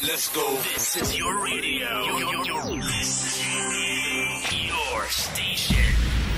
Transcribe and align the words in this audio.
Let's 0.00 0.28
go. 0.28 0.54
This 0.58 0.96
is 0.96 1.18
your 1.18 1.42
radio. 1.42 2.04
Your, 2.04 2.44
your, 2.44 2.76
this 2.76 3.44
is 3.44 4.68
your 4.68 5.04
station. 5.08 6.37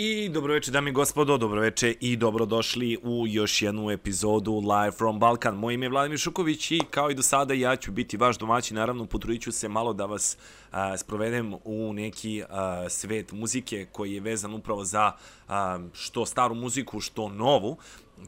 I 0.00 0.28
dobroveče 0.28 0.70
dame 0.70 0.90
i 0.90 0.92
gospodo, 0.92 1.36
dobroveče 1.38 1.94
i 2.00 2.16
dobrodošli 2.16 2.98
u 3.02 3.26
još 3.26 3.62
jednu 3.62 3.90
epizodu 3.90 4.52
Live 4.58 4.92
from 4.92 5.18
Balkan. 5.18 5.56
Moje 5.56 5.74
ime 5.74 5.86
je 5.86 5.90
Vladimir 5.90 6.18
Šuković 6.18 6.70
i 6.70 6.80
kao 6.90 7.10
i 7.10 7.14
do 7.14 7.22
sada 7.22 7.54
ja 7.54 7.76
ću 7.76 7.92
biti 7.92 8.16
vaš 8.16 8.38
domaćin, 8.38 8.76
naravno 8.76 9.06
potrudit 9.06 9.42
ću 9.42 9.52
se 9.52 9.68
malo 9.68 9.92
da 9.92 10.06
vas 10.06 10.36
a, 10.70 10.96
sprovedem 10.96 11.54
u 11.64 11.92
neki 11.92 12.42
a, 12.48 12.88
svet 12.88 13.32
muzike 13.32 13.86
koji 13.92 14.14
je 14.14 14.20
vezan 14.20 14.54
upravo 14.54 14.84
za 14.84 15.12
a, 15.48 15.78
što 15.92 16.26
staru 16.26 16.54
muziku, 16.54 17.00
što 17.00 17.28
novu. 17.28 17.76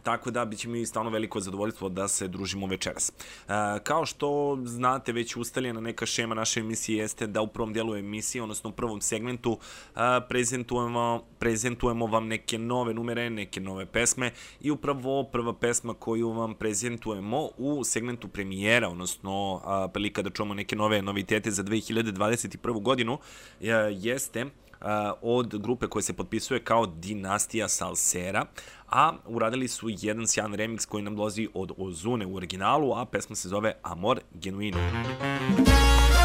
Tako 0.02 0.30
da 0.30 0.44
biće 0.44 0.68
mi 0.68 0.86
stvarno 0.86 1.10
veliko 1.10 1.40
zadovoljstvo 1.40 1.88
da 1.88 2.08
se 2.08 2.28
družimo 2.28 2.66
večeras. 2.66 3.08
E, 3.10 3.52
kao 3.82 4.06
što 4.06 4.58
znate, 4.64 5.12
već 5.12 5.36
ustaljena 5.36 5.80
neka 5.80 6.06
šema 6.06 6.34
naše 6.34 6.60
emisije 6.60 6.98
jeste 6.98 7.26
da 7.26 7.42
u 7.42 7.46
prvom 7.46 7.72
dijelu 7.72 7.96
emisije, 7.96 8.42
odnosno 8.42 8.70
u 8.70 8.72
prvom 8.72 9.00
segmentu, 9.00 9.58
e, 9.96 9.98
prezentujemo, 10.28 11.24
prezentujemo 11.38 12.06
vam 12.06 12.26
neke 12.26 12.58
nove 12.58 12.94
numere, 12.94 13.30
neke 13.30 13.60
nove 13.60 13.86
pesme 13.86 14.32
i 14.60 14.70
upravo 14.70 15.24
prva 15.24 15.54
pesma 15.54 15.94
koju 15.94 16.30
vam 16.30 16.54
prezentujemo 16.54 17.48
u 17.58 17.84
segmentu 17.84 18.28
premijera, 18.28 18.88
odnosno 18.88 19.60
prilika 19.92 20.22
da 20.22 20.30
čujemo 20.30 20.54
neke 20.54 20.76
nove 20.76 21.02
novitete 21.02 21.50
za 21.50 21.62
2021. 21.62 22.82
godinu, 22.82 23.18
e, 23.60 23.66
jeste 23.92 24.46
od 25.22 25.62
grupe 25.62 25.86
koja 25.86 26.02
se 26.02 26.12
potpisuje 26.12 26.64
kao 26.64 26.86
Dinastija 26.86 27.68
Salsera, 27.68 28.46
a 28.90 29.12
uradili 29.26 29.68
su 29.68 29.86
jedan 29.88 30.26
sjajan 30.26 30.54
remix 30.54 30.86
koji 30.86 31.02
nam 31.02 31.16
dolazi 31.16 31.48
od 31.54 31.72
Ozune 31.78 32.26
u 32.26 32.36
originalu, 32.36 32.94
a 32.94 33.04
pesma 33.04 33.36
se 33.36 33.48
zove 33.48 33.72
Amor 33.82 34.20
Genuino. 34.34 34.78
Ten 34.78 36.19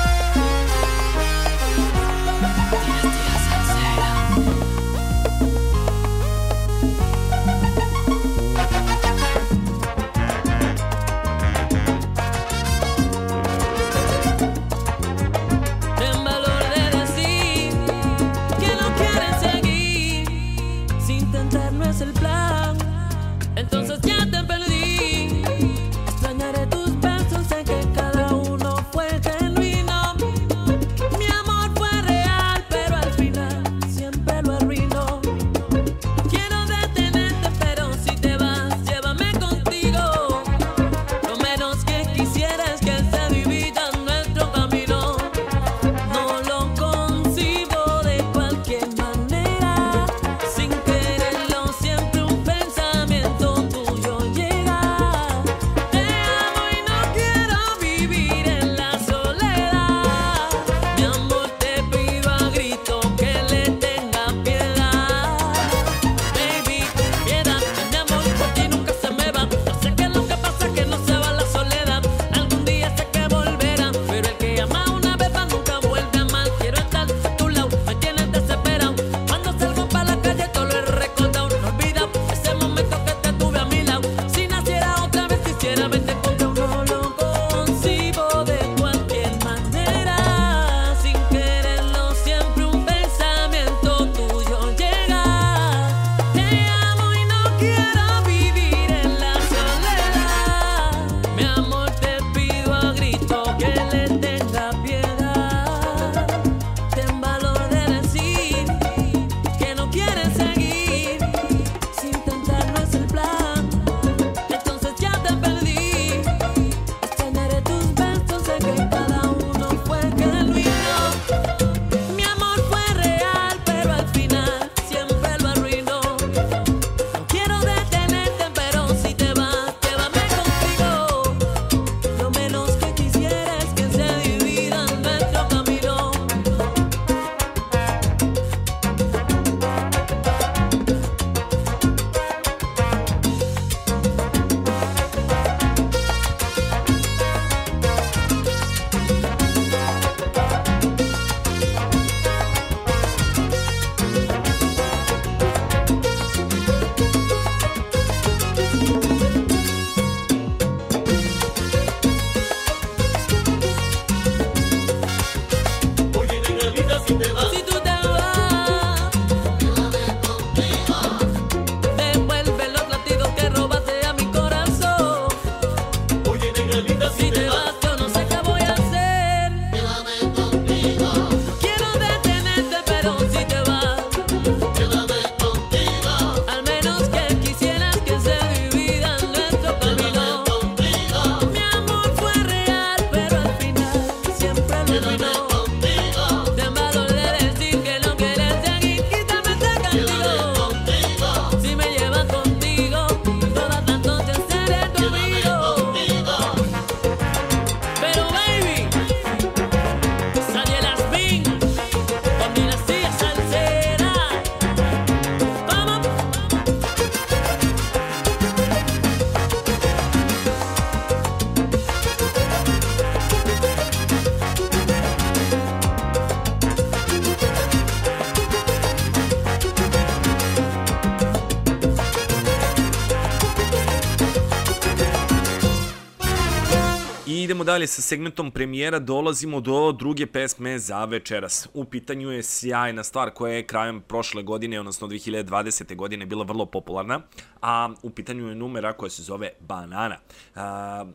dalje 237.65 237.87
sa 237.87 238.01
segmentom 238.01 238.51
premijera, 238.51 238.99
dolazimo 238.99 239.59
do 239.61 239.91
druge 239.91 240.25
pesme 240.25 240.79
za 240.79 241.05
večeras. 241.05 241.67
U 241.73 241.85
pitanju 241.85 242.31
je 242.31 242.43
sjajna 242.43 243.03
stvar 243.03 243.29
koja 243.29 243.53
je 243.53 243.67
krajem 243.67 244.01
prošle 244.01 244.43
godine, 244.43 244.79
odnosno 244.79 245.07
2020. 245.07 245.95
godine, 245.95 246.25
bila 246.25 246.43
vrlo 246.45 246.65
popularna, 246.65 247.21
a 247.61 247.89
u 248.03 248.09
pitanju 248.09 248.47
je 248.49 248.55
numera 248.55 248.93
koja 248.93 249.09
se 249.09 249.23
zove 249.23 249.49
Banana. 249.59 250.15
Uh, 250.55 250.61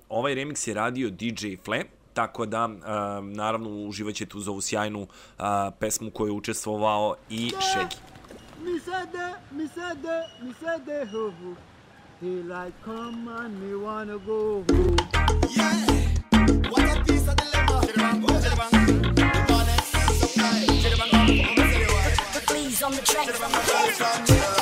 ovaj 0.09 0.35
remix 0.35 0.69
je 0.69 0.75
radio 0.75 1.11
DJ 1.11 1.55
Fle, 1.65 1.85
tako 2.15 2.47
da 2.47 2.65
uh, 2.67 2.75
naravno 3.25 3.71
uživaćete 3.71 4.37
uz 4.37 4.49
ovu 4.49 4.61
sjajnu 4.61 5.01
uh, 5.01 5.45
pesmu 5.79 6.11
koju 6.11 6.29
je 6.29 6.33
učestvovao 6.33 7.17
i 7.29 7.51
Shaggy. 7.51 7.97
Mi 8.65 8.81
sada, 8.81 9.41
mi 9.51 9.69
sada, 9.69 10.29
mi 10.43 10.53
sada, 10.55 11.11
ho, 11.13 11.31
ho. 11.31 11.55
He 12.21 12.27
like, 12.27 12.75
come 12.85 13.29
on, 13.29 13.61
me 13.61 13.75
wanna 13.75 14.19
go 14.27 14.65
home. 14.69 14.97
Yeah. 15.57 16.10
Please 22.47 22.83
on 22.83 22.93
the 22.93 23.03
track. 23.03 24.60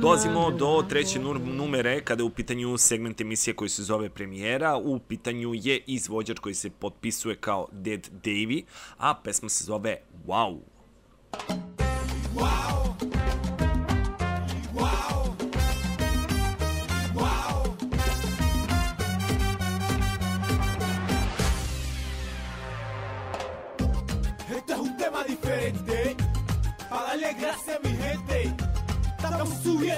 Dolazimo 0.00 0.50
do 0.50 0.84
treće 0.88 1.18
numere 1.44 2.00
kada 2.00 2.22
je 2.22 2.24
u 2.24 2.30
pitanju 2.30 2.78
segment 2.78 3.20
emisije 3.20 3.54
koji 3.54 3.68
se 3.68 3.82
zove 3.82 4.10
premijera. 4.10 4.76
U 4.76 4.98
pitanju 4.98 5.54
je 5.54 5.80
izvođač 5.86 6.38
koji 6.38 6.54
se 6.54 6.70
potpisuje 6.70 7.36
kao 7.36 7.68
Dead 7.72 8.08
Davy, 8.24 8.64
a 8.98 9.14
pesma 9.24 9.48
se 9.48 9.64
zove 9.64 9.96
Wow. 10.26 10.58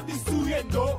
Baby 0.05 0.19
subiendo 0.27 0.92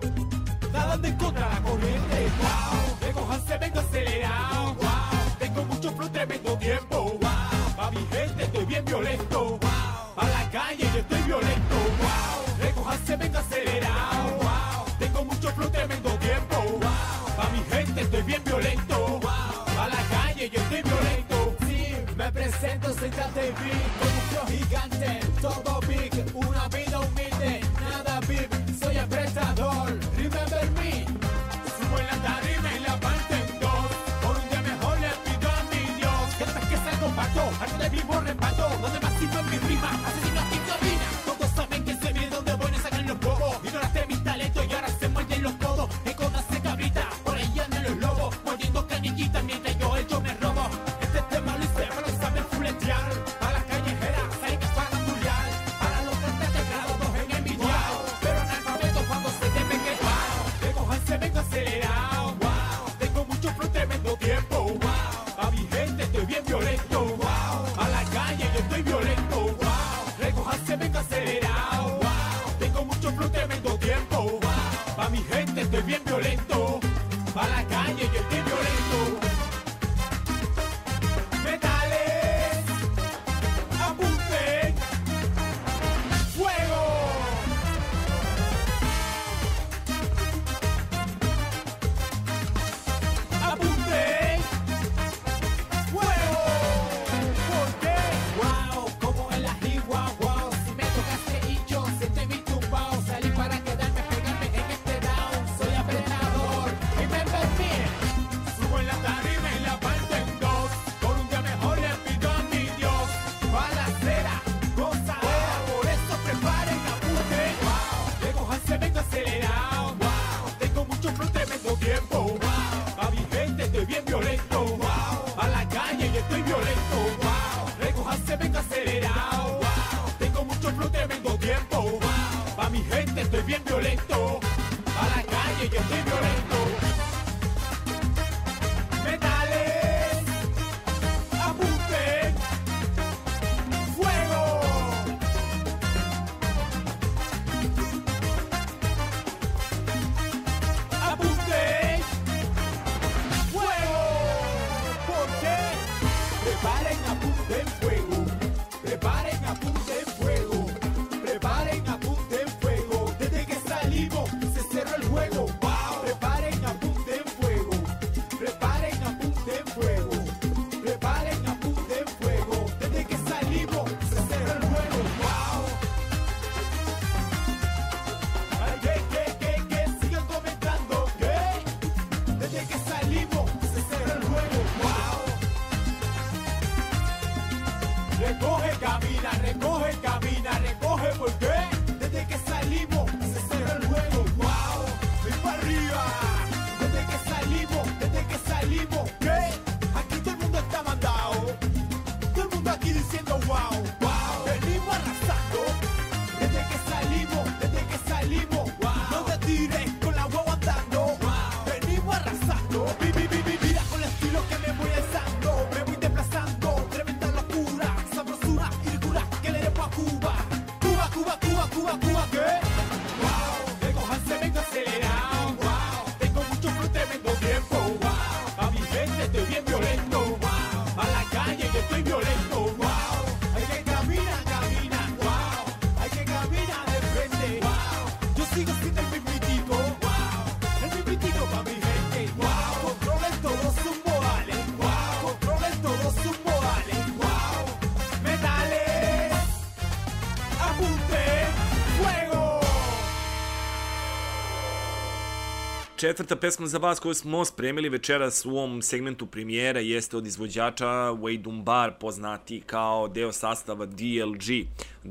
Četvrta 256.04 256.36
pesma 256.36 256.68
za 256.68 256.78
vas 256.78 257.00
koju 257.00 257.14
smo 257.14 257.46
spremili 257.46 257.90
večeras 257.90 258.46
u 258.46 258.50
ovom 258.50 258.82
segmentu 258.82 259.26
premijera 259.26 259.80
jeste 259.80 260.18
od 260.18 260.28
izvođača 260.28 260.86
Wade 260.86 261.42
Dunbar, 261.42 261.94
poznati 262.00 262.62
kao 262.66 263.08
deo 263.08 263.32
sastava 263.32 263.86
DLG 263.86 264.44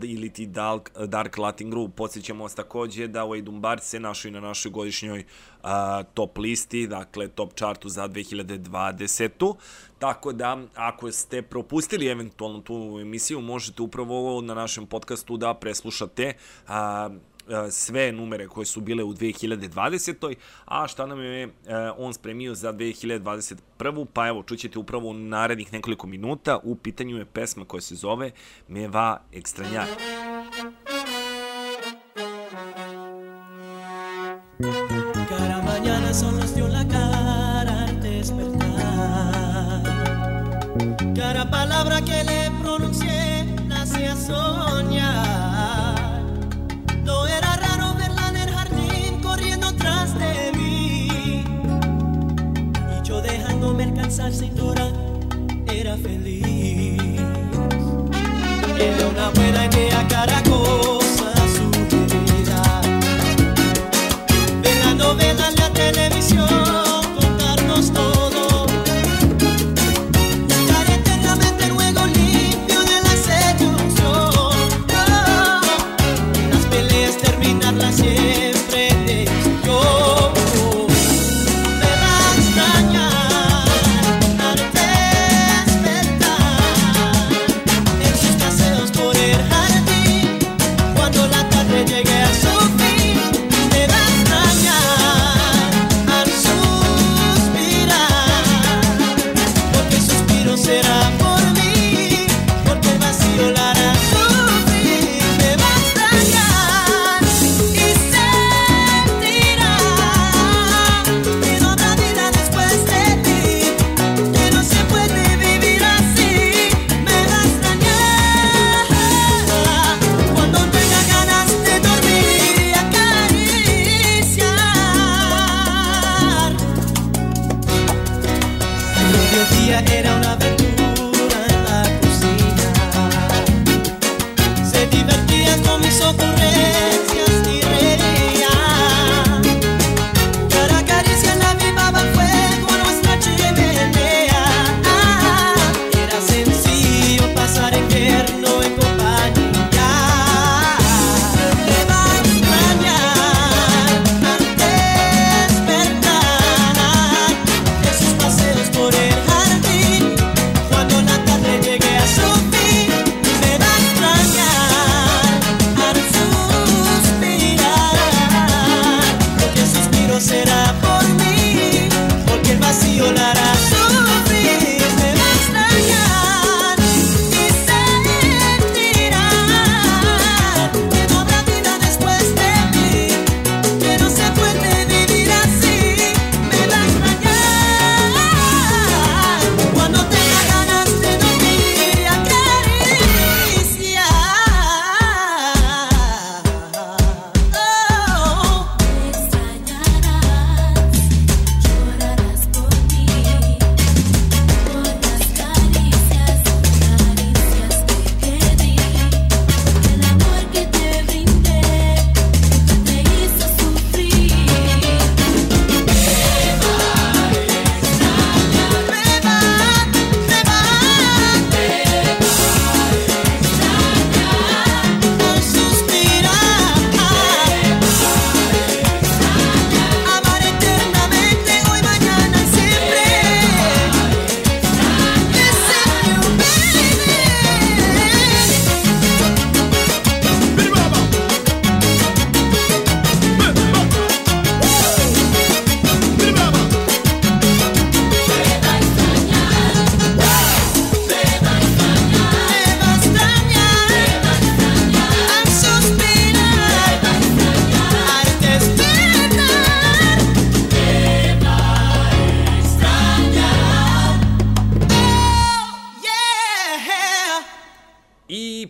ili 0.02 0.30
ti 0.30 0.46
Dark, 0.46 0.90
Dark 1.06 1.38
Latin 1.38 1.70
Group. 1.70 1.94
Podsećamo 1.94 2.42
vas 2.42 2.54
takođe 2.54 3.06
da 3.06 3.24
Wade 3.24 3.42
Dunbar 3.42 3.80
se 3.80 4.00
našao 4.00 4.28
i 4.28 4.32
na 4.32 4.40
našoj 4.40 4.70
godišnjoj 4.70 5.24
uh, 5.62 5.68
top 6.14 6.38
listi, 6.38 6.86
dakle 6.86 7.28
top 7.28 7.54
chartu 7.54 7.88
za 7.88 8.08
2020. 8.08 9.54
Tako 9.98 10.32
da, 10.32 10.58
ako 10.74 11.12
ste 11.12 11.42
propustili 11.42 12.06
eventualno 12.06 12.60
tu 12.60 12.98
emisiju, 13.00 13.40
možete 13.40 13.82
upravo 13.82 14.40
na 14.40 14.54
našem 14.54 14.86
podcastu 14.86 15.36
da 15.36 15.54
preslušate 15.54 16.32
uh, 16.68 16.72
E, 17.48 17.70
sve 17.70 18.12
numere 18.12 18.48
koje 18.48 18.66
su 18.66 18.80
bile 18.80 19.04
u 19.04 19.14
2020. 19.14 20.34
A 20.64 20.88
šta 20.88 21.06
nam 21.06 21.20
je 21.20 21.42
e, 21.42 21.50
on 21.96 22.14
spremio 22.14 22.54
za 22.54 22.72
2021. 22.72 24.06
Pa 24.12 24.28
evo, 24.28 24.42
čućete 24.42 24.78
upravo 24.78 25.08
u 25.08 25.14
narednih 25.14 25.72
nekoliko 25.72 26.06
minuta. 26.06 26.58
U 26.62 26.76
pitanju 26.76 27.16
je 27.16 27.24
pesma 27.24 27.64
koja 27.64 27.80
se 27.80 27.94
zove 27.94 28.30
Meva 28.68 29.20
Ekstranjar. 29.32 29.86
Cada 35.28 35.62
mañana 35.62 36.14
son 36.14 36.36
los 36.36 36.54
de 36.54 36.68
la 36.68 36.86
cara 36.86 37.84
al 37.84 38.00
despertar. 38.00 39.82
Cada 41.16 41.50
palabra 41.50 42.00
que 42.02 42.24
le 42.24 42.50
pronuncié 42.62 43.44
nace 43.66 44.06
a 44.06 44.16
soñar. 44.16 45.31
pasar 54.12 54.30
sin 54.30 54.54
llorar 54.54 54.92
era 55.72 55.96
feliz. 55.96 56.98
Era 58.78 59.06
una 59.08 59.30
buena 59.30 59.64
idea 59.64 60.06
cada 60.06 60.42
cosa 60.42 61.32
su 61.54 61.70
vida. 61.70 62.82
Ver 64.62 64.76
la 64.84 64.94
novela 64.94 65.48
en 65.48 65.54
la 65.54 65.70
televisión. 65.70 66.91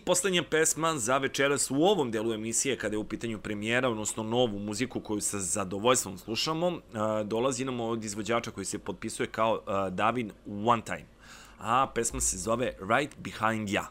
Poslednja 0.05 0.43
pesma 0.43 0.97
za 0.97 1.17
večeras 1.17 1.71
u 1.71 1.75
ovom 1.75 2.11
delu 2.11 2.33
emisije, 2.33 2.77
kada 2.77 2.93
je 2.93 2.97
u 2.97 3.03
pitanju 3.03 3.39
premijera, 3.39 3.89
odnosno 3.89 4.23
novu 4.23 4.59
muziku 4.59 4.99
koju 4.99 5.21
sa 5.21 5.39
zadovoljstvom 5.39 6.17
slušamo, 6.17 6.79
dolazi 7.25 7.65
nam 7.65 7.79
od 7.79 8.03
izvođača 8.03 8.51
koji 8.51 8.65
se 8.65 8.79
potpisuje 8.79 9.27
kao 9.27 9.61
Davin 9.91 10.31
One 10.65 10.81
Time. 10.85 11.05
A 11.59 11.87
pesma 11.95 12.21
se 12.21 12.37
zove 12.37 12.71
Right 12.79 13.17
Behind 13.17 13.69
Ya. 13.69 13.83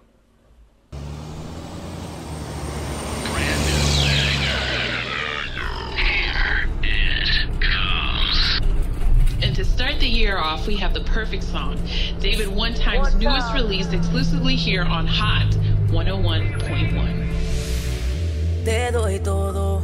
And 9.45 9.57
to 9.57 9.65
start 9.65 9.99
the 9.99 10.07
year 10.07 10.39
off, 10.39 10.69
we 10.69 10.77
have 10.77 10.95
the 10.95 11.05
perfect 11.13 11.43
song. 11.43 11.77
David 12.21 12.49
One 12.49 12.75
Time's 12.75 13.15
newest 13.15 13.53
release 13.55 13.93
exclusively 13.93 14.57
here 14.57 14.83
on 14.83 15.07
Hot 15.07 15.72
101.1. 15.93 18.65
Te 18.65 18.91
doy 18.91 19.21
todo, 19.21 19.83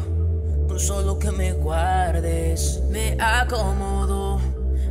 con 0.66 0.80
solo 0.80 1.18
que 1.18 1.30
me 1.30 1.52
guardes. 1.52 2.80
Me 2.88 3.14
acomodo 3.20 4.40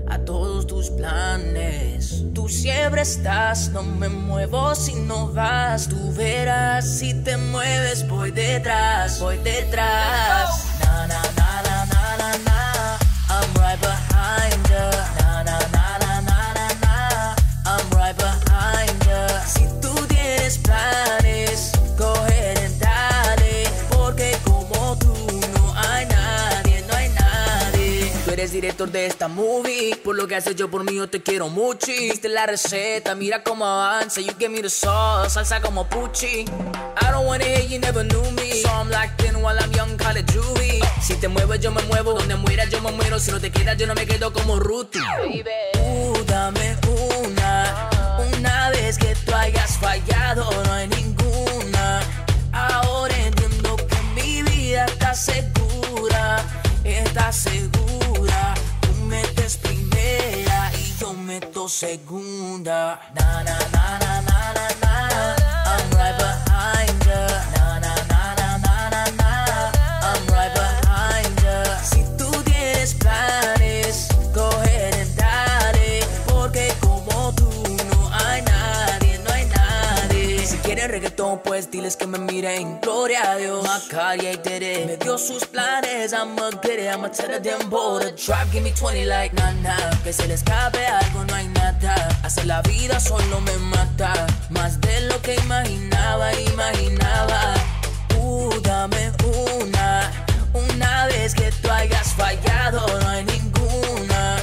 a 0.08 0.20
todos 0.20 0.68
tus 0.68 0.92
planes. 0.92 2.24
Tú 2.36 2.48
siempre 2.48 3.02
estás, 3.02 3.70
no 3.70 3.82
me 3.82 4.10
muevo 4.10 4.76
si 4.76 4.94
no 4.94 5.34
vas. 5.34 5.90
Tú 5.90 6.14
verás 6.14 6.88
si 6.88 7.16
te 7.24 7.36
mueves, 7.36 8.08
voy 8.08 8.30
detrás, 8.30 9.20
voy 9.20 9.40
detrás. 9.40 10.68
Na 10.86 11.08
na 11.08 11.24
na 11.36 11.62
na 11.64 11.86
na 11.86 12.18
na 12.18 12.38
na. 12.46 13.00
I'm 13.30 13.54
right 13.56 13.82
behind 13.82 14.70
ya. 14.70 15.27
Tienes 20.48 20.58
planes, 20.60 21.72
go 21.98 22.14
ahead 22.14 22.58
and 22.60 22.80
dale. 22.80 23.64
Porque 23.90 24.38
como 24.46 24.98
tú 24.98 25.14
no 25.56 25.74
hay 25.76 26.06
nadie, 26.06 26.84
no 26.88 26.96
hay 26.96 27.10
nadie. 27.10 28.12
Tú 28.26 28.32
eres 28.32 28.52
director 28.52 28.90
de 28.90 29.08
esta 29.08 29.28
movie. 29.28 29.96
Por 30.04 30.16
lo 30.16 30.28
que 30.28 30.36
has 30.36 30.48
hecho 30.48 30.70
por 30.70 30.84
mí, 30.84 30.96
yo 30.96 31.10
te 31.10 31.22
quiero 31.22 31.50
mucho. 31.50 31.88
Viste 31.88 32.30
la 32.30 32.46
receta, 32.46 33.16
mira 33.16 33.44
cómo 33.44 33.66
avanza. 33.66 34.22
You 34.22 34.34
give 34.40 34.50
me 34.50 34.62
the 34.62 34.70
sauce, 34.70 35.34
salsa 35.34 35.62
como 35.62 35.86
Pucci. 35.90 36.46
I 36.46 37.12
don't 37.12 37.26
wanna 37.26 37.44
hear 37.44 37.68
you 37.68 37.80
never 37.80 38.04
knew 38.04 38.32
me. 38.32 38.62
So 38.62 38.70
I'm 38.70 38.90
locked 38.90 39.24
in 39.24 39.36
while 39.42 39.58
I'm 39.60 39.72
young, 39.74 39.98
call 39.98 40.16
it 40.16 40.32
juvie. 40.32 40.82
Si 41.02 41.16
te 41.16 41.28
mueves, 41.28 41.60
yo 41.60 41.72
me 41.72 41.82
muevo. 41.84 42.14
Donde 42.14 42.36
mueras, 42.36 42.70
yo 42.70 42.82
me 42.82 42.92
muero. 42.92 43.20
Si 43.20 43.32
no 43.32 43.40
te 43.40 43.52
quedas, 43.52 43.78
yo 43.78 43.86
no 43.86 43.96
me 43.96 44.06
quedo 44.06 44.32
como 44.32 44.60
Ruti. 44.60 45.00
Uh, 45.00 46.24
dame 46.26 46.78
una. 46.88 47.97
Vez 48.88 48.98
que 48.98 49.14
tú 49.16 49.36
hayas 49.36 49.78
fallado, 49.80 50.50
no 50.64 50.72
hay 50.72 50.88
ninguna. 50.88 52.00
Ahora 52.54 53.14
entiendo 53.18 53.76
que 53.76 54.02
mi 54.16 54.44
vida 54.44 54.86
está 54.86 55.14
segura. 55.14 56.38
Está 56.86 57.34
segura. 57.34 58.54
Tú 58.80 58.94
metes 59.08 59.58
primera 59.58 60.72
y 60.80 60.96
yo 61.02 61.12
meto 61.12 61.68
segunda. 61.68 62.98
Na 63.14 63.44
na 63.44 63.60
na 63.74 64.00
na 64.00 64.22
na. 64.22 64.37
Reggaetón, 80.98 81.40
pues 81.44 81.70
diles 81.70 81.96
que 81.96 82.08
me 82.08 82.18
miren. 82.18 82.80
Gloria 82.82 83.32
a 83.32 83.38
Dios. 83.38 83.64
Macaria 83.64 84.34
y 84.34 84.38
Tere. 84.38 84.86
Me 84.86 84.98
dio 84.98 85.18
sus 85.18 85.46
planes. 85.46 86.12
I'ma 86.14 86.50
get 86.64 86.80
it. 86.80 86.90
I'ma 86.94 87.10
tell 87.10 87.40
them 87.40 87.70
boy 87.70 88.00
to 88.00 88.12
drop. 88.12 88.52
Give 88.52 88.64
me 88.64 88.72
20 88.72 89.06
like 89.06 89.36
nana. 89.36 89.78
Que 90.04 90.12
se 90.12 90.28
le 90.28 90.34
escape 90.34 90.86
algo, 90.86 91.24
no 91.26 91.36
hay 91.36 91.48
nada. 91.50 91.96
Hacer 92.24 92.48
la 92.48 92.62
vida 92.64 93.00
solo 93.00 93.40
me 93.42 93.56
mata. 93.76 94.12
Más 94.50 94.82
de 94.82 95.02
lo 95.02 95.22
que 95.22 95.36
imaginaba, 95.36 96.34
imaginaba. 96.34 97.54
Uh, 98.20 98.60
dame 98.62 99.12
una. 99.62 100.12
Una 100.54 101.06
vez 101.08 101.36
que 101.36 101.52
tú 101.62 101.70
hayas 101.70 102.14
fallado, 102.16 102.86
no 103.02 103.08
hay 103.08 103.24
ninguna. 103.24 104.38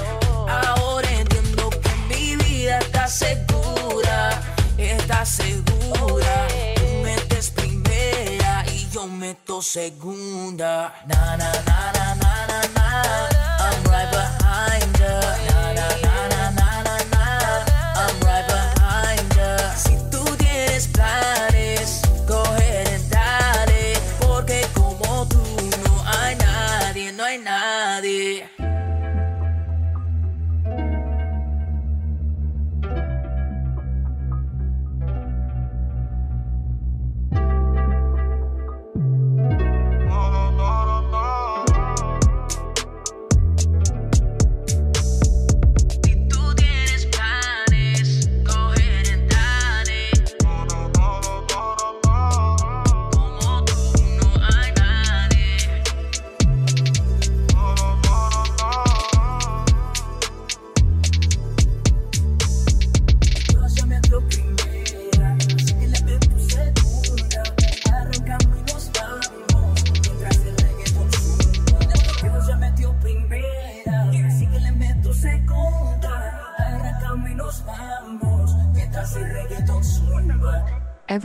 Ahora 0.49 1.11
entiendo 1.11 1.71
que 1.71 1.91
mi 2.09 2.37
vida 2.37 2.79
está 2.79 3.09
segura. 3.09 3.54
Está 5.15 5.27
segura. 5.27 6.49
Tú 6.75 6.83
metes 7.05 7.51
primera 7.51 8.65
y 8.67 8.89
yo 8.91 9.07
meto 9.07 9.63
segunda. 9.63 10.93
Na 11.07 11.37
na 11.37 11.53
na 11.53 11.93
na 11.93 12.15
na 12.17 12.47
na 12.49 12.61
na. 12.75 13.29
I'm 13.61 13.85
right 13.85 14.11
behind 14.11 14.99
na 14.99 15.21
na 15.47 15.73
na 15.73 15.89
na. 16.03 16.14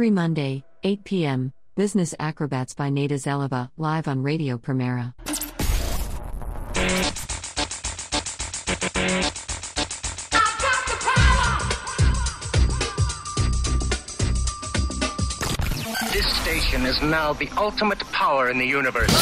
Every 0.10 0.15
Monday, 0.15 0.63
8 0.84 1.04
p.m., 1.04 1.54
Business 1.76 2.15
Acrobats 2.19 2.74
by 2.74 2.89
Nada 2.89 3.13
Zeleva, 3.13 3.69
live 3.78 4.08
on 4.08 4.24
Radio 4.24 4.58
Primera. 4.58 5.13
This 16.12 16.26
station 16.41 16.88
is 16.88 17.00
now 17.04 17.34
the 17.34 17.48
ultimate 17.56 18.00
power 18.12 18.50
in 18.50 18.58
the 18.58 18.65
universe. 18.65 19.13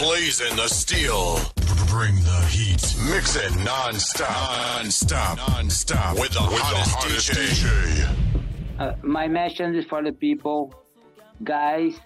Blazing 0.00 0.56
the 0.56 0.66
steel. 0.66 1.38
Bring 1.88 2.14
the 2.24 2.40
heat. 2.48 2.82
Mix 3.10 3.36
it 3.36 3.54
non-stop. 3.62 4.78
Non-stop. 4.78 5.36
Non-stop. 5.36 6.18
With 6.18 6.32
the, 6.32 6.40
with 6.40 6.60
hottest, 6.60 7.28
the 7.28 7.32
hottest 7.32 7.32
DJ. 7.32 8.16
Uh, 8.78 8.94
my 9.02 9.28
message 9.28 9.76
is 9.76 9.84
for 9.84 10.02
the 10.02 10.12
people, 10.12 10.72
guys. 11.44 12.00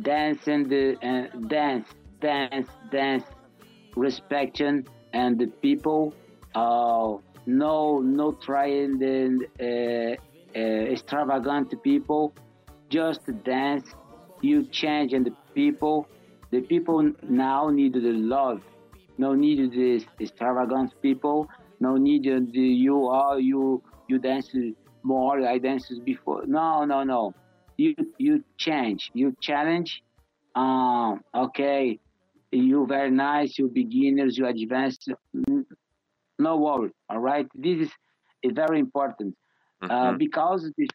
Dance 0.00 0.48
and 0.48 0.70
the 0.70 0.96
uh, 1.02 1.38
dance, 1.48 1.88
dance, 2.20 2.68
dance, 2.90 3.24
respecting 3.94 4.86
and 5.12 5.38
the 5.38 5.48
people. 5.48 6.14
Uh, 6.54 7.18
no, 7.44 8.00
no 8.00 8.32
trying 8.32 8.98
the 8.98 9.46
uh, 9.60 10.58
uh, 10.58 10.92
extravagant 10.92 11.74
people. 11.82 12.34
Just 12.88 13.20
dance. 13.44 13.84
You 14.40 14.64
change 14.64 15.12
and 15.12 15.26
the 15.26 15.34
people. 15.54 16.08
The 16.50 16.60
people 16.62 17.12
now 17.22 17.68
need 17.70 17.94
the 17.94 18.12
love. 18.12 18.62
No 19.18 19.34
need 19.34 19.72
this 19.72 20.04
extravagant 20.20 20.92
people. 21.02 21.48
No 21.80 21.96
need 21.96 22.24
the 22.24 22.60
you 22.60 23.06
are 23.06 23.38
you 23.40 23.82
you 24.08 24.18
dance 24.18 24.50
more. 25.02 25.40
I 25.46 25.58
danced 25.58 25.92
before. 26.04 26.44
No, 26.46 26.84
no, 26.84 27.02
no. 27.04 27.34
You 27.76 27.94
you 28.18 28.44
change. 28.58 29.10
You 29.14 29.34
challenge. 29.40 30.02
Um. 30.54 31.20
Okay. 31.34 31.98
You 32.52 32.86
very 32.86 33.10
nice. 33.10 33.58
You 33.58 33.68
beginners. 33.68 34.38
You 34.38 34.46
advanced. 34.46 35.10
Mm, 35.34 35.64
No 36.38 36.56
worry. 36.58 36.90
All 37.08 37.18
right. 37.18 37.46
This 37.54 37.88
is, 37.88 37.92
very 38.54 38.78
important 38.78 39.34
uh, 39.82 40.12
Mhm. 40.12 40.18
because 40.18 40.70
the 40.78 40.86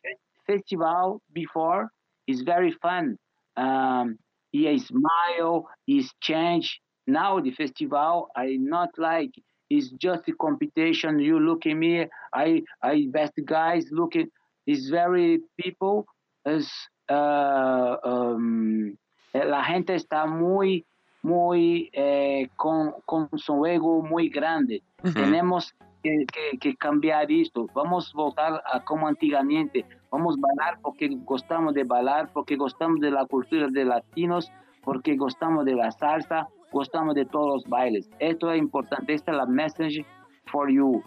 festival 0.47 1.21
before 1.33 1.89
is 2.27 2.41
very 2.41 2.71
fun. 2.85 3.17
Um, 3.57 4.17
he 4.51 4.79
smile, 4.79 5.67
he's 5.85 6.13
change. 6.21 6.81
Now 7.07 7.39
the 7.39 7.51
festival, 7.51 8.29
I 8.35 8.57
not 8.59 8.89
like. 8.97 9.31
It's 9.69 9.89
just 9.89 10.27
a 10.27 10.33
competition. 10.33 11.19
You 11.19 11.39
look 11.39 11.65
at 11.65 11.73
me, 11.75 12.05
I, 12.33 12.61
I 12.83 13.07
best 13.09 13.33
guys 13.45 13.85
looking. 13.91 14.29
It's 14.67 14.89
very 14.89 15.39
people. 15.57 16.05
Is 16.45 16.69
uh, 17.09 17.95
um, 18.03 18.97
la 19.33 19.63
gente 19.63 19.95
está 19.95 20.25
muy, 20.25 20.85
muy 21.23 21.89
eh, 21.93 22.49
con, 22.57 22.93
con 23.05 23.29
su 23.37 23.65
ego 23.65 24.01
muy 24.01 24.29
grande. 24.29 24.81
Tenemos 25.13 25.73
que, 26.03 26.25
que- 26.25 26.57
que 26.57 26.75
cambiar 26.75 27.31
esto. 27.31 27.67
Vamos 27.73 28.11
a 28.13 28.17
voltar 28.17 28.61
a 28.65 28.79
como 28.79 29.07
antigamente. 29.07 29.85
Vamos 30.11 30.35
a 30.37 30.41
bailar 30.41 30.79
porque 30.81 31.07
gostamos 31.25 31.73
de 31.73 31.83
bailar, 31.83 32.31
porque 32.33 32.55
gostamos 32.55 32.99
de 32.99 33.11
la 33.11 33.25
cultura 33.25 33.67
de 33.69 33.85
latinos, 33.85 34.51
porque 34.83 35.15
gostamos 35.15 35.63
de 35.65 35.75
la 35.75 35.91
salsa, 35.91 36.47
gostamos 36.71 37.15
de 37.15 37.25
todos 37.25 37.47
los 37.47 37.63
bailes. 37.69 38.09
Esto 38.19 38.51
es 38.51 38.59
importante. 38.59 39.13
Esta 39.13 39.31
es 39.31 39.37
la 39.37 39.45
message 39.45 40.05
for 40.45 40.69
you. 40.69 41.03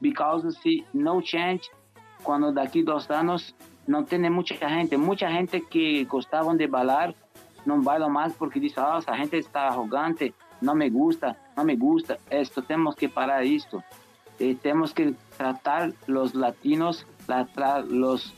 Because 0.00 0.50
si 0.62 0.84
no 0.92 1.20
change, 1.22 1.70
cuando 2.22 2.52
daqui 2.52 2.82
dos 2.82 3.10
anos 3.10 3.54
não 3.86 4.04
tem 4.04 4.28
muita 4.30 4.68
gente, 4.68 4.96
muita 4.96 5.28
gente 5.30 5.60
que 5.60 6.04
gostavam 6.04 6.56
de 6.56 6.66
bailar 6.66 7.14
não 7.64 7.80
bailam 7.82 8.08
mais 8.10 8.32
porque 8.36 8.60
diz, 8.60 8.76
ah, 8.78 8.96
essa 8.98 9.14
gente 9.16 9.36
está 9.36 9.62
arrogante, 9.68 10.32
não 10.62 10.74
me 10.74 10.88
gusta, 10.88 11.36
não 11.56 11.64
me 11.64 11.74
gusta. 11.76 12.18
Esto 12.30 12.62
temos 12.62 12.94
que 12.94 13.08
parar 13.08 13.44
isto. 13.44 13.82
Eh, 14.38 14.56
tenemos 14.60 14.92
que 14.92 15.14
tratar 15.36 15.92
los 16.06 16.34
latinos, 16.34 17.06
los 17.88 18.34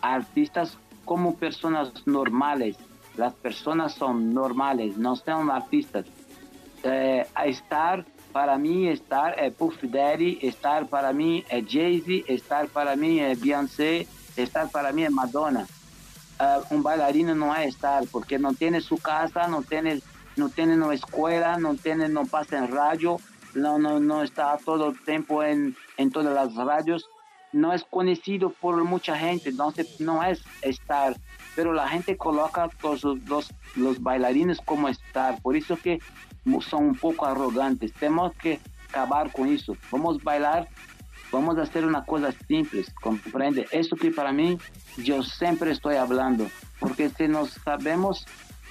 artistas 0.00 0.78
como 1.04 1.34
personas 1.36 1.92
normales. 2.06 2.76
Las 3.16 3.34
personas 3.34 3.94
son 3.94 4.32
normales, 4.32 4.96
no 4.96 5.16
son 5.16 5.50
artistas. 5.50 6.06
Eh, 6.84 7.26
estar 7.44 8.06
para 8.32 8.56
mí, 8.58 8.88
estar 8.88 9.38
es 9.38 9.48
eh, 9.48 9.50
Puff 9.50 9.82
Daddy, 9.82 10.38
estar 10.40 10.86
para 10.86 11.12
mí 11.12 11.44
es 11.50 11.66
Jay-Z, 11.68 12.32
estar 12.32 12.68
para 12.68 12.94
mí 12.94 13.18
es 13.20 13.40
Beyoncé, 13.40 14.06
estar 14.36 14.70
para 14.70 14.92
mí 14.92 15.04
es 15.04 15.10
Madonna. 15.10 15.66
Un 16.70 16.82
bailarino 16.82 17.34
no 17.34 17.54
es 17.54 17.74
estar 17.74 18.04
porque 18.10 18.38
no 18.38 18.54
tiene 18.54 18.80
su 18.80 18.96
casa, 18.96 19.46
no 19.46 19.62
tiene, 19.62 20.00
no 20.36 20.48
tiene 20.48 20.74
no 20.74 20.90
escuela, 20.90 21.58
no 21.58 21.74
tiene, 21.74 22.08
no 22.08 22.24
pasa 22.24 22.56
en 22.56 22.72
radio, 22.72 23.18
no, 23.54 23.78
no, 23.78 24.00
no 24.00 24.22
está 24.22 24.56
todo 24.64 24.90
el 24.90 25.00
tiempo 25.00 25.42
en, 25.42 25.76
en 25.96 26.10
todas 26.10 26.34
las 26.34 26.54
radios, 26.54 27.08
no 27.52 27.72
es 27.72 27.84
conocido 27.84 28.50
por 28.50 28.82
mucha 28.84 29.16
gente, 29.16 29.50
entonces 29.50 30.00
no 30.00 30.22
es 30.22 30.42
estar, 30.62 31.16
pero 31.56 31.72
la 31.72 31.88
gente 31.88 32.16
coloca 32.16 32.68
todos 32.80 33.04
los, 33.26 33.52
los 33.74 34.00
bailarines 34.00 34.60
como 34.64 34.88
estar, 34.88 35.40
por 35.42 35.56
eso 35.56 35.76
que 35.76 36.00
son 36.60 36.84
un 36.84 36.94
poco 36.94 37.26
arrogantes, 37.26 37.92
tenemos 37.94 38.32
que 38.36 38.60
acabar 38.88 39.32
con 39.32 39.48
eso, 39.48 39.76
vamos 39.90 40.18
a 40.20 40.24
bailar, 40.24 40.68
vamos 41.32 41.58
a 41.58 41.62
hacer 41.62 41.84
una 41.84 42.04
cosa 42.04 42.32
simple, 42.46 42.84
comprende, 43.00 43.66
eso 43.72 43.96
que 43.96 44.10
para 44.10 44.32
mí 44.32 44.58
yo 44.98 45.22
siempre 45.22 45.72
estoy 45.72 45.96
hablando, 45.96 46.46
porque 46.78 47.08
si 47.10 47.28
nos 47.28 47.50
sabemos 47.64 48.26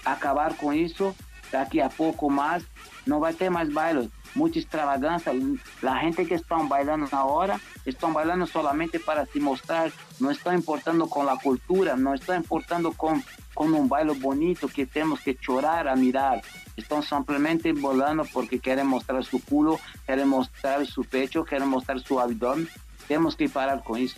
acabar 0.05 0.55
con 0.55 0.73
eso, 0.73 1.15
daqui 1.51 1.81
a 1.81 1.89
pouco 1.89 2.29
mais 2.29 2.63
não 3.05 3.19
vai 3.19 3.33
ter 3.33 3.49
mais 3.49 3.69
baile. 3.69 4.09
Muita 4.35 4.59
extravagância. 4.59 5.31
A 5.31 5.99
gente 6.03 6.23
que 6.23 6.35
estão 6.35 6.67
bailando 6.67 7.07
na 7.11 7.25
hora 7.25 7.59
estão 7.85 8.13
bailando 8.13 8.45
solamente 8.45 8.99
para 8.99 9.25
se 9.25 9.39
mostrar, 9.39 9.91
não 10.19 10.29
estão 10.29 10.53
importando 10.53 11.07
com 11.07 11.27
a 11.27 11.37
cultura, 11.37 11.95
não 11.95 12.13
estão 12.13 12.35
importando 12.35 12.93
com 12.93 13.19
com 13.59 13.65
um 13.65 13.85
baile 13.85 14.13
bonito 14.13 14.69
que 14.69 14.85
temos 14.85 15.19
que 15.19 15.37
chorar 15.41 15.85
a 15.85 15.93
mirar. 15.93 16.39
Estão 16.77 17.01
simplesmente 17.01 17.73
bolando 17.73 18.23
porque 18.31 18.57
querem 18.57 18.85
mostrar 18.85 19.21
seu 19.21 19.37
culo, 19.37 19.77
querem 20.05 20.23
mostrar 20.23 20.85
seu 20.85 21.03
pecho, 21.03 21.43
querem 21.43 21.67
mostrar 21.67 21.99
seu 21.99 22.19
abdômen. 22.19 22.65
Temos 23.05 23.35
que 23.35 23.49
parar 23.49 23.81
com 23.81 23.97
isso. 23.97 24.15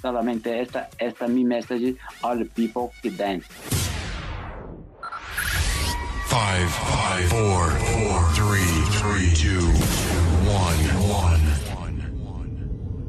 Solamente 0.00 0.48
esta 0.48 0.88
esta 0.96 1.24
é 1.24 1.28
minha 1.28 1.48
mensagem 1.48 1.96
all 2.22 2.38
the 2.38 2.44
people 2.44 2.90
que 3.02 3.10
dance. 3.10 3.48
Five, 6.34 6.68
five, 6.68 7.28
four, 7.28 7.70
four, 7.92 8.16
three, 8.38 8.74
three, 8.98 9.28
two, 9.44 9.66
one, 10.64 10.82
one. 11.22 11.44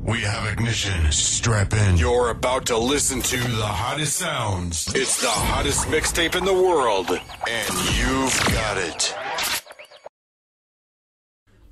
We 0.06 0.20
have 0.20 0.46
ignition. 0.54 1.12
Strap 1.12 1.74
in. 1.74 1.98
You're 1.98 2.30
about 2.30 2.68
to 2.68 2.78
listen 2.78 3.24
to 3.24 3.38
the 3.38 3.72
hottest 3.82 4.18
sounds. 4.18 4.94
It's 4.94 5.20
the 5.22 5.36
hottest 5.50 5.88
mixtape 5.88 6.36
in 6.36 6.46
the 6.46 6.54
world, 6.54 7.10
and 7.50 7.74
you've 7.98 8.40
got 8.54 8.78
it. 8.78 9.16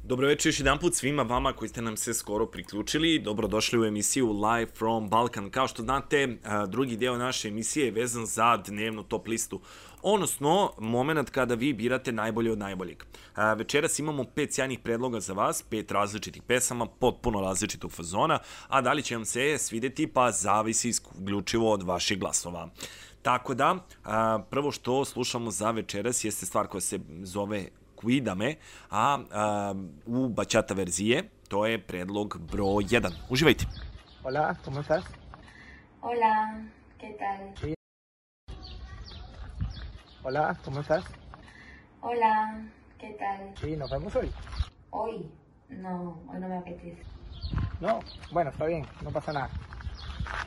Dobro 0.06 0.28
večer 0.28 0.50
još 0.50 0.60
jedan 0.60 0.80
put 0.80 0.96
svima 0.96 1.24
vama 1.24 1.54
koji 1.54 1.70
ste 1.70 1.82
nam 1.82 1.98
se 1.98 2.14
skoro 2.14 2.46
priključili. 2.46 3.20
Dobrodošli 3.20 3.80
u 3.80 3.86
emisiju 3.86 4.32
Live 4.32 4.72
from 4.76 5.10
Balkan. 5.10 5.50
Kao 5.50 5.68
što 5.68 5.84
znate, 5.84 6.18
eh, 6.18 6.38
drugi 6.68 6.98
deo 6.98 7.18
naše 7.18 7.48
emisije 7.48 7.86
je 7.86 7.92
vezan 7.92 8.26
za 8.26 8.58
dnevnu 8.58 9.04
top 9.04 9.28
listu. 9.28 9.62
Odnosno, 10.06 10.72
moment 10.80 11.30
kada 11.30 11.56
vi 11.56 11.74
birate 11.74 12.12
najbolje 12.12 12.52
od 12.52 12.58
najboljeg. 12.58 13.04
A, 13.36 13.54
Večeras 13.54 14.00
imamo 14.00 14.24
pet 14.24 14.54
sjajnih 14.54 14.80
predloga 14.80 15.20
za 15.20 15.34
vas, 15.34 15.64
pet 15.70 15.92
različitih 15.92 16.44
pesama, 16.44 16.86
potpuno 16.86 17.42
različitog 17.42 17.92
fazona, 17.92 18.40
a 18.68 18.82
da 18.82 18.94
li 18.94 19.04
će 19.04 19.16
vam 19.16 19.26
se 19.26 19.58
svideti, 19.58 20.08
pa 20.08 20.32
zavisi 20.32 20.90
isključivo 20.90 21.72
od 21.72 21.84
vaših 21.84 22.20
glasova. 22.20 22.70
Tako 23.22 23.54
da, 23.54 23.76
a, 24.04 24.40
prvo 24.50 24.72
što 24.72 25.06
slušamo 25.06 25.52
za 25.52 25.72
večeras 25.72 26.24
jeste 26.24 26.46
stvar 26.46 26.68
koja 26.68 26.82
se 26.82 27.00
zove 27.24 27.66
Cuidame, 28.02 28.56
a, 28.90 29.20
a 29.32 29.74
u 30.06 30.30
bačata 30.30 30.74
verzije 30.74 31.30
to 31.48 31.66
je 31.66 31.80
predlog 31.80 32.38
broj 32.52 32.84
1. 32.84 33.12
Uživajte. 33.30 33.66
Hola, 34.24 34.56
¿cómo 34.66 34.80
estás? 34.80 35.04
Hola, 36.02 36.64
¿qué 37.00 37.10
tal? 37.20 37.74
Hola, 40.26 40.56
¿cómo 40.64 40.80
estás? 40.80 41.04
Hola, 42.00 42.62
¿qué 42.98 43.10
tal? 43.20 43.54
Sí, 43.60 43.76
nos 43.76 43.92
vemos 43.92 44.16
hoy. 44.16 44.32
Hoy, 44.92 45.30
no, 45.68 46.18
hoy 46.30 46.40
no 46.40 46.48
me 46.48 46.58
apetece. 46.60 47.04
No, 47.82 48.00
bueno, 48.32 48.50
está 48.52 48.66
bien, 48.66 48.86
no 49.04 49.10
pasa 49.12 49.34
nada. 49.34 49.50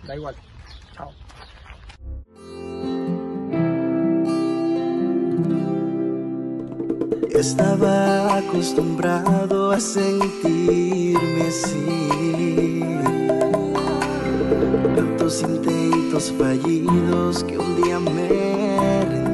Da 0.06 0.16
igual. 0.16 0.34
Chao. 0.94 1.10
Estaba 7.30 8.38
acostumbrado 8.38 9.72
a 9.72 9.78
sentirme 9.78 11.48
así. 11.48 12.96
Tantos 14.96 15.42
intentos 15.42 16.32
fallidos 16.32 17.44
que 17.44 17.58
un 17.58 17.82
día 17.82 18.00
me 18.00 18.28
rendí. 18.28 19.25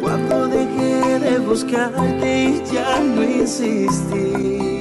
Cuando 0.00 0.48
dejé 0.48 1.18
de 1.20 1.38
buscarte 1.38 2.44
y 2.44 2.62
ya 2.72 3.00
no 3.00 3.22
insistí, 3.22 4.80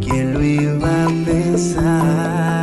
¿quién 0.00 0.34
lo 0.34 0.42
iba 0.42 1.04
a 1.04 1.08
pensar? 1.24 2.56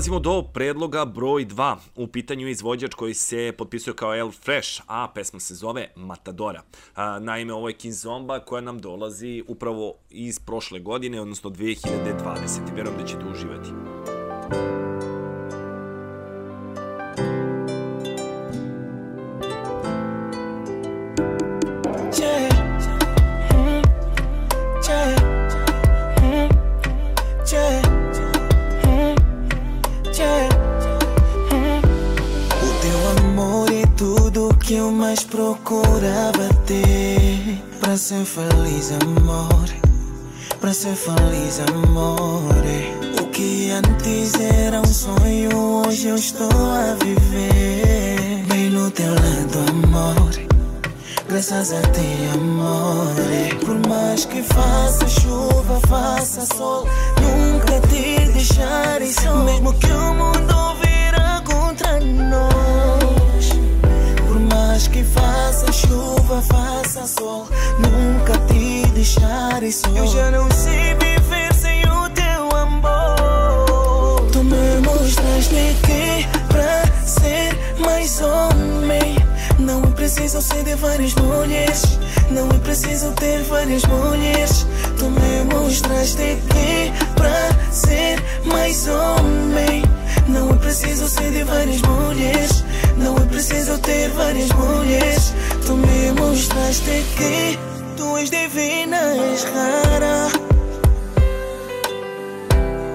Dolazimo 0.00 0.20
do 0.20 0.42
predloga 0.42 1.04
broj 1.04 1.46
2. 1.46 1.76
U 1.96 2.06
pitanju 2.06 2.46
je 2.46 2.50
izvođač 2.50 2.94
koji 2.94 3.14
se 3.14 3.52
potpisuje 3.58 3.94
kao 3.94 4.16
El 4.16 4.30
Fresh, 4.30 4.80
a 4.86 5.08
pesma 5.14 5.40
se 5.40 5.54
zove 5.54 5.88
Matadora. 5.96 6.62
Naime, 7.20 7.52
ovo 7.52 7.68
je 7.68 7.74
Kizomba 7.74 8.38
koja 8.38 8.60
nam 8.60 8.78
dolazi 8.78 9.44
upravo 9.48 9.94
iz 10.10 10.38
prošle 10.38 10.80
godine, 10.80 11.20
odnosno 11.20 11.50
2020. 11.50 12.76
Verujem 12.76 12.98
da 12.98 13.06
ćete 13.06 13.24
uživati. 13.26 13.68
Yeah. 13.68 14.89
Que 34.60 34.74
eu 34.74 34.90
mais 34.90 35.24
procurava 35.24 36.48
ter. 36.66 37.62
Pra 37.80 37.96
ser 37.96 38.24
feliz, 38.24 38.92
amor. 39.02 39.64
pra 40.60 40.72
ser 40.72 40.94
feliz, 40.94 41.60
amore. 41.68 42.92
O 43.20 43.26
que 43.28 43.70
antes 43.70 44.34
era 44.38 44.80
um 44.80 44.84
sonho, 44.84 45.84
hoje 45.86 46.08
eu 46.08 46.16
estou 46.16 46.48
a 46.48 46.94
viver. 47.02 48.44
Bem 48.48 48.70
no 48.70 48.90
teu 48.90 49.12
lado, 49.12 49.70
amore. 49.70 50.48
Graças 51.28 51.72
a 51.72 51.80
ti, 51.92 52.28
amore. 52.34 53.54
Por 53.64 53.88
mais 53.88 54.24
que 54.24 54.42
faça 54.42 55.08
chuva, 55.08 55.80
faça 55.88 56.46
sol, 56.54 56.86
nunca 57.22 57.80
te 57.88 58.32
deixarei 58.32 59.12
só. 59.12 59.34
Mesmo 59.44 59.72
que 59.74 59.86
o 59.86 60.14
mundo 60.14 60.74
vira 60.82 61.42
contra 61.46 62.00
nós. 62.00 62.49
Que 64.92 65.04
faça 65.04 65.70
chuva, 65.72 66.42
faça 66.42 67.06
sol, 67.06 67.46
nunca 67.78 68.32
te 68.48 68.86
deixarei 68.92 69.70
só. 69.70 69.88
Eu 69.90 70.06
já 70.06 70.30
não 70.32 70.50
sei 70.50 70.94
viver 70.94 71.54
sem 71.54 71.82
o 71.84 72.10
teu 72.10 72.58
amor. 72.58 74.26
Tu 74.32 74.42
me 74.42 74.80
mostraste 74.84 75.76
que 75.86 76.26
pra 76.48 77.06
ser 77.06 77.56
mais 77.78 78.20
homem 78.20 79.16
não 79.60 79.80
é 79.84 79.86
preciso 79.92 80.42
ser 80.42 80.64
de 80.64 80.74
várias 80.74 81.14
mulheres, 81.14 81.82
não 82.30 82.48
é 82.48 82.58
preciso 82.58 83.12
ter 83.12 83.42
várias 83.44 83.84
mulheres. 83.84 84.66
Tu 84.98 85.04
me 85.04 85.54
mostraste 85.54 86.36
que 86.48 86.92
pra 87.14 87.72
ser 87.72 88.20
mais 88.44 88.88
homem 88.88 89.84
não 90.26 90.50
é 90.50 90.54
preciso 90.54 91.08
ser 91.08 91.30
de 91.30 91.44
várias 91.44 91.80
mulheres, 91.82 92.64
não 92.96 93.16
é 93.16 93.26
preciso 93.26 93.78
ter 93.78 94.08
várias 94.10 94.50
mulheres. 94.50 95.34
Tu 95.66 95.74
me 95.74 96.12
mostraste 96.12 97.04
que 97.16 97.58
tu 97.96 98.16
és 98.16 98.30
divina, 98.30 99.14
és 99.32 99.44
rara. 99.44 100.28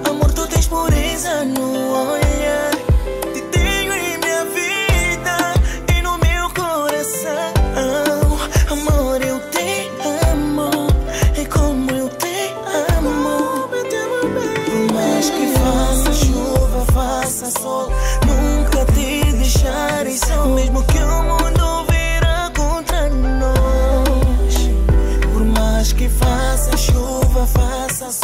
Amor, 0.10 0.34
tu 0.34 0.48
tens 0.48 0.68
pureza 0.68 1.44
no 1.46 2.12
olhar. 2.12 2.25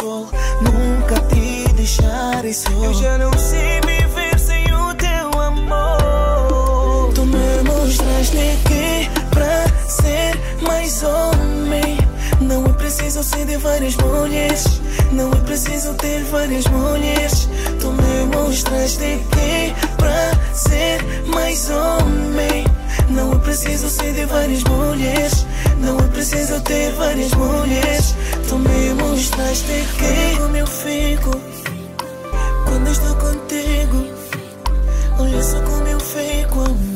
Sol, 0.02 0.28
nunca 0.60 1.14
te 1.28 1.72
deixarei 1.74 2.52
só. 2.52 2.70
Eu 2.70 2.92
já 2.94 3.18
não 3.18 3.32
sei 3.38 3.80
viver 3.86 4.38
sem 4.38 4.64
o 4.74 4.94
teu 4.94 5.40
amor. 5.40 7.12
Tu 7.14 7.24
me 7.24 7.62
mostraste 7.70 8.58
que 8.66 9.08
pra 9.30 9.64
ser 9.88 10.32
mais 10.66 11.04
homem 11.04 11.98
não 12.40 12.66
é 12.66 12.72
preciso 12.72 13.22
ser 13.22 13.44
de 13.46 13.56
várias 13.58 13.94
mulheres, 13.96 14.64
não 15.12 15.30
é 15.30 15.36
preciso 15.36 15.94
ter 15.94 16.24
várias 16.24 16.66
mulheres. 16.66 17.48
Tu 17.80 17.86
me 17.92 18.36
mostraste 18.36 19.20
que 19.30 19.74
pra 19.96 20.32
ser 20.52 21.00
mais 21.28 21.70
homem 21.70 22.64
não 23.08 23.32
é 23.34 23.38
preciso 23.38 23.88
ser 23.88 24.12
de 24.14 24.24
várias 24.24 24.64
mulheres, 24.64 25.46
não 25.78 25.96
é 25.98 26.08
preciso 26.08 26.60
ter 26.62 26.90
várias 26.92 27.32
mulheres. 27.34 28.16
Tu 28.52 28.58
me 28.58 28.92
mostraste 29.02 29.82
que 29.96 30.36
como 30.36 30.54
eu 30.54 30.66
fico 30.66 31.30
quando 32.66 32.90
estou 32.90 33.16
contigo. 33.16 34.04
Olha 35.18 35.42
só 35.42 35.58
como 35.62 35.88
eu 35.88 35.98
fico, 35.98 36.60
amor. 36.60 36.91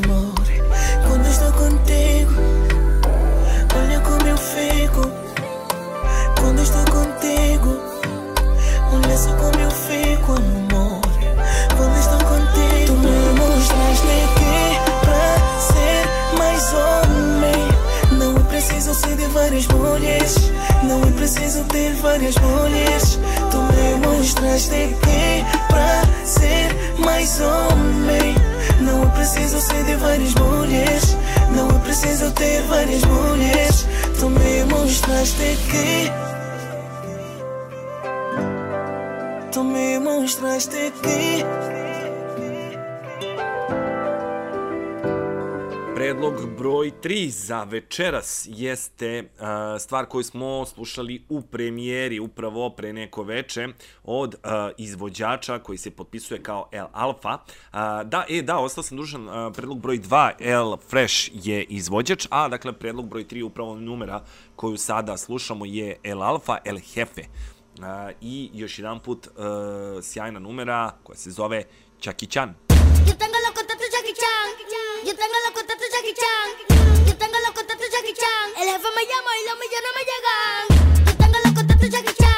Ter 21.77 21.93
várias 21.97 22.35
mulheres. 22.37 23.19
Tu 23.51 23.59
me 23.59 24.07
mostraste 24.07 24.97
que 25.05 25.45
pra 25.69 26.03
ser 26.25 26.69
mais 26.99 27.41
homem 27.41 28.35
não 28.81 29.03
é 29.03 29.07
preciso 29.07 29.61
ser 29.61 29.85
de 29.85 29.97
várias 29.97 30.35
mulheres, 30.35 31.17
não 31.55 31.69
é 31.69 31.79
preciso 31.81 32.31
ter 32.33 32.63
várias 32.63 33.05
mulheres. 33.05 33.87
Tu 34.19 34.31
me 34.31 34.65
mostraste 34.65 35.59
que 35.71 36.11
Tu 39.53 39.65
me 39.65 39.99
mostraste 39.99 40.93
que 41.03 41.45
Predlog 46.07 46.57
broj 46.59 46.93
3 47.03 47.29
za 47.29 47.65
večeras 47.65 48.49
jeste 48.51 49.23
uh, 49.23 49.47
stvar 49.81 50.07
koju 50.07 50.23
smo 50.23 50.67
slušali 50.67 51.25
u 51.29 51.43
premijeri 51.43 52.19
upravo 52.19 52.71
pre 52.71 52.93
neko 52.93 53.23
veče 53.23 53.69
od 54.05 54.35
uh, 54.35 54.51
izvođača 54.79 55.59
koji 55.59 55.79
se 55.79 55.91
potpisuje 55.91 56.43
kao 56.43 56.69
El 56.73 56.87
Alfa. 56.93 57.33
Uh, 57.33 57.79
da, 58.05 58.25
e, 58.29 58.43
da, 58.43 58.59
ostao 58.59 58.85
sam 58.85 58.97
dužan, 58.97 59.29
uh, 59.29 59.53
predlog 59.55 59.81
broj 59.81 59.99
2 59.99 60.31
El 60.39 60.77
Fresh 60.91 61.31
je 61.33 61.65
izvođač, 61.65 62.27
a 62.31 62.49
dakle 62.49 62.73
predlog 62.73 63.09
broj 63.09 63.25
3 63.25 63.43
upravo 63.43 63.77
numera 63.77 64.23
koju 64.57 64.77
sada 64.77 65.17
slušamo 65.17 65.65
je 65.65 65.97
El 66.03 66.23
Alfa, 66.23 66.59
El 66.65 66.79
Jefe. 66.95 67.23
Uh, 67.23 67.85
I 68.21 68.51
još 68.55 68.79
jedan 68.79 69.01
put 69.01 69.27
uh, 69.27 69.45
sjajna 70.03 70.39
numera 70.39 70.93
koja 71.03 71.17
se 71.17 71.31
zove 71.31 71.63
Čaki 72.01 72.27
Chan. 72.27 72.66
Yo 73.07 73.17
tengo 73.17 73.39
los 73.41 73.53
contactos 73.53 73.89
Jackie 73.91 74.15
Chan. 74.15 74.49
Yo 75.05 75.15
tengo 75.15 75.35
los 75.45 75.53
contactos 75.53 75.89
Jackie 75.91 76.15
Chan. 76.15 77.07
Yo 77.07 77.17
tengo 77.17 77.39
los 77.39 77.51
contactos 77.53 77.89
Jackie 77.91 78.15
Chan. 78.15 78.47
El 78.63 78.69
jefe 78.71 78.89
me 78.97 79.07
llama 79.07 79.31
y 79.41 79.47
los 79.49 79.59
millones 79.63 79.93
me 79.97 80.03
llegan. 80.11 81.07
Yo 81.07 81.17
tengo 81.17 81.39
los 81.45 81.53
contactos 81.55 81.91
Jackie 81.91 82.15
Chan. 82.15 82.36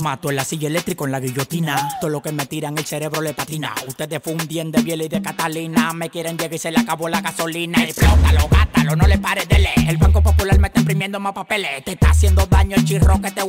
Mato? 0.00 0.30
En 0.30 0.36
la 0.36 0.44
silla 0.44 0.68
eléctrica, 0.68 1.04
en 1.04 1.12
la 1.12 1.20
guillotina. 1.20 1.88
Todo 2.00 2.10
lo 2.10 2.22
que 2.22 2.32
me 2.32 2.46
tiran, 2.46 2.76
el 2.78 2.84
cerebro 2.84 3.20
le 3.20 3.34
patina. 3.34 3.74
Ustedes 3.86 4.20
fundien 4.22 4.70
de 4.70 4.82
Biel 4.82 5.02
y 5.02 5.08
de 5.08 5.22
Catalina. 5.22 5.92
Me 5.92 6.10
quieren 6.10 6.36
llegar 6.36 6.54
y 6.54 6.58
se 6.58 6.70
le 6.70 6.78
acabó 6.78 7.08
la 7.08 7.20
gasolina. 7.20 7.82
Explótalo, 7.82 8.48
gátalo, 8.48 8.96
no 8.96 9.06
le 9.06 9.18
pares 9.18 9.48
de 9.48 9.58
leer. 9.58 9.88
El 9.88 9.96
Banco 9.96 10.22
Popular 10.22 10.58
me 10.58 10.68
está 10.68 10.80
imprimiendo 10.80 11.20
más 11.20 11.32
papeles. 11.32 11.84
Te 11.84 11.92
está 11.92 12.10
haciendo 12.10 12.46
daño 12.46 12.76
el 12.76 12.84
chirro 12.84 13.20
que 13.20 13.30
te... 13.30 13.42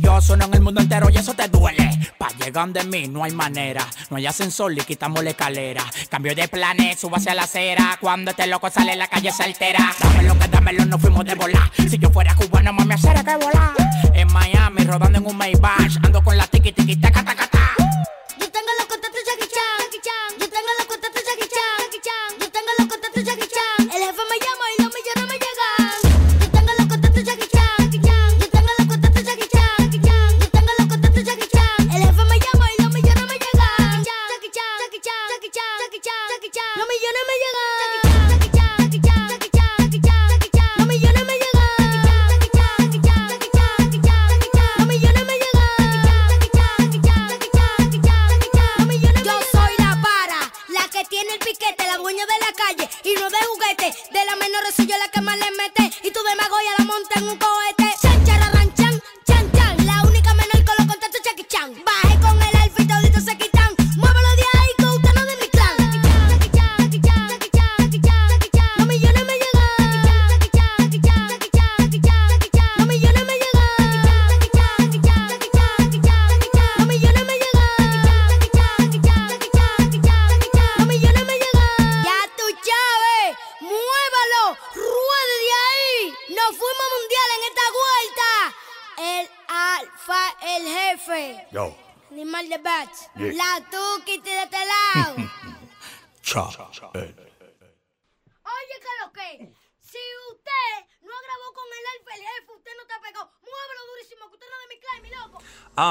Yo 0.00 0.20
sueno 0.20 0.46
en 0.46 0.54
el 0.54 0.62
mundo 0.62 0.80
entero 0.80 1.08
y 1.10 1.16
eso 1.16 1.34
te 1.34 1.46
duele. 1.48 1.90
Pa' 2.16 2.30
llegar 2.42 2.70
de 2.70 2.84
mí 2.84 3.06
no 3.06 3.22
hay 3.22 3.32
manera. 3.32 3.86
No 4.08 4.16
hay 4.16 4.26
ascensor 4.26 4.72
y 4.72 4.80
quitamos 4.80 5.22
la 5.22 5.30
escalera. 5.30 5.84
Cambio 6.08 6.34
de 6.34 6.48
planes, 6.48 6.98
subo 6.98 7.16
hacia 7.16 7.34
la 7.34 7.42
acera. 7.42 7.98
Cuando 8.00 8.30
este 8.30 8.46
loco 8.46 8.70
sale 8.70 8.96
la 8.96 9.08
calle 9.08 9.30
se 9.30 9.42
altera. 9.42 9.94
Dámelo 10.00 10.38
que 10.38 10.48
dámelo, 10.48 10.86
no 10.86 10.98
fuimos 10.98 11.24
de 11.24 11.34
volar. 11.34 11.70
Si 11.88 11.98
yo 11.98 12.10
fuera 12.10 12.34
cubano, 12.34 12.72
mami, 12.72 12.94
hacer 12.94 13.22
que 13.24 13.36
volar. 13.36 13.74
En 14.14 14.32
Miami, 14.32 14.84
rodando 14.84 15.18
en 15.18 15.26
un 15.26 15.36
Maybach. 15.36 15.89
Ando 15.98 16.22
con 16.22 16.36
la 16.36 16.46
tiki 16.46 16.72
tiki 16.72 16.96
taca 16.96 17.24
taca 17.24 17.46
ta. 17.48 17.74
Yo 18.38 18.46
tengo 18.50 18.70
los 18.78 18.86
contactos 18.86 19.22
Jackie 19.26 19.50
Chan. 19.54 20.38
Yo 20.38 20.48
tengo 20.48 20.70
los 20.78 20.86
contactos 20.86 21.22
Jackie 21.28 21.48
Chan. 21.50 22.38
Yo 22.40 22.50
tengo 22.50 22.70
los 22.78 22.86
contactos 22.86 23.24
Jackie 23.24 23.48
Chan. 23.48 23.90
El 23.90 24.02
jefe 24.04 24.22
me 24.30 24.38
llama 24.38 24.64
y 24.78 24.79
juguete. 53.80 53.96
De 54.12 54.24
la 54.24 54.36
menor 54.36 54.62
soy 54.74 54.86
yo 54.86 54.96
la 54.98 55.08
que 55.08 55.20
más 55.20 55.36
le 55.38 55.50
mete. 55.52 55.96
Y 56.06 56.10
tú 56.10 56.20
demagogia 56.22 56.70
la 56.78 56.79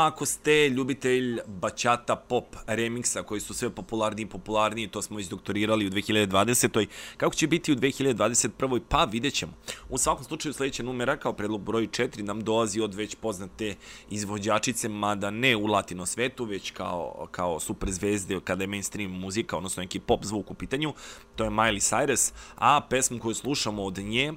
ako 0.10 0.26
ste 0.26 0.70
ljubitelj 0.70 1.39
bačata 1.47 2.16
pop 2.16 2.55
remiksa 2.68 3.24
koji 3.24 3.41
su 3.41 3.53
sve 3.53 3.70
popularniji 3.70 4.24
i 4.24 4.30
popularniji, 4.30 4.88
to 4.88 5.01
smo 5.01 5.20
izdoktorirali 5.20 5.88
u 5.88 5.89
2020. 5.89 6.88
Kako 7.18 7.36
će 7.36 7.47
biti 7.47 7.72
u 7.72 7.76
2021. 7.76 8.80
pa 8.89 9.03
vidjet 9.03 9.34
ćemo. 9.34 9.53
U 9.89 9.97
svakom 9.97 10.24
slučaju 10.24 10.53
sledeća 10.53 10.84
numera 10.84 11.18
kao 11.18 11.34
predlog 11.34 11.62
broj 11.62 11.88
4 11.88 12.22
nam 12.22 12.41
dolazi 12.41 12.82
od 12.82 12.93
već 12.93 13.16
poznate 13.16 13.76
izvođačice, 14.10 14.89
mada 14.89 15.30
ne 15.30 15.55
u 15.55 15.66
latino 15.66 16.05
svetu, 16.05 16.45
već 16.45 16.72
kao, 16.72 17.28
kao 17.32 17.60
superzvezde 17.60 18.39
kada 18.43 18.64
je 18.64 18.68
mainstream 18.68 19.12
muzika, 19.12 19.57
odnosno 19.57 19.84
neki 19.84 19.99
pop 19.99 20.26
zvuk 20.26 20.51
u 20.51 20.53
pitanju, 20.53 20.93
to 21.36 21.43
je 21.43 21.49
Miley 21.49 21.80
Cyrus, 21.80 22.34
a 22.55 22.82
pesmu 22.89 23.20
koju 23.20 23.34
slušamo 23.34 23.84
od 23.84 23.97
nje 23.97 24.34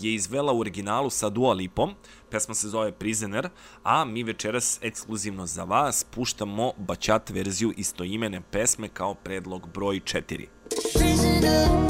je 0.00 0.14
izvela 0.14 0.52
u 0.52 0.60
originalu 0.60 1.10
sa 1.10 1.28
Dua 1.28 1.52
Lipom, 1.52 1.94
pesma 2.32 2.54
se 2.54 2.68
zove 2.68 2.92
Prisoner, 2.92 3.48
a 3.82 4.04
mi 4.04 4.22
večeras 4.22 4.78
ekskluzivno 4.82 5.46
za 5.46 5.64
vas 5.64 6.04
puštamo 6.04 6.72
bačat 6.76 7.30
verziju 7.30 7.72
istoimene 7.76 8.40
pesme 8.50 8.88
kao 8.88 9.14
predlog 9.14 9.68
broj 9.74 10.00
4. 10.00 10.46
Prisoner. 10.94 11.81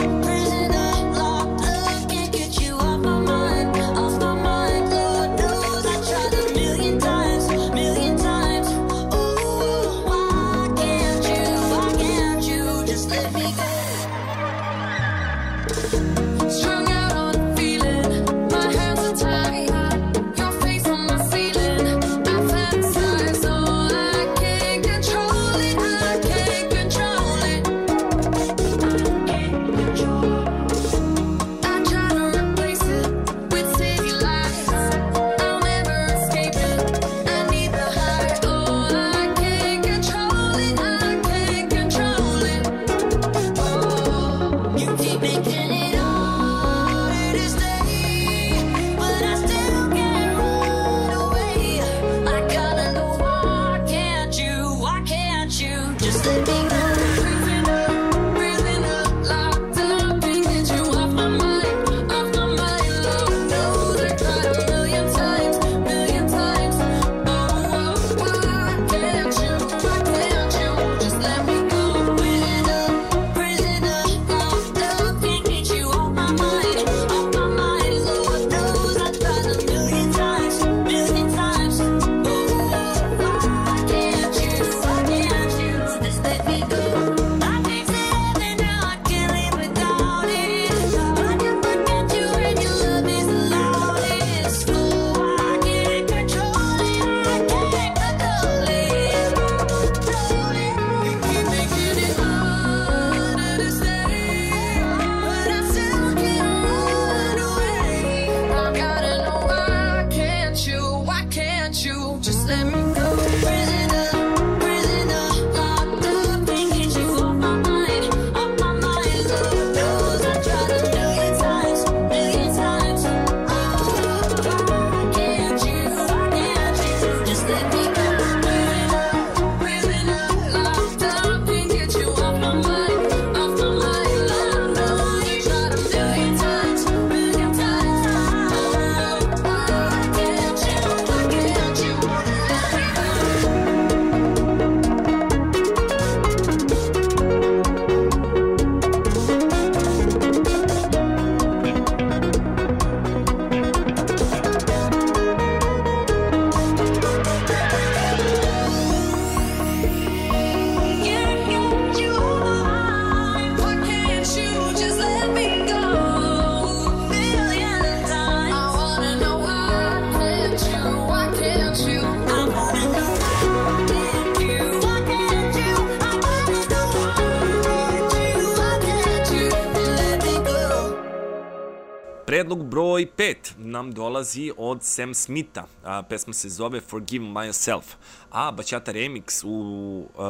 dolazi 184.22 184.52
od 184.56 184.82
Sam 184.82 185.14
Smitha, 185.14 185.66
a, 185.84 186.02
pesma 186.02 186.32
se 186.32 186.48
zove 186.48 186.80
Forgive 186.80 187.24
Myself, 187.24 187.82
a 188.30 188.52
Bačata 188.52 188.92
Remix 188.92 189.44
u, 189.44 190.06
uh, 190.14 190.20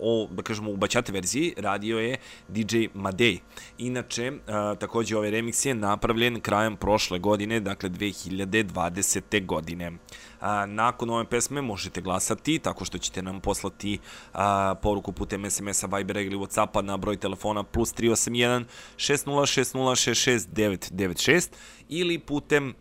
o, 0.00 0.28
da 0.30 0.42
kažemo, 0.42 0.70
u 0.70 0.76
Bačata 0.76 1.12
verziji 1.12 1.54
radio 1.56 1.98
je 1.98 2.16
DJ 2.48 2.86
Madej. 2.94 3.38
Inače, 3.78 4.32
a, 4.46 4.74
takođe 4.74 5.16
ovaj 5.16 5.30
remix 5.30 5.66
je 5.66 5.74
napravljen 5.74 6.40
krajem 6.40 6.76
prošle 6.76 7.18
godine, 7.18 7.60
dakle 7.60 7.90
2020. 7.90 9.46
godine. 9.46 9.92
A, 10.40 10.66
nakon 10.66 11.10
ove 11.10 11.24
pesme 11.24 11.62
možete 11.62 12.00
glasati 12.00 12.58
tako 12.58 12.84
što 12.84 12.98
ćete 12.98 13.22
nam 13.22 13.40
poslati 13.40 13.98
a, 14.34 14.74
poruku 14.82 15.12
putem 15.12 15.50
SMS-a, 15.50 15.86
Vibera 15.86 16.20
ili 16.20 16.36
Whatsappa 16.36 16.82
na 16.82 16.96
broj 16.96 17.16
telefona 17.16 17.62
plus 17.62 17.94
381 17.94 18.64
606066996 18.96 21.48
ili 21.88 22.18
putem 22.18 22.74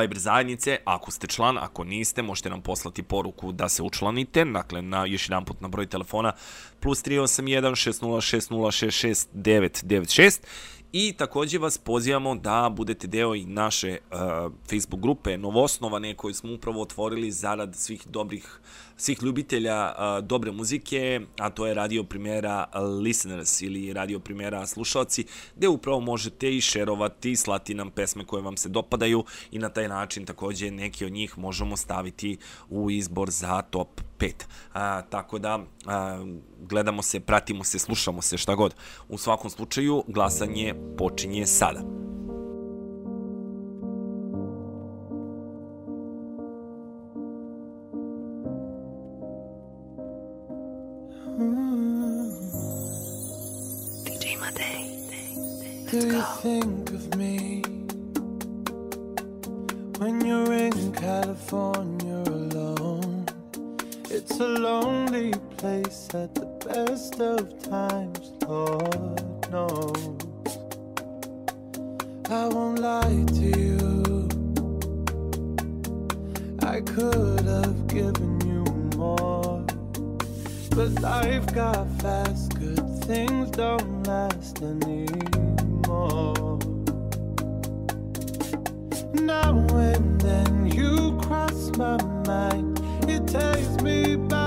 Viber 0.00 0.18
zajednice, 0.18 0.76
ako 0.84 1.10
ste 1.10 1.26
član, 1.26 1.58
ako 1.58 1.84
niste, 1.84 2.22
možete 2.22 2.50
nam 2.50 2.62
poslati 2.62 3.02
poruku 3.02 3.52
da 3.52 3.68
se 3.68 3.82
učlanite, 3.82 4.44
dakle, 4.44 4.82
na, 4.82 5.06
još 5.06 5.28
jedan 5.28 5.44
put 5.44 5.60
na 5.60 5.68
broj 5.68 5.86
telefona 5.86 6.32
plus 6.80 7.04
381 7.04 7.92
6060 8.32 9.26
996 9.34 10.40
I 10.92 11.12
takođe 11.12 11.58
vas 11.58 11.78
pozivamo 11.78 12.34
da 12.34 12.70
budete 12.76 13.06
deo 13.06 13.34
i 13.34 13.44
naše 13.44 13.98
uh, 14.10 14.18
Facebook 14.70 15.02
grupe 15.02 15.38
Novosnovane 15.38 16.14
koju 16.14 16.34
smo 16.34 16.54
upravo 16.54 16.82
otvorili 16.82 17.30
zarad 17.30 17.76
svih 17.76 18.06
dobrih 18.06 18.60
svih 19.02 19.22
ljubitelja 19.22 19.92
uh, 19.92 20.24
dobre 20.24 20.52
muzike, 20.52 21.20
a 21.38 21.50
to 21.50 21.66
je 21.66 21.74
Radio 21.74 22.04
Primera 22.04 22.66
Listeners 23.02 23.62
ili 23.62 23.92
Radio 23.92 24.18
Primera 24.18 24.66
slušalci, 24.66 25.24
gde 25.56 25.68
upravo 25.68 26.00
možete 26.00 26.56
i 26.56 26.60
šerovati, 26.60 27.36
slati 27.36 27.74
nam 27.74 27.90
pesme 27.90 28.24
koje 28.24 28.42
vam 28.42 28.56
se 28.56 28.68
dopadaju 28.68 29.24
i 29.50 29.58
na 29.58 29.68
taj 29.68 29.88
način 29.88 30.26
takođe 30.26 30.70
neki 30.70 31.04
od 31.04 31.12
njih 31.12 31.38
možemo 31.38 31.76
staviti 31.76 32.36
u 32.70 32.90
izbor 32.90 33.30
za 33.30 33.62
top 33.62 34.00
5. 34.18 34.32
A, 34.72 35.02
tako 35.02 35.38
da 35.38 35.58
a, 35.86 36.24
gledamo 36.60 37.02
se, 37.02 37.20
pratimo 37.20 37.64
se, 37.64 37.78
slušamo 37.78 38.22
se, 38.22 38.38
šta 38.38 38.54
god. 38.54 38.74
U 39.08 39.18
svakom 39.18 39.50
slučaju 39.50 40.04
glasanje 40.08 40.74
počinje 40.98 41.46
sada. 41.46 41.80
Do 55.92 55.98
you 55.98 56.22
think 56.40 56.88
of 56.88 57.16
me 57.16 57.60
when 59.98 60.24
you're 60.24 60.54
in 60.54 60.90
California 60.92 62.22
alone? 62.32 63.26
It's 64.08 64.40
a 64.40 64.46
lonely 64.46 65.34
place 65.58 66.08
at 66.14 66.34
the 66.34 66.46
best 66.66 67.20
of 67.20 67.62
times, 67.68 68.32
Lord 68.48 69.50
knows. 69.50 70.16
I 72.30 72.48
won't 72.48 72.78
lie 72.78 73.24
to 73.26 73.46
you. 73.60 74.28
I 76.62 76.80
could 76.80 77.44
have 77.44 77.86
given 77.88 78.40
you 78.48 78.64
more, 78.96 79.62
but 80.70 81.02
life 81.02 81.54
got 81.54 81.86
fast. 82.00 82.58
Good 82.58 83.04
things 83.04 83.50
don't 83.50 84.04
last 84.04 84.62
anymore. 84.62 85.31
Now 89.26 89.56
and 89.70 90.20
then 90.20 90.66
you 90.66 91.16
cross 91.22 91.70
my 91.76 91.96
mind. 92.26 92.80
It 93.08 93.28
takes 93.28 93.80
me 93.80 94.16
back 94.16 94.41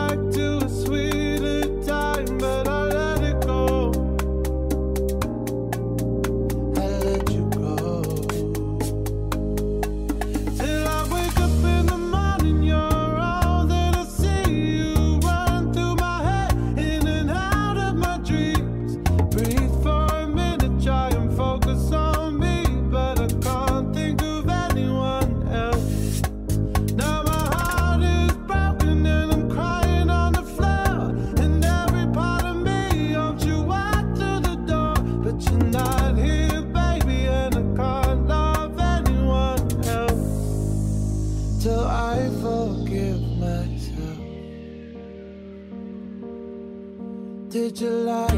July. 47.76 48.35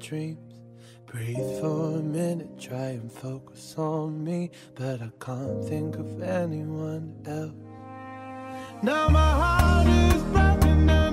Dreams. 0.00 0.38
Breathe 1.06 1.36
for 1.60 1.96
a 1.96 2.02
minute, 2.02 2.58
try 2.58 2.90
and 2.98 3.10
focus 3.10 3.74
on 3.76 4.22
me, 4.22 4.50
but 4.74 5.02
I 5.02 5.10
can't 5.20 5.64
think 5.64 5.96
of 5.96 6.22
anyone 6.22 7.14
else. 7.26 7.52
Now 8.82 9.08
my 9.08 9.32
heart 9.42 9.86
is 9.88 10.22
broken 10.24 10.88
and 10.88 11.09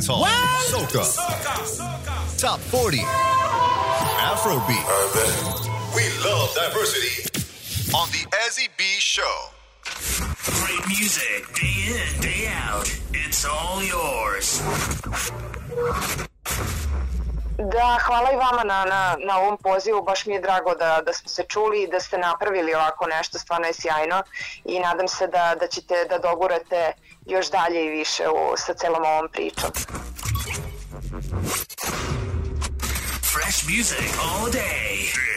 dancehall, 0.00 0.24
soca, 0.70 1.04
top 2.38 2.60
40, 2.60 3.00
Afrobeat. 4.30 4.86
We 5.94 6.04
love 6.24 6.54
diversity 6.54 7.28
on 7.94 8.08
the 8.10 8.24
Ezzy 8.46 8.68
B 8.78 8.84
Show. 8.98 9.50
Great 10.64 10.86
music, 10.88 11.52
day 11.54 11.92
in, 11.92 12.20
day 12.20 12.48
out. 12.48 12.88
It's 13.12 13.44
all 13.44 13.82
yours. 13.82 14.62
Da, 17.58 17.98
hvala 18.06 18.32
i 18.32 18.36
vama 18.36 18.64
na, 18.64 18.84
na, 18.84 19.16
na 19.26 19.38
ovom 19.38 19.58
pozivu, 19.62 20.02
baš 20.02 20.26
mi 20.26 20.34
je 20.34 20.40
drago 20.40 20.74
da, 20.74 21.02
da 21.06 21.12
smo 21.12 21.28
se 21.28 21.44
čuli 21.48 21.82
i 21.82 21.88
da 21.88 22.00
ste 22.00 22.18
napravili 22.18 22.74
ovako 22.74 23.06
nešto, 23.06 23.38
stvarno 23.38 23.66
je 23.66 23.72
sjajno 23.72 24.22
i 24.64 24.78
nadam 24.78 25.08
se 25.08 25.26
da, 25.26 25.56
da 25.60 25.66
ćete 25.66 25.94
da 26.08 26.18
dogurate 26.18 26.92
još 27.30 27.50
dalje 27.50 27.86
i 27.86 27.88
više 27.88 28.22
u, 28.28 28.56
sa 28.56 28.74
celom 28.74 29.04
ovom 29.04 29.28
pričom. 29.32 29.70
Fresh 33.32 33.58
music 33.68 34.10
all 34.22 34.46
day. 34.52 35.30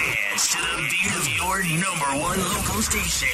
Dance 0.00 0.44
to 0.52 0.58
the 0.76 0.82
beat 0.90 1.12
of 1.20 1.26
your 1.38 1.56
number 1.86 2.10
one 2.28 2.38
local 2.54 2.82
station. 2.82 3.28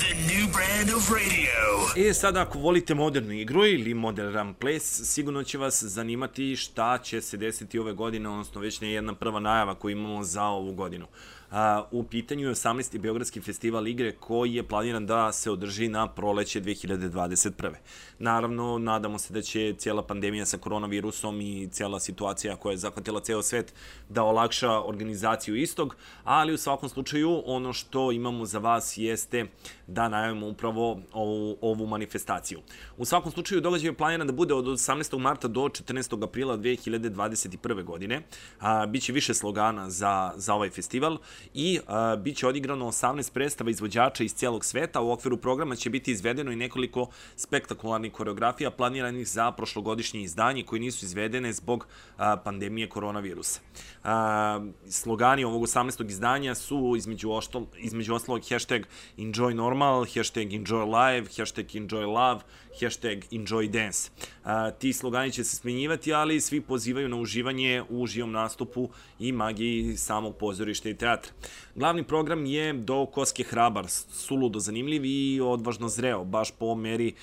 The 0.00 0.14
new 0.14 0.52
brand 0.52 0.90
of 0.96 1.10
radio. 1.10 2.08
E, 2.08 2.14
sad 2.14 2.36
ako 2.36 2.58
volite 2.58 2.94
modernu 2.94 3.32
igru 3.32 3.66
ili 3.66 3.94
modern 3.94 4.54
ples, 4.54 5.00
sigurno 5.04 5.44
će 5.44 5.58
vas 5.58 5.82
zanimati 5.82 6.56
šta 6.56 6.98
će 6.98 7.20
se 7.20 7.36
desiti 7.36 7.78
ove 7.78 7.92
godine, 7.92 8.28
odnosno 8.28 8.60
već 8.60 8.80
ne 8.80 8.92
jedna 8.92 9.14
prva 9.14 9.40
najava 9.40 9.74
koju 9.74 9.92
imamo 9.92 10.22
za 10.22 10.44
ovu 10.44 10.72
godinu. 10.72 11.06
A, 11.50 11.84
u 11.90 12.02
pitanju 12.02 12.46
je 12.48 12.54
18. 12.54 12.98
Beogradski 12.98 13.40
festival 13.40 13.88
igre 13.88 14.12
koji 14.12 14.54
je 14.54 14.68
planiran 14.68 15.06
da 15.06 15.32
se 15.32 15.50
održi 15.50 15.88
na 15.88 16.08
proleće 16.08 16.60
2021. 16.60 17.72
Naravno, 18.18 18.78
nadamo 18.78 19.18
se 19.18 19.32
da 19.32 19.42
će 19.42 19.74
cijela 19.78 20.02
pandemija 20.02 20.46
sa 20.46 20.58
koronavirusom 20.58 21.40
i 21.40 21.68
cijela 21.72 22.00
situacija 22.00 22.56
koja 22.56 22.72
je 22.72 22.76
zahvatila 22.76 23.20
ceo 23.20 23.42
svet 23.42 23.74
da 24.08 24.22
olakša 24.22 24.80
organizaciju 24.80 25.56
istog, 25.56 25.96
ali 26.24 26.52
u 26.52 26.58
svakom 26.58 26.88
slučaju 26.88 27.42
ono 27.46 27.72
što 27.72 28.12
imamo 28.12 28.46
za 28.46 28.58
vas 28.58 28.96
jeste 28.96 29.46
da 29.88 30.08
najavimo 30.08 30.46
upravo 30.46 31.00
ovu, 31.12 31.56
ovu 31.60 31.86
manifestaciju. 31.86 32.60
U 32.96 33.04
svakom 33.04 33.32
slučaju 33.32 33.60
događaj 33.60 33.88
je 33.88 33.94
planiran 33.94 34.26
da 34.26 34.32
bude 34.32 34.54
od 34.54 34.64
18. 34.64 35.18
marta 35.18 35.48
do 35.48 35.60
14. 35.60 36.24
aprila 36.24 36.56
2021. 36.58 37.84
godine. 37.84 38.22
A, 38.60 38.86
biće 38.86 39.12
više 39.12 39.34
slogana 39.34 39.90
za, 39.90 40.32
za 40.36 40.54
ovaj 40.54 40.70
festival 40.70 41.18
i 41.54 41.80
a, 41.86 42.16
biće 42.16 42.46
odigrano 42.46 42.86
18 42.86 43.32
predstava 43.32 43.70
izvođača 43.70 44.24
iz 44.24 44.34
cijelog 44.34 44.64
sveta. 44.64 45.00
U 45.00 45.10
okviru 45.10 45.36
programa 45.36 45.76
će 45.76 45.90
biti 45.90 46.12
izvedeno 46.12 46.52
i 46.52 46.56
nekoliko 46.56 47.06
spektakularnih 47.36 48.12
koreografija 48.12 48.70
planiranih 48.70 49.28
za 49.28 49.52
prošlogodišnje 49.52 50.22
izdanje 50.22 50.64
koji 50.64 50.80
nisu 50.80 51.04
izvedene 51.04 51.52
zbog 51.52 51.86
a, 52.16 52.36
pandemije 52.36 52.88
koronavirusa. 52.88 53.60
A, 54.04 54.60
slogani 54.88 55.44
ovog 55.44 55.62
18. 55.62 56.08
izdanja 56.08 56.54
su 56.54 56.94
između, 56.96 57.30
oštol, 57.30 57.66
između 57.78 58.14
ostalog 58.14 58.42
hashtag 58.50 58.82
enjoy 59.16 59.54
normal, 59.54 59.77
hashtag 59.86 60.54
enjoy 60.54 60.84
live, 60.84 61.28
hashtag 61.36 61.76
enjoy 61.76 62.06
love, 62.06 62.40
hashtag 62.82 63.24
enjoy 63.30 63.68
dance. 63.68 64.10
A, 64.44 64.70
ti 64.70 64.92
slogani 64.92 65.32
će 65.32 65.44
se 65.44 65.56
smenjivati, 65.56 66.12
ali 66.12 66.40
svi 66.40 66.60
pozivaju 66.60 67.08
na 67.08 67.16
uživanje 67.16 67.82
u 67.88 68.06
živom 68.06 68.32
nastupu 68.32 68.88
i 69.18 69.32
magiji 69.32 69.96
samog 69.96 70.36
pozorišta 70.36 70.88
i 70.88 70.94
teatra. 70.94 71.32
Glavni 71.74 72.02
program 72.02 72.46
je 72.46 72.72
do 72.72 73.06
koske 73.06 73.44
hrabar, 73.44 73.86
suludo 73.88 74.58
zanimljiv 74.58 75.04
i 75.04 75.40
odvažno 75.40 75.88
zreo, 75.88 76.24
baš 76.24 76.50
po 76.50 76.74
meri 76.74 77.14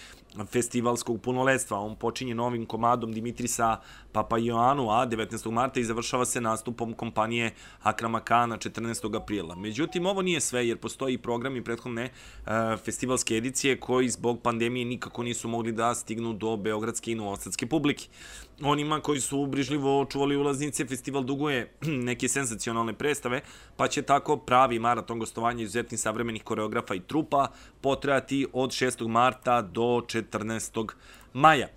festivalskog 0.43 1.21
punoletstva. 1.21 1.79
On 1.79 1.95
počinje 1.95 2.35
novim 2.35 2.65
komadom 2.65 3.13
Dimitrisa 3.13 3.77
Papajoanu, 4.15 4.89
a 4.91 5.05
19. 5.07 5.51
marta 5.51 5.79
i 5.79 5.83
završava 5.83 6.25
se 6.25 6.41
nastupom 6.41 6.93
kompanije 6.93 7.51
Akrama 7.81 8.19
Kana 8.19 8.57
14. 8.57 9.15
aprila. 9.15 9.55
Međutim, 9.55 10.05
ovo 10.05 10.21
nije 10.21 10.41
sve, 10.41 10.67
jer 10.67 10.77
postoji 10.77 11.17
program 11.17 11.55
i 11.55 11.63
prethodne 11.63 12.03
uh, 12.05 12.51
festivalske 12.85 13.37
edicije 13.37 13.79
koji 13.79 14.09
zbog 14.09 14.41
pandemije 14.41 14.85
nikako 14.85 15.23
nisu 15.23 15.47
mogli 15.47 15.71
da 15.71 15.95
stignu 15.95 16.33
do 16.33 16.57
Beogradske 16.57 17.11
i 17.11 17.15
Novosadske 17.15 17.67
publike. 17.67 18.07
Onima 18.61 18.99
koji 18.99 19.19
su 19.19 19.45
brižljivo 19.45 20.05
čuvali 20.05 20.37
ulaznice, 20.37 20.85
festival 20.85 21.23
duguje 21.23 21.73
neke 22.09 22.27
senzacionalne 22.27 22.93
predstave, 22.93 23.41
pa 23.75 23.87
će 23.87 24.01
tako 24.01 24.37
pravi 24.37 24.79
maraton 24.79 25.19
gostovanja 25.19 25.63
izuzetnih 25.63 25.99
savremenih 25.99 26.43
koreografa 26.43 26.95
i 26.95 26.99
trupa 26.99 27.47
potrajati 27.81 28.47
od 28.53 28.69
6. 28.69 29.07
marta 29.07 29.61
do 29.61 29.81
14 29.81 30.87
maja. 31.35 31.67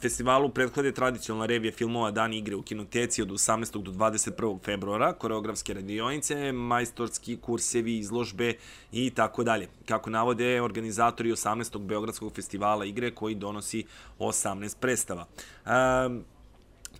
Festivalu 0.00 0.48
prethode 0.48 0.92
tradicionalna 0.92 1.46
revija 1.46 1.72
filmova 1.72 2.10
Dan 2.10 2.32
igre 2.32 2.56
u 2.56 2.62
kinoteci 2.62 3.22
od 3.22 3.28
18. 3.28 3.82
do 3.82 3.90
21. 3.90 4.58
februara, 4.64 5.12
koreografske 5.12 5.74
radionice, 5.74 6.52
majstorski 6.52 7.36
kursevi, 7.36 7.98
izložbe 7.98 8.54
i 8.92 9.10
tako 9.10 9.44
dalje. 9.44 9.68
Kako 9.88 10.10
navode 10.10 10.62
organizatori 10.62 11.30
18. 11.30 11.78
Beogradskog 11.78 12.32
festivala 12.34 12.84
igre 12.84 13.10
koji 13.10 13.34
donosi 13.34 13.84
18 14.18 14.76
predstava. 14.80 15.26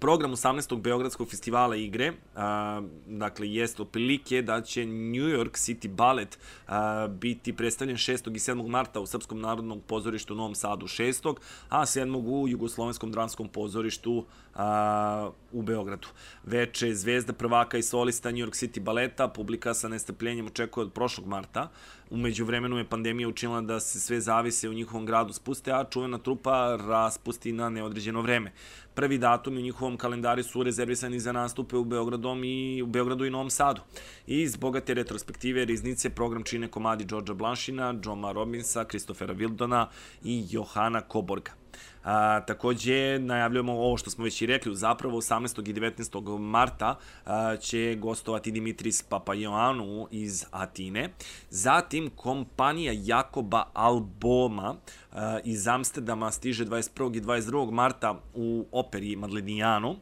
Program 0.00 0.32
18. 0.32 0.76
Beogradskog 0.80 1.30
festivala 1.30 1.76
igre, 1.76 2.12
a, 2.34 2.82
dakle, 3.06 3.48
jest 3.48 3.80
otprilike 3.80 4.42
da 4.42 4.60
će 4.62 4.86
New 4.86 5.28
York 5.28 5.52
City 5.52 5.88
Ballet 5.88 6.38
a, 6.66 7.08
biti 7.08 7.52
predstavljen 7.52 7.96
6. 7.96 8.30
i 8.30 8.38
7. 8.38 8.68
marta 8.68 9.00
u 9.00 9.06
Srpskom 9.06 9.40
narodnom 9.40 9.80
pozorištu 9.80 10.34
u 10.34 10.36
Novom 10.36 10.54
Sadu 10.54 10.86
6. 10.86 11.34
a 11.68 11.80
7. 11.80 12.16
u 12.16 12.48
Jugoslovenskom 12.48 13.12
dramskom 13.12 13.48
pozorištu 13.48 14.24
a, 14.54 15.30
u 15.52 15.62
Beogradu. 15.62 16.08
Veče 16.44 16.94
Zvezda 16.94 17.32
prvaka 17.32 17.78
i 17.78 17.82
solista 17.82 18.30
New 18.30 18.46
York 18.46 18.54
City 18.54 18.80
baleta, 18.80 19.28
publika 19.28 19.74
sa 19.74 19.88
nestrpljenjem 19.88 20.46
očekuje 20.46 20.86
od 20.86 20.92
prošlog 20.92 21.26
marta. 21.26 21.70
Umeđu 22.10 22.44
vremenu 22.44 22.78
je 22.78 22.88
pandemija 22.88 23.28
učinila 23.28 23.60
da 23.60 23.80
se 23.80 24.00
sve 24.00 24.20
zavise 24.20 24.68
u 24.68 24.72
njihovom 24.72 25.06
gradu 25.06 25.32
spuste, 25.32 25.72
a 25.72 25.84
čuvena 25.90 26.18
trupa 26.18 26.76
raspusti 26.76 27.52
na 27.52 27.68
neodređeno 27.68 28.22
vreme. 28.22 28.52
Prvi 28.94 29.18
datumi 29.18 29.58
u 29.58 29.62
njihovom 29.62 29.96
kalendari 29.96 30.42
su 30.42 30.62
rezervisani 30.62 31.20
za 31.20 31.32
nastupe 31.32 31.76
u 31.76 31.84
Beogradom 31.84 32.44
i 32.44 32.82
u 32.82 32.86
Beogradu 32.86 33.24
i 33.24 33.30
Novom 33.30 33.50
Sadu. 33.50 33.80
I 34.26 34.40
iz 34.40 34.56
bogate 34.56 34.94
retrospektive 34.94 35.64
riznice 35.64 36.10
program 36.10 36.42
čine 36.42 36.68
komadi 36.68 37.04
Đorđa 37.04 37.34
Blanšina, 37.34 37.94
Joma 38.04 38.32
Robinsa, 38.32 38.84
Kristofera 38.84 39.34
Wildona 39.34 39.86
i 40.24 40.46
Johana 40.50 41.00
Koborga. 41.00 41.65
A, 42.06 42.40
takođe, 42.40 43.18
najavljujemo 43.18 43.72
ovo 43.72 43.96
što 43.96 44.10
smo 44.10 44.24
već 44.24 44.42
i 44.42 44.46
rekli, 44.46 44.76
zapravo 44.76 45.20
18. 45.20 45.70
i 45.70 45.74
19. 45.74 46.38
marta 46.38 46.98
a, 47.24 47.56
će 47.56 47.96
gostovati 48.00 48.50
Dimitris 48.50 49.02
Papajoanu 49.02 50.08
iz 50.10 50.44
Atine. 50.50 51.10
Zatim, 51.50 52.10
kompanija 52.16 52.92
Jakoba 52.96 53.64
Alboma 53.72 54.74
a, 55.12 55.38
iz 55.44 55.68
Amsterdama 55.68 56.30
stiže 56.30 56.66
21. 56.66 57.16
i 57.16 57.20
22. 57.20 57.70
marta 57.70 58.20
u 58.34 58.66
operi 58.72 59.16
Madlenijanu. 59.16 59.96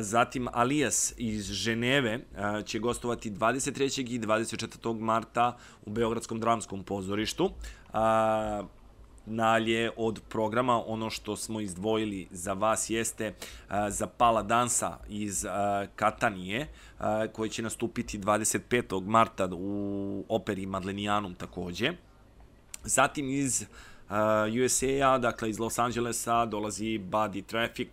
Zatim 0.00 0.48
Alijas 0.52 1.14
iz 1.16 1.52
Ženeve 1.52 2.20
će 2.64 2.78
gostovati 2.78 3.30
23. 3.30 4.14
i 4.14 4.18
24. 4.18 5.00
marta 5.00 5.56
u 5.86 5.90
Beogradskom 5.90 6.40
dramskom 6.40 6.84
pozorištu 6.84 7.50
nalje 9.26 9.90
od 9.96 10.20
programa, 10.28 10.82
ono 10.86 11.10
što 11.10 11.36
smo 11.36 11.60
izdvojili 11.60 12.28
za 12.30 12.52
vas 12.52 12.90
jeste 12.90 13.34
za 13.88 14.06
Pala 14.06 14.42
Dansa 14.42 14.98
iz 15.08 15.46
Katanije, 15.96 16.68
koji 17.32 17.50
će 17.50 17.62
nastupiti 17.62 18.18
25. 18.18 19.06
marta 19.06 19.48
u 19.52 20.24
operi 20.28 20.66
Madlenijanum 20.66 21.34
takođe. 21.34 21.92
Zatim 22.84 23.30
iz 23.30 23.66
USA-a, 24.64 25.18
dakle 25.18 25.50
iz 25.50 25.58
Los 25.58 25.78
Angelesa, 25.78 26.46
dolazi 26.46 26.98
Buddy 26.98 27.42
Traffic, 27.46 27.88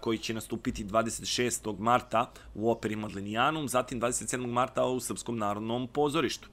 koji 0.00 0.18
će 0.18 0.34
nastupiti 0.34 0.84
26. 0.84 1.78
marta 1.78 2.30
u 2.54 2.70
operi 2.70 2.96
Madlenijanum, 2.96 3.68
zatim 3.68 4.00
27. 4.00 4.46
marta 4.46 4.84
u 4.84 5.00
Srpskom 5.00 5.38
narodnom 5.38 5.88
pozorištu. 5.88 6.48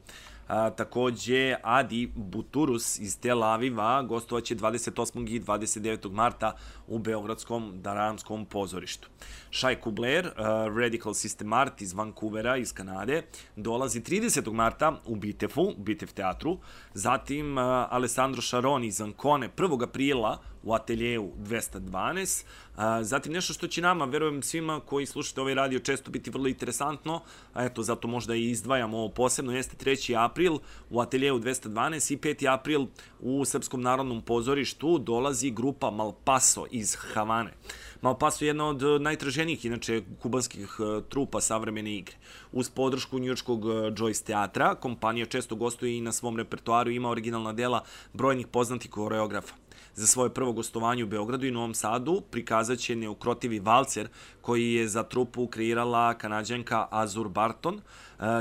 A, 0.48 0.70
takođe, 0.70 1.56
Adi 1.64 2.12
Buturus 2.16 3.00
iz 3.00 3.20
Tel 3.20 3.44
Aviva 3.44 4.02
gostovaće 4.02 4.56
28. 4.56 5.30
i 5.30 5.40
29. 5.40 6.12
marta 6.12 6.56
u 6.88 7.00
Beogradskom 7.00 7.82
Daramskom 7.82 8.46
pozorištu. 8.46 9.10
Shai 9.52 9.76
Kubler, 9.76 10.26
uh, 10.26 10.34
Radical 10.78 11.14
System 11.14 11.56
Art 11.56 11.82
iz 11.82 11.94
Vancouvera, 11.94 12.58
iz 12.58 12.74
Kanade, 12.74 13.24
dolazi 13.56 14.02
30. 14.02 14.54
marta 14.54 15.02
u 15.06 15.16
Bitefu, 15.16 15.74
Bitef 15.78 16.14
teatru, 16.14 16.58
zatim 16.94 17.58
uh, 17.58 17.64
Alessandro 17.90 18.42
Sharon 18.42 18.84
iz 18.84 19.02
Ancone 19.02 19.50
1. 19.58 19.84
aprila 19.84 20.40
u 20.64 20.74
ateljeju 20.74 21.32
212. 21.38 22.46
A, 22.76 23.04
zatim 23.04 23.34
nešto 23.34 23.54
što 23.54 23.68
će 23.68 23.82
nama, 23.82 24.06
verujem 24.06 24.44
svima 24.44 24.80
koji 24.80 25.06
slušate 25.06 25.42
ovaj 25.42 25.54
radio, 25.54 25.80
često 25.80 26.12
biti 26.12 26.30
vrlo 26.30 26.48
interesantno, 26.48 27.22
a 27.54 27.64
eto, 27.66 27.84
zato 27.84 28.08
možda 28.08 28.36
i 28.36 28.50
izdvajamo 28.50 28.98
ovo 28.98 29.10
posebno, 29.10 29.56
jeste 29.56 29.86
3. 29.86 30.26
april 30.26 30.60
u 30.90 31.00
ateljeju 31.00 31.40
212 31.40 32.14
i 32.14 32.18
5. 32.18 32.54
april 32.54 32.88
u 33.20 33.46
Srpskom 33.46 33.82
narodnom 33.82 34.22
pozorištu 34.22 34.98
dolazi 34.98 35.52
grupa 35.52 35.92
Malpaso 35.92 36.66
iz 36.78 36.96
Havane. 36.96 37.54
Malpaso 38.02 38.46
je 38.46 38.50
jedna 38.50 38.66
od 38.68 38.84
e, 38.84 39.00
najtraženijih, 39.00 39.66
inače, 39.66 40.02
kubanskih 40.22 40.78
e, 40.80 41.02
trupa 41.10 41.42
savremene 41.42 41.96
igre. 41.96 42.16
Uz 42.52 42.70
podršku 42.70 43.20
njujorskog 43.20 43.66
e, 43.66 43.70
Joyce 43.70 44.26
teatra, 44.26 44.76
kompanija 44.76 45.26
često 45.26 45.56
gostuje 45.56 45.98
i 45.98 46.02
na 46.02 46.12
svom 46.12 46.38
repertoaru 46.38 46.92
ima 46.92 47.10
originalna 47.10 47.54
dela 47.54 47.84
brojnih 48.14 48.48
poznatih 48.48 48.92
koreografa. 48.92 49.56
Za 49.96 50.08
svoje 50.08 50.34
prvo 50.34 50.52
gostovanje 50.54 51.04
u 51.04 51.08
Beogradu 51.08 51.46
i 51.46 51.52
Novom 51.52 51.74
Sadu 51.74 52.22
prikazat 52.32 52.80
će 52.80 52.96
neukrotivi 52.96 53.60
valcer 53.60 54.10
koji 54.42 54.74
je 54.74 54.88
za 54.88 55.04
trupu 55.04 55.48
kreirala 55.48 56.14
kanadjanka 56.14 56.88
Azur 56.92 57.30
Barton, 57.30 57.82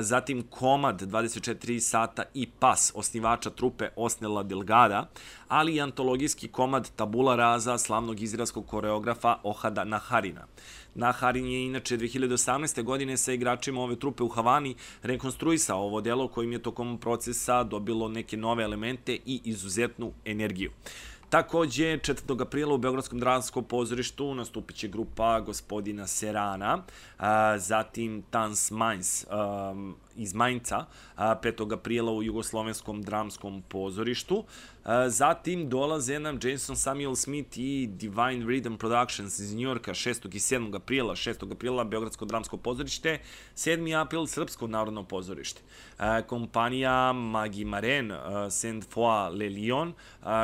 zatim 0.01 0.43
komad 0.43 1.03
24 1.03 1.81
sata 1.81 2.22
i 2.35 2.47
pas 2.47 2.93
osnivača 2.95 3.51
trupe 3.51 3.89
Osnela 3.97 4.43
Delgada, 4.43 5.09
ali 5.49 5.74
i 5.74 5.81
antologijski 5.81 6.49
komad 6.49 6.91
Tabula 6.97 7.37
Raza 7.37 7.79
slavnog 7.79 8.20
izraelskog 8.20 8.66
koreografa 8.66 9.37
Ohada 9.43 9.85
Naharina. 9.85 10.47
Naharin 10.95 11.47
je 11.47 11.66
inače 11.66 11.99
2018. 11.99 12.83
godine 12.83 13.16
sa 13.16 13.33
igračima 13.33 13.81
ove 13.81 13.97
trupe 13.97 14.22
u 14.22 14.29
Havani 14.29 14.74
rekonstruisao 15.03 15.81
ovo 15.81 16.01
delo 16.01 16.29
kojim 16.29 16.53
je 16.53 16.62
tokom 16.62 16.99
procesa 16.99 17.64
dobilo 17.64 18.09
neke 18.09 18.37
nove 18.37 18.64
elemente 18.64 19.14
i 19.27 19.41
izuzetnu 19.45 20.12
energiju. 20.24 20.70
Takođe, 21.31 21.99
4. 21.99 22.43
aprila 22.43 22.74
u 22.74 22.79
Beogradskom 22.79 23.20
dramskom 23.20 23.64
pozorištu 23.64 24.35
nastupit 24.35 24.77
će 24.77 24.89
grupa 24.89 25.41
gospodina 25.41 26.07
Serana, 26.07 26.83
a, 27.18 27.59
zatim 27.59 28.22
Tans 28.31 28.70
Mainz 28.70 29.27
iz 30.17 30.35
Mainca, 30.35 30.87
a, 31.17 31.37
5. 31.43 31.75
aprila 31.75 32.12
u 32.12 32.23
Jugoslovenskom 32.23 33.03
dramskom 33.03 33.62
pozorištu. 33.69 34.45
Zatim 35.09 35.69
dolaze 35.69 36.19
nam 36.19 36.39
Jason 36.43 36.77
Samuel 36.77 37.14
Smith 37.14 37.59
i 37.59 37.87
Divine 37.87 38.47
Rhythm 38.47 38.77
Productions 38.77 39.39
iz 39.39 39.55
Njorka 39.55 39.95
6. 39.95 40.27
i 40.27 40.39
7. 40.39 40.77
aprila. 40.77 41.14
6. 41.14 41.53
aprila 41.53 41.85
Beogradsko 41.85 42.25
dramsko 42.25 42.57
pozorište, 42.57 43.19
7. 43.55 44.01
april 44.01 44.27
Srpsko 44.27 44.67
narodno 44.67 45.03
pozorište. 45.03 45.61
Kompanija 46.27 47.12
Magi 47.12 47.64
Maren, 47.64 48.12
Saint 48.51 48.95
Foy 48.95 49.39
Le 49.39 49.49
Lion, 49.49 49.93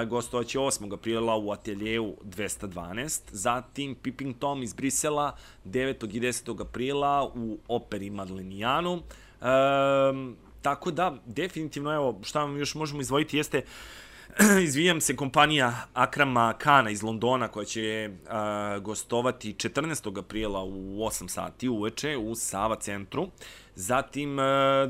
gostovaće 0.09 0.59
8. 0.59 0.95
aprila 0.95 1.37
u 1.37 1.53
ateljevu 1.53 2.17
212, 2.25 3.21
zatim 3.31 3.95
Pipping 3.95 4.39
Tom 4.39 4.63
iz 4.63 4.75
Brisela 4.75 5.37
9. 5.65 6.17
i 6.17 6.21
10. 6.21 6.61
aprila 6.61 7.33
u 7.35 7.59
operi 7.69 8.11
Madlenijanu. 8.11 9.03
Um, 9.43 10.37
tako 10.63 10.91
da, 10.91 11.15
definitivno, 11.27 11.95
evo, 11.95 12.21
šta 12.23 12.41
vam 12.41 12.57
još 12.57 12.75
možemo 12.75 13.01
izvojiti 13.01 13.37
jeste 13.37 13.63
izvijam 14.69 15.01
se, 15.01 15.17
kompanija 15.17 15.75
Akrama 15.95 16.53
Kana 16.53 16.91
iz 16.91 17.03
Londona 17.03 17.49
koja 17.49 17.65
će 17.65 18.11
uh, 18.11 18.83
gostovati 18.83 19.55
14. 19.55 20.19
aprila 20.19 20.63
u 20.65 20.99
8 20.99 21.29
sati 21.29 21.69
uveče 21.69 22.17
u 22.17 22.35
Sava 22.35 22.77
centru. 22.77 23.29
Zatim 23.75 24.39
uh, 24.39 24.45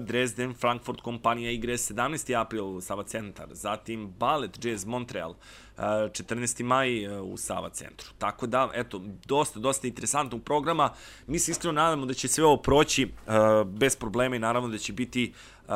Dresden 0.06 0.54
Frankfurt 0.54 1.00
kompanija 1.00 1.50
igre 1.50 1.72
17. 1.72 2.40
april 2.40 2.80
Sava 2.80 3.04
centar. 3.04 3.48
Zatim 3.50 4.14
Ballet 4.18 4.64
Jazz 4.64 4.84
Montreal 4.84 5.34
14. 5.86 6.62
maj 6.62 7.06
uh, 7.06 7.32
u 7.32 7.36
Sava 7.36 7.70
centru. 7.70 8.08
Tako 8.18 8.46
da, 8.46 8.70
eto, 8.74 9.00
dosta, 9.26 9.60
dosta 9.60 9.86
interesantnog 9.86 10.42
programa. 10.42 10.90
Mi 11.26 11.38
se 11.38 11.50
iskreno 11.50 11.72
nadamo 11.72 12.06
da 12.06 12.14
će 12.14 12.28
sve 12.28 12.44
ovo 12.44 12.56
proći 12.56 13.04
uh, 13.04 13.32
bez 13.66 13.96
problema 13.96 14.36
i 14.36 14.38
naravno 14.38 14.68
da 14.68 14.78
će 14.78 14.92
biti 14.92 15.32
uh, 15.68 15.74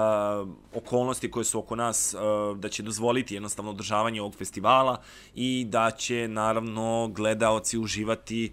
okolnosti 0.74 1.30
koje 1.30 1.44
su 1.44 1.58
oko 1.58 1.76
nas 1.76 2.14
uh, 2.14 2.58
da 2.58 2.68
će 2.68 2.82
dozvoliti 2.82 3.34
jednostavno 3.34 3.70
održavanje 3.70 4.20
ovog 4.20 4.34
festivala 4.34 5.00
i 5.34 5.66
da 5.68 5.90
će 5.90 6.28
naravno 6.28 7.08
gledaoci 7.08 7.78
uživati 7.78 8.52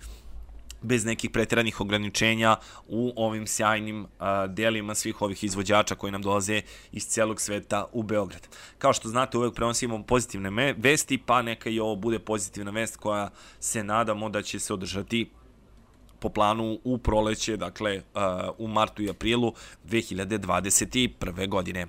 bez 0.84 1.06
nekih 1.06 1.30
pretjeranih 1.30 1.82
ograničenja 1.82 2.56
u 2.88 3.14
ovim 3.16 3.48
sjajnim 3.48 4.02
uh, 4.02 4.08
delima 4.50 4.96
svih 4.96 5.22
ovih 5.22 5.44
izvođača 5.44 5.96
koji 5.96 6.12
nam 6.12 6.22
dolaze 6.22 6.62
iz 6.92 7.06
celog 7.06 7.42
sveta 7.42 7.86
u 7.92 8.04
Beograd. 8.04 8.48
Kao 8.78 8.94
što 8.94 9.10
znate, 9.10 9.38
uvek 9.38 9.54
prenosimo 9.54 10.04
pozitivne 10.04 10.74
vesti, 10.78 11.18
pa 11.18 11.42
neka 11.42 11.70
i 11.70 11.80
ovo 11.80 11.96
bude 11.96 12.20
pozitivna 12.20 12.72
vest 12.72 12.98
koja 12.98 13.30
se 13.60 13.84
nadamo 13.84 14.30
da 14.30 14.42
će 14.42 14.60
se 14.60 14.74
održati 14.74 15.30
po 16.20 16.30
planu 16.30 16.80
u 16.84 16.98
proleće, 16.98 17.58
dakle 17.58 18.02
u 18.58 18.68
martu 18.68 19.04
i 19.04 19.10
aprilu 19.10 19.54
2021. 19.90 21.50
godine. 21.50 21.88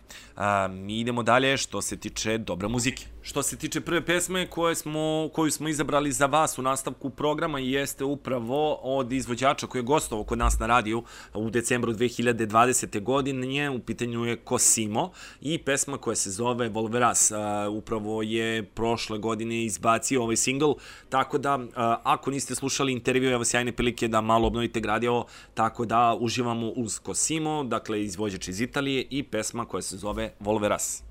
Mi 0.71 1.01
idemo 1.01 1.23
dalje 1.23 1.57
što 1.57 1.83
se 1.83 1.97
tiče 1.97 2.39
dobre 2.39 2.69
muzike. 2.69 3.14
Što 3.27 3.43
se 3.43 3.57
tiče 3.57 3.81
prve 3.81 4.07
pesme 4.07 4.47
koje 4.47 4.75
smo, 4.75 5.29
koju 5.33 5.51
smo 5.51 5.69
izabrali 5.69 6.13
za 6.13 6.27
vas 6.27 6.59
u 6.59 6.63
nastavku 6.63 7.11
programa 7.11 7.59
jeste 7.59 8.05
upravo 8.05 8.75
od 8.75 9.13
izvođača 9.13 9.67
koji 9.67 9.81
je 9.81 9.85
gostovao 9.85 10.25
kod 10.25 10.39
nas 10.39 10.59
na 10.59 10.67
radiju 10.67 11.03
u 11.35 11.51
decembru 11.51 11.93
2020. 11.93 13.03
godine. 13.03 13.71
U 13.71 13.79
pitanju 13.79 14.25
je 14.25 14.37
Cosimo 14.49 15.11
i 15.41 15.59
pesma 15.59 15.99
koja 15.99 16.17
se 16.17 16.31
zove 16.31 16.69
Volveras. 16.69 17.33
Upravo 17.71 18.23
je 18.23 18.63
prošle 18.63 19.19
godine 19.19 19.65
izbacio 19.65 20.23
ovaj 20.23 20.37
single, 20.37 20.75
tako 21.09 21.39
da 21.39 21.59
ako 22.03 22.31
niste 22.31 22.55
slušali 22.55 22.93
intervju, 22.93 23.31
evo 23.31 23.45
sjajne 23.45 23.73
prilike 23.73 24.09
da 24.09 24.21
malo 24.21 24.47
obnovite 24.47 24.81
gradio, 24.81 25.25
tako 25.55 25.85
da 25.85 26.17
uživamo 26.21 26.69
uz 26.69 27.01
Cosimo, 27.07 27.65
dakle 27.65 28.03
izvođač 28.05 28.49
iz 28.49 28.61
Italije 28.61 29.07
i 29.11 29.23
pesma 29.23 29.65
koja 29.65 29.83
se 29.83 29.97
zove 29.97 30.33
Volveras. 30.41 31.03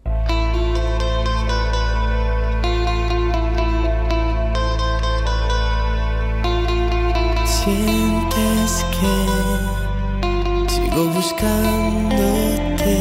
Sientes 7.64 8.86
que 8.92 9.16
sigo 10.68 11.06
buscándote 11.14 12.98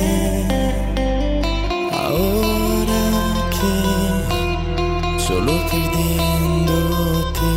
ahora 1.90 3.04
que 3.50 3.74
solo 5.20 5.52
perdiéndote. 5.68 7.50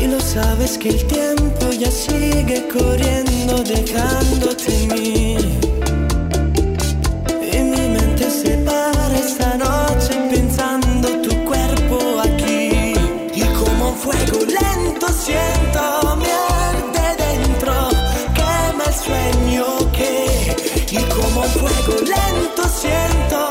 Y 0.00 0.02
lo 0.06 0.20
sabes 0.20 0.78
que 0.78 0.90
el 0.90 1.04
tiempo 1.08 1.70
ya 1.72 1.90
sigue 1.90 2.68
corriendo 2.68 3.64
dejándote 3.64 4.86
mí. 4.94 5.36
Y 7.52 7.58
mi 7.58 7.88
mente 7.88 8.30
se 8.30 8.56
para 8.58 9.18
esta 9.18 9.56
noche 9.56 9.87
siento 22.78 23.47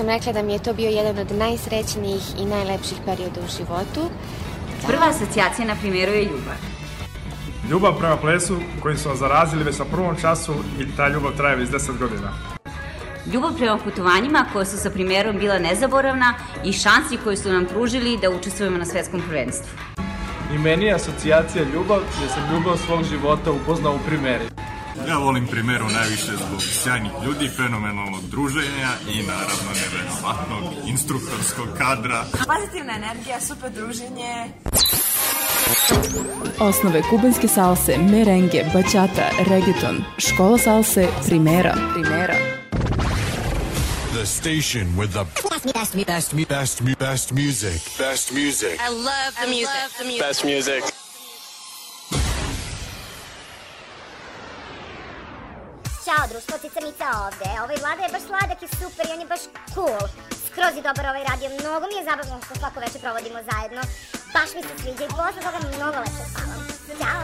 sam 0.00 0.08
rekla 0.08 0.32
da 0.32 0.42
mi 0.42 0.52
je 0.52 0.58
to 0.58 0.72
bio 0.74 0.90
jedan 0.90 1.18
od 1.18 1.32
najsrećnijih 1.32 2.22
i 2.38 2.44
najlepših 2.44 2.98
perioda 3.04 3.40
u 3.40 3.48
životu. 3.56 4.10
Prva 4.86 5.08
asocijacija 5.08 5.66
na 5.66 5.74
primjeru 5.80 6.12
je 6.12 6.24
ljubav. 6.24 6.58
Ljubav 7.70 7.98
prema 7.98 8.16
plesu 8.16 8.56
kojim 8.82 8.98
su 8.98 9.08
vas 9.08 9.18
zarazili 9.18 9.64
već 9.64 9.78
na 9.78 9.84
prvom 9.84 10.16
času 10.20 10.54
i 10.78 10.96
ta 10.96 11.08
ljubav 11.08 11.36
traje 11.36 11.56
već 11.56 11.68
10 11.68 11.98
godina. 11.98 12.32
Ljubav 13.32 13.56
prema 13.58 13.78
putovanjima 13.84 14.46
koja 14.52 14.64
su 14.64 14.78
sa 14.78 14.90
primjerom 14.90 15.38
bila 15.38 15.58
nezaboravna 15.58 16.34
i 16.64 16.72
šansi 16.72 17.16
koje 17.24 17.36
su 17.36 17.52
nam 17.52 17.66
pružili 17.66 18.18
da 18.22 18.30
učestvujemo 18.30 18.78
na 18.78 18.84
svetskom 18.84 19.22
prvenstvu. 19.28 19.68
I 20.54 20.58
meni 20.58 20.84
je 20.84 20.94
asocijacija 20.94 21.64
ljubav 21.74 22.00
jer 22.20 22.30
sam 22.30 22.54
ljubav 22.54 22.76
svog 22.76 23.04
života 23.04 23.52
upoznao 23.52 23.94
u 23.94 24.06
primeri. 24.06 24.44
Ja 25.08 25.16
volim 25.16 25.46
primeru 25.46 25.88
najviše 25.88 26.32
zbog 26.36 26.62
sjajnih 26.62 27.12
ljudi, 27.24 27.48
fenomenalnog 27.56 28.22
druženja 28.30 28.90
i 29.08 29.22
naravno 29.22 29.70
neverovatnog 29.74 30.88
instruktorskog 30.88 31.68
kadra. 31.78 32.24
Pozitivna 32.32 32.92
energija, 32.96 33.40
super 33.40 33.70
druženje. 33.70 34.48
Osnove 36.58 37.02
kubanske 37.10 37.48
salse, 37.48 37.98
merengue, 37.98 38.64
bachata, 38.74 39.30
reggaeton, 39.48 40.04
škola 40.18 40.58
salse, 40.58 41.08
primera. 41.26 41.74
Primera. 41.94 42.34
The 44.12 44.26
station 44.26 44.96
with 44.98 45.12
the 45.12 45.24
best, 45.24 45.74
best, 45.74 46.06
best, 46.06 46.34
best, 46.34 46.48
best, 46.48 46.98
best 46.98 47.32
music. 47.32 47.98
Best 47.98 48.32
music. 48.32 48.80
I 48.80 48.88
love 48.88 49.32
the 49.40 49.46
music. 49.46 50.20
Best 50.20 50.44
music. 50.44 50.99
Ćao 56.10 56.26
društvo, 56.32 56.54
Cicamica 56.62 57.06
ovde. 57.26 57.48
Ovaj 57.64 57.76
Vlada 57.82 58.02
je 58.02 58.12
baš 58.14 58.24
sladak 58.30 58.60
i 58.62 58.68
super 58.80 59.04
i 59.06 59.12
on 59.14 59.20
je 59.20 59.32
baš 59.34 59.42
cool. 59.74 60.04
Skroz 60.46 60.72
je 60.76 60.86
dobar 60.88 61.04
ovaj 61.06 61.24
radio, 61.30 61.48
mnogo 61.60 61.84
mi 61.90 61.96
je 61.98 62.08
zabavno 62.10 62.34
što 62.44 62.54
svako 62.60 62.80
večer 62.84 63.00
provodimo 63.00 63.38
zajedno. 63.50 63.82
Baš 64.34 64.50
mi 64.56 64.62
se 64.66 64.74
sviđa 64.80 65.04
i 65.04 65.14
posle 65.18 65.40
toga 65.46 65.58
mnogo 65.76 65.98
lepše 66.04 66.24
spavam. 66.30 66.60
Ćao! 67.00 67.22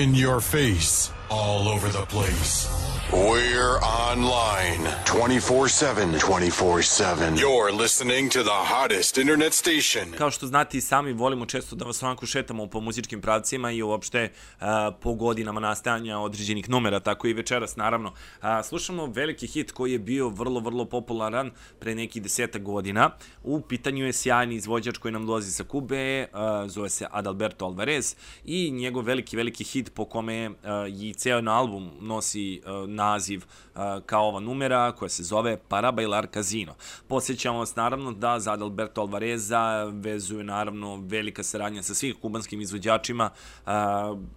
In 0.00 0.10
your 0.22 0.40
face. 0.52 1.15
All 1.30 1.68
over 1.68 1.88
the 1.88 2.06
place. 2.06 2.86
We're 3.12 3.78
online 3.82 4.90
24 5.04 5.68
7. 5.68 6.18
24 6.18 6.82
7. 6.82 7.36
You're 7.36 7.72
listening 7.82 8.32
to 8.32 8.42
the 8.42 8.50
hottest 8.50 9.18
internet 9.18 9.52
station. 9.54 10.12
Kao 10.18 10.30
što 10.30 10.46
znate 10.46 10.78
i 10.78 10.80
sami 10.80 11.12
volimo 11.12 11.46
često 11.46 11.76
da 11.76 11.84
vas 11.84 12.02
onako 12.02 12.26
šetamo 12.26 12.66
po 12.66 12.80
muzičkim 12.80 13.20
pravcima 13.20 13.70
i 13.70 13.82
uopšte 13.82 14.32
uh, 14.60 14.66
po 15.00 15.14
godinama 15.14 15.60
nastajanja 15.60 16.18
određenih 16.18 16.70
numera, 16.70 17.00
tako 17.00 17.28
i 17.28 17.32
večeras 17.32 17.76
naravno. 17.76 18.08
Uh, 18.08 18.46
slušamo 18.64 19.06
veliki 19.06 19.46
hit 19.46 19.72
koji 19.72 19.92
je 19.92 19.98
bio 19.98 20.28
vrlo, 20.28 20.60
vrlo 20.60 20.84
popularan 20.84 21.50
pre 21.78 21.94
nekih 21.94 22.22
deseta 22.22 22.58
godina. 22.58 23.10
U 23.42 23.60
pitanju 23.60 24.06
je 24.06 24.12
sjajni 24.12 24.54
izvođač 24.54 24.98
koji 24.98 25.12
nam 25.12 25.26
dolazi 25.26 25.52
sa 25.52 25.64
Kube, 25.64 26.26
uh, 26.32 26.70
zove 26.70 26.90
se 26.90 27.06
Adalberto 27.10 27.64
Alvarez 27.64 28.16
i 28.44 28.70
njegov 28.70 29.04
veliki, 29.04 29.36
veliki 29.36 29.64
hit 29.64 29.94
po 29.94 30.04
kome 30.04 30.50
uh, 30.50 30.56
i 31.00 31.14
ceo 31.16 31.42
album 31.50 31.90
nosi 32.00 32.60
uh, 32.64 32.88
naziv 32.88 33.44
uh, 33.74 33.80
kao 34.06 34.28
ova 34.28 34.40
numera 34.40 34.92
koja 34.92 35.08
se 35.08 35.22
zove 35.22 35.56
Para 35.68 35.92
Bailar 35.92 36.26
Casino. 36.34 36.74
Posjećamo 37.08 37.58
vas 37.58 37.76
naravno 37.76 38.12
da 38.12 38.40
za 38.40 38.52
Adalberto 38.52 39.00
Alvareza 39.00 39.84
vezuje 39.84 40.44
naravno 40.44 40.96
velika 40.96 41.42
saradnja 41.42 41.82
sa 41.82 41.94
svih 41.94 42.14
kubanskim 42.22 42.60
izvođačima 42.60 43.30
uh, 43.66 43.72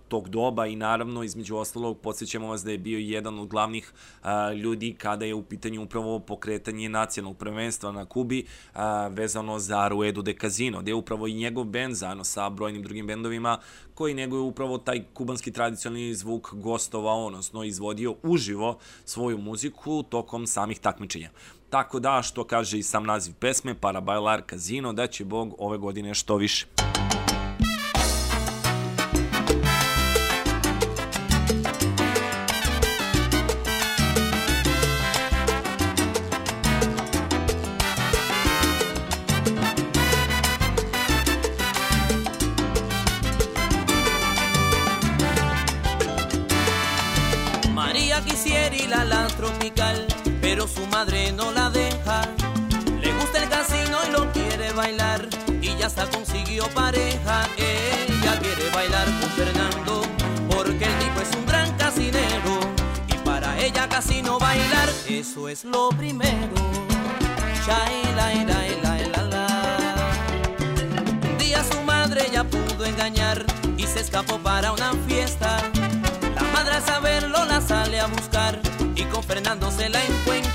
tog 0.08 0.30
doba 0.30 0.68
i 0.68 0.76
naravno 0.76 1.24
između 1.24 1.56
ostalog 1.56 2.00
podsjećamo 2.00 2.48
vas 2.48 2.64
da 2.64 2.72
je 2.72 2.78
bio 2.78 3.00
jedan 3.00 3.40
od 3.40 3.48
glavnih 3.48 3.94
uh, 4.24 4.30
ljudi 4.58 4.96
kada 4.98 5.26
je 5.26 5.34
u 5.34 5.44
pitanju 5.44 5.84
upravo 5.84 6.20
pokretanje 6.20 6.90
nacionalnog 6.90 7.38
prvenstva 7.38 7.92
na 7.92 8.06
Kubi 8.06 8.46
uh, 8.74 8.80
vezano 9.10 9.60
za 9.60 9.88
Ruedu 9.88 10.22
de 10.22 10.36
Casino, 10.42 10.82
gde 10.82 10.92
je 10.92 10.96
upravo 10.96 11.28
i 11.28 11.34
njegov 11.34 11.64
bend 11.64 11.96
zajedno 11.96 12.24
sa 12.24 12.50
brojnim 12.50 12.84
drugim 12.84 13.08
bendovima 13.08 13.58
koji 13.94 14.14
neguje 14.14 14.42
upravo 14.42 14.78
taj 14.78 15.04
kubanski 15.14 15.52
tradicionalni 15.52 16.14
zvuk 16.16 16.54
gostovao, 16.70 17.26
odnosno 17.26 17.64
izvodio 17.64 18.16
uživo 18.24 18.78
svoju 19.06 19.38
muziku 19.38 20.04
tokom 20.04 20.48
samih 20.48 20.80
takmičenja. 20.80 21.30
Tako 21.70 22.00
da, 22.00 22.22
što 22.22 22.44
kaže 22.44 22.80
i 22.80 22.84
sam 22.84 23.06
naziv 23.06 23.34
pesme, 23.40 23.76
Para 23.76 24.02
Bailar 24.02 24.42
Casino, 24.50 24.94
da 24.94 25.08
će 25.08 25.26
Bog 25.26 25.56
ove 25.58 25.78
godine 25.78 26.14
što 26.14 26.36
više. 26.36 26.66
Pareja. 56.68 57.48
Ella 57.58 58.40
quiere 58.40 58.70
bailar 58.74 59.06
con 59.06 59.30
Fernando, 59.32 60.02
porque 60.50 60.86
el 60.86 61.00
tipo 61.00 61.22
es 61.22 61.36
un 61.36 61.46
gran 61.46 61.72
casinero. 61.78 62.60
Y 63.08 63.14
para 63.26 63.58
ella 63.60 63.88
casino 63.88 64.40
bailar, 64.40 64.90
eso 65.08 65.50
es 65.50 65.64
lo 65.64 65.90
primero. 65.90 66.70
Un 71.24 71.38
día 71.38 71.64
su 71.64 71.82
madre 71.84 72.28
ya 72.32 72.44
pudo 72.44 72.86
engañar 72.86 73.46
y 73.78 73.84
se 73.84 74.00
escapó 74.00 74.40
para 74.40 74.72
una 74.72 74.94
fiesta. 75.08 75.58
La 76.36 76.42
madre 76.54 76.76
al 76.76 76.84
saberlo 76.84 77.46
la 77.46 77.62
sale 77.62 78.00
a 78.00 78.08
buscar 78.08 78.60
y 78.96 79.04
con 79.04 79.24
Fernando 79.24 79.70
se 79.72 79.90
la 79.90 80.04
encuentra. 80.04 80.49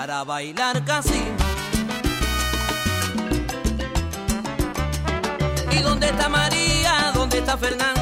Para 0.00 0.24
bailar 0.24 0.82
casino. 0.82 1.36
¿Y 5.70 5.82
dónde 5.82 6.06
está 6.06 6.26
María? 6.30 7.12
¿Dónde 7.12 7.36
está 7.40 7.58
Fernando? 7.58 7.99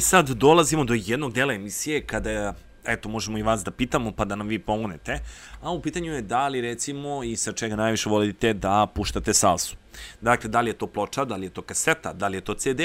Sad 0.00 0.30
dolazimo 0.30 0.84
do 0.84 0.94
jednog 0.94 1.32
dela 1.32 1.54
emisije 1.54 2.06
kada 2.06 2.54
eto, 2.84 3.08
možemo 3.08 3.38
i 3.38 3.42
vas 3.42 3.64
da 3.64 3.70
pitamo 3.70 4.12
pa 4.12 4.24
da 4.24 4.36
nam 4.36 4.48
vi 4.48 4.58
pomognete. 4.58 5.18
A 5.62 5.70
u 5.70 5.82
pitanju 5.82 6.12
je 6.12 6.22
da 6.22 6.48
li 6.48 6.60
recimo 6.60 7.24
i 7.24 7.36
sa 7.36 7.52
čega 7.52 7.76
najviše 7.76 8.08
volite 8.08 8.52
da 8.52 8.86
puštate 8.94 9.34
salsu. 9.34 9.76
Dakle, 10.20 10.50
da 10.50 10.60
li 10.60 10.70
je 10.70 10.78
to 10.78 10.86
ploča, 10.86 11.24
da 11.24 11.36
li 11.36 11.46
je 11.46 11.50
to 11.50 11.62
kaseta, 11.62 12.12
da 12.12 12.28
li 12.28 12.36
je 12.36 12.40
to 12.40 12.54
CD, 12.54 12.80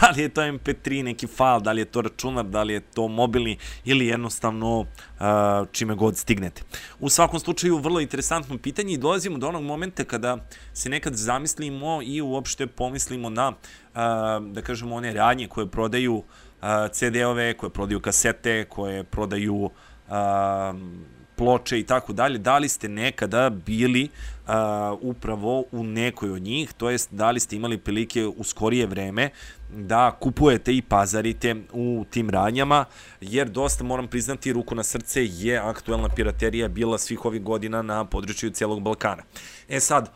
da 0.00 0.10
li 0.16 0.22
je 0.22 0.28
to 0.28 0.40
MP3, 0.40 1.02
neki 1.02 1.26
file, 1.26 1.60
da 1.60 1.72
li 1.72 1.80
je 1.80 1.84
to 1.84 2.00
računar, 2.00 2.44
da 2.44 2.62
li 2.62 2.72
je 2.72 2.80
to 2.80 3.08
mobilni 3.08 3.58
ili 3.84 4.06
jednostavno 4.06 4.86
čime 5.72 5.94
god 5.94 6.16
stignete. 6.16 6.62
U 7.00 7.08
svakom 7.08 7.40
slučaju, 7.40 7.78
vrlo 7.78 8.00
interesantno 8.00 8.58
pitanje 8.58 8.94
i 8.94 8.98
dolazimo 8.98 9.38
do 9.38 9.48
onog 9.48 9.62
momenta 9.62 10.04
kada 10.04 10.48
se 10.72 10.88
nekad 10.88 11.14
zamislimo 11.14 12.00
i 12.02 12.20
uopšte 12.20 12.66
pomislimo 12.66 13.30
na, 13.30 13.52
da 14.40 14.62
kažemo, 14.62 14.94
one 14.94 15.12
radnje 15.12 15.48
koje 15.48 15.70
prodaju 15.70 16.14
uh, 16.16 16.24
CD-ove, 16.92 17.54
koje 17.54 17.70
prodaju 17.70 18.00
kasete, 18.00 18.64
koje 18.64 19.04
prodaju 19.04 19.54
uh, 19.64 19.70
ploče 21.36 21.78
i 21.80 21.84
tako 21.84 22.12
dalje, 22.12 22.38
da 22.38 22.58
li 22.58 22.68
ste 22.68 22.88
nekada 22.88 23.50
bili 23.50 24.08
uh, 24.08 24.52
upravo 25.00 25.64
u 25.72 25.84
nekoj 25.84 26.30
od 26.30 26.42
njih, 26.42 26.72
to 26.72 26.90
jest 26.90 27.12
da 27.12 27.30
li 27.30 27.40
ste 27.40 27.56
imali 27.56 27.78
prilike 27.78 28.26
u 28.26 28.44
skorije 28.44 28.86
vreme 28.86 29.30
da 29.70 30.16
kupujete 30.20 30.76
i 30.76 30.82
pazarite 30.82 31.56
u 31.72 32.04
tim 32.10 32.30
radnjama, 32.30 32.84
jer 33.20 33.48
dosta, 33.48 33.84
moram 33.84 34.08
priznati, 34.08 34.52
ruku 34.52 34.74
na 34.74 34.82
srce 34.82 35.26
je 35.26 35.58
aktuelna 35.58 36.08
piraterija 36.08 36.68
bila 36.68 36.98
svih 36.98 37.24
ovih 37.24 37.42
godina 37.42 37.82
na 37.82 38.04
području 38.04 38.50
celog 38.50 38.82
Balkana. 38.82 39.22
E 39.68 39.80
sad, 39.80 40.10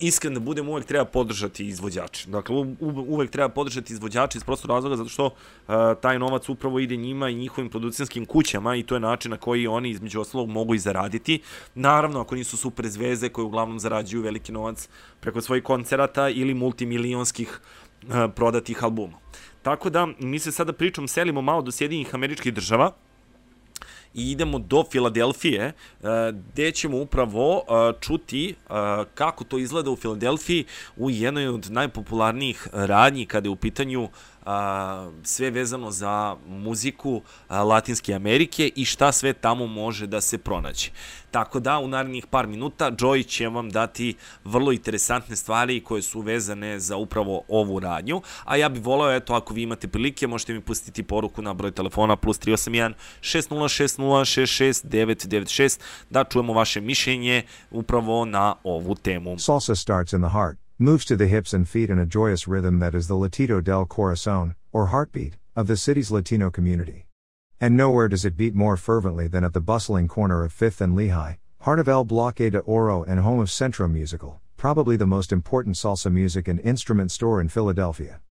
iskren 0.00 0.34
da 0.34 0.40
budem, 0.40 0.68
uvek 0.68 0.84
treba 0.84 1.04
podržati 1.04 1.66
izvođače. 1.66 2.30
Dakle, 2.30 2.56
uvek 2.80 3.30
treba 3.30 3.48
podržati 3.48 3.92
izvođače 3.92 4.38
iz 4.38 4.44
prostog 4.44 4.70
razloga 4.70 4.96
zato 4.96 5.08
što 5.08 5.26
uh, 5.26 5.74
taj 6.00 6.18
novac 6.18 6.48
upravo 6.48 6.78
ide 6.78 6.96
njima 6.96 7.28
i 7.28 7.34
njihovim 7.34 7.70
producentskim 7.70 8.26
kućama 8.26 8.76
i 8.76 8.82
to 8.82 8.94
je 8.94 9.00
način 9.00 9.30
na 9.30 9.36
koji 9.36 9.66
oni 9.66 9.90
između 9.90 10.20
ostalog 10.20 10.48
mogu 10.48 10.74
i 10.74 10.78
zaraditi. 10.78 11.40
Naravno, 11.74 12.20
ako 12.20 12.34
nisu 12.34 12.56
super 12.56 12.88
zvezde 12.88 13.28
koje 13.28 13.44
uglavnom 13.44 13.80
zarađuju 13.80 14.22
veliki 14.22 14.52
novac 14.52 14.88
preko 15.20 15.40
svojih 15.40 15.64
koncerata 15.64 16.28
ili 16.28 16.54
multimilionskih 16.54 17.60
uh, 18.02 18.14
prodatih 18.34 18.84
albuma. 18.84 19.18
Tako 19.62 19.90
da, 19.90 20.08
mi 20.18 20.38
se 20.38 20.52
sada 20.52 20.72
pričom 20.72 21.08
selimo 21.08 21.42
malo 21.42 21.62
do 21.62 21.70
Sjedinjih 21.70 22.14
američkih 22.14 22.54
država, 22.54 22.92
i 24.14 24.30
idemo 24.30 24.58
do 24.58 24.84
Filadelfije, 24.90 25.62
e, 25.62 25.72
gde 26.32 26.72
ćemo 26.72 26.98
upravo 26.98 27.62
e, 27.68 27.92
čuti 28.00 28.50
e, 28.50 28.54
kako 29.14 29.44
to 29.44 29.58
izgleda 29.58 29.90
u 29.90 29.96
Filadelfiji 29.96 30.64
u 30.96 31.10
jednoj 31.10 31.48
od 31.48 31.70
najpopularnijih 31.70 32.68
radnji 32.72 33.26
kada 33.26 33.46
je 33.46 33.50
u 33.50 33.56
pitanju 33.56 34.04
a, 34.04 34.29
sve 35.22 35.50
vezano 35.50 35.90
za 35.90 36.36
muziku 36.48 37.22
Latinske 37.50 38.14
Amerike 38.14 38.70
i 38.76 38.84
šta 38.84 39.12
sve 39.12 39.32
tamo 39.32 39.66
može 39.66 40.06
da 40.06 40.20
se 40.20 40.38
pronađe. 40.38 40.90
Tako 41.30 41.60
da 41.60 41.78
u 41.78 41.88
narednih 41.88 42.26
par 42.26 42.46
minuta 42.46 42.90
Joy 42.90 43.26
će 43.26 43.48
vam 43.48 43.70
dati 43.70 44.14
vrlo 44.44 44.72
interesantne 44.72 45.36
stvari 45.36 45.80
koje 45.80 46.02
su 46.02 46.20
vezane 46.20 46.78
za 46.78 46.96
upravo 46.96 47.42
ovu 47.48 47.80
radnju, 47.80 48.22
a 48.44 48.56
ja 48.56 48.68
bih 48.68 48.82
volao, 48.82 49.12
eto, 49.12 49.34
ako 49.34 49.54
vi 49.54 49.62
imate 49.62 49.88
prilike, 49.88 50.26
možete 50.26 50.52
mi 50.52 50.60
pustiti 50.60 51.02
poruku 51.02 51.42
na 51.42 51.54
broj 51.54 51.70
telefona 51.70 52.16
plus 52.16 52.40
381 52.40 52.92
6060 53.20 54.50
6996 54.50 55.80
da 56.10 56.24
čujemo 56.24 56.52
vaše 56.52 56.80
mišljenje 56.80 57.42
upravo 57.70 58.24
na 58.24 58.54
ovu 58.64 58.94
temu. 58.94 59.38
Salsa 59.38 59.74
starts 59.74 60.12
in 60.12 60.20
the 60.20 60.30
heart, 60.32 60.58
moves 60.80 61.04
to 61.04 61.14
the 61.14 61.26
hips 61.26 61.52
and 61.52 61.68
feet 61.68 61.90
in 61.90 61.98
a 61.98 62.06
joyous 62.06 62.48
rhythm 62.48 62.78
that 62.78 62.94
is 62.94 63.06
the 63.06 63.14
latido 63.14 63.62
del 63.62 63.84
Corazon, 63.84 64.54
or 64.72 64.86
heartbeat, 64.86 65.36
of 65.54 65.66
the 65.66 65.76
city's 65.76 66.10
Latino 66.10 66.50
community. 66.50 67.06
And 67.60 67.76
nowhere 67.76 68.08
does 68.08 68.24
it 68.24 68.34
beat 68.34 68.54
more 68.54 68.78
fervently 68.78 69.28
than 69.28 69.44
at 69.44 69.52
the 69.52 69.60
bustling 69.60 70.08
corner 70.08 70.42
of 70.42 70.54
5th 70.54 70.80
and 70.80 70.96
Lehigh, 70.96 71.34
heart 71.60 71.80
of 71.80 71.88
El 71.88 72.06
Bloque 72.06 72.50
de 72.50 72.60
Oro 72.60 73.02
and 73.02 73.20
home 73.20 73.40
of 73.40 73.50
Centro 73.50 73.86
Musical, 73.88 74.40
probably 74.56 74.96
the 74.96 75.06
most 75.06 75.32
important 75.32 75.76
salsa 75.76 76.10
music 76.10 76.48
and 76.48 76.58
instrument 76.60 77.12
store 77.12 77.42
in 77.42 77.50
Philadelphia. 77.50 78.22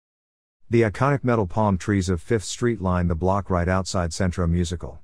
The 0.70 0.82
iconic 0.82 1.22
metal 1.22 1.46
palm 1.46 1.76
trees 1.76 2.08
of 2.08 2.24
5th 2.24 2.44
Street 2.44 2.80
line 2.80 3.08
the 3.08 3.14
block 3.14 3.50
right 3.50 3.68
outside 3.68 4.14
Centro 4.14 4.46
Musical. 4.46 5.00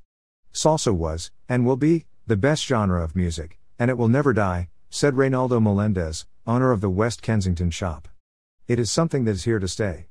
Salsa 0.54 0.94
was, 0.94 1.30
and 1.46 1.66
will 1.66 1.76
be, 1.76 2.06
the 2.26 2.38
best 2.38 2.64
genre 2.64 3.04
of 3.04 3.14
music, 3.14 3.58
and 3.78 3.90
it 3.90 3.98
will 3.98 4.08
never 4.08 4.32
die, 4.32 4.70
said 4.88 5.12
Reynaldo 5.12 5.62
Melendez, 5.62 6.24
owner 6.46 6.72
of 6.72 6.80
the 6.80 6.90
West 6.90 7.22
Kensington 7.22 7.70
shop. 7.70 8.06
It 8.68 8.78
is 8.78 8.90
something 8.90 9.24
that 9.24 9.32
is 9.32 9.44
here 9.44 9.58
to 9.58 9.68
stay. 9.68 10.08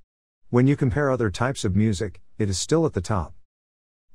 When 0.50 0.66
you 0.66 0.76
compare 0.76 1.12
other 1.12 1.30
types 1.30 1.64
of 1.64 1.76
music, 1.76 2.22
it 2.40 2.50
is 2.50 2.58
still 2.58 2.86
at 2.86 2.94
the 2.94 3.02
top. 3.02 3.34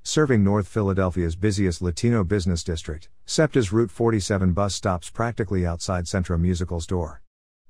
Serving 0.02 0.42
North 0.42 0.66
Philadelphia's 0.66 1.36
busiest 1.36 1.80
Latino 1.80 2.24
business 2.24 2.64
district, 2.64 3.08
SEPTA's 3.26 3.72
Route 3.72 3.90
47 3.90 4.52
bus 4.52 4.74
stops 4.74 5.10
practically 5.10 5.64
outside 5.64 6.08
Centro 6.08 6.36
Musical's 6.36 6.86
door. 6.86 7.22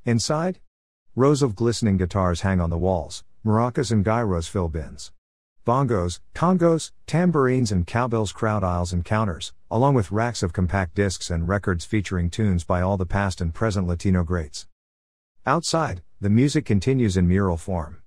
Inside? 0.04 0.60
Rows 1.14 1.42
of 1.42 1.54
glistening 1.54 1.98
guitars 1.98 2.40
hang 2.40 2.60
on 2.60 2.70
the 2.70 2.78
walls, 2.78 3.24
maracas 3.44 3.90
and 3.90 4.04
gyros 4.04 4.48
fill 4.48 4.68
bins. 4.68 5.12
Bongos, 5.66 6.20
congos, 6.34 6.92
tambourines, 7.06 7.70
and 7.70 7.86
cowbells 7.86 8.32
crowd 8.32 8.64
aisles 8.64 8.94
and 8.94 9.04
counters, 9.04 9.52
along 9.70 9.94
with 9.94 10.10
racks 10.10 10.42
of 10.42 10.52
compact 10.52 10.94
discs 10.94 11.30
and 11.30 11.48
records 11.48 11.84
featuring 11.84 12.30
tunes 12.30 12.64
by 12.64 12.80
all 12.80 12.96
the 12.96 13.04
past 13.04 13.40
and 13.40 13.52
present 13.52 13.86
Latino 13.86 14.24
greats. 14.24 14.66
Outside, 15.44 16.02
the 16.20 16.30
music 16.30 16.64
continues 16.64 17.16
in 17.16 17.28
mural 17.28 17.56
form. 17.56 18.02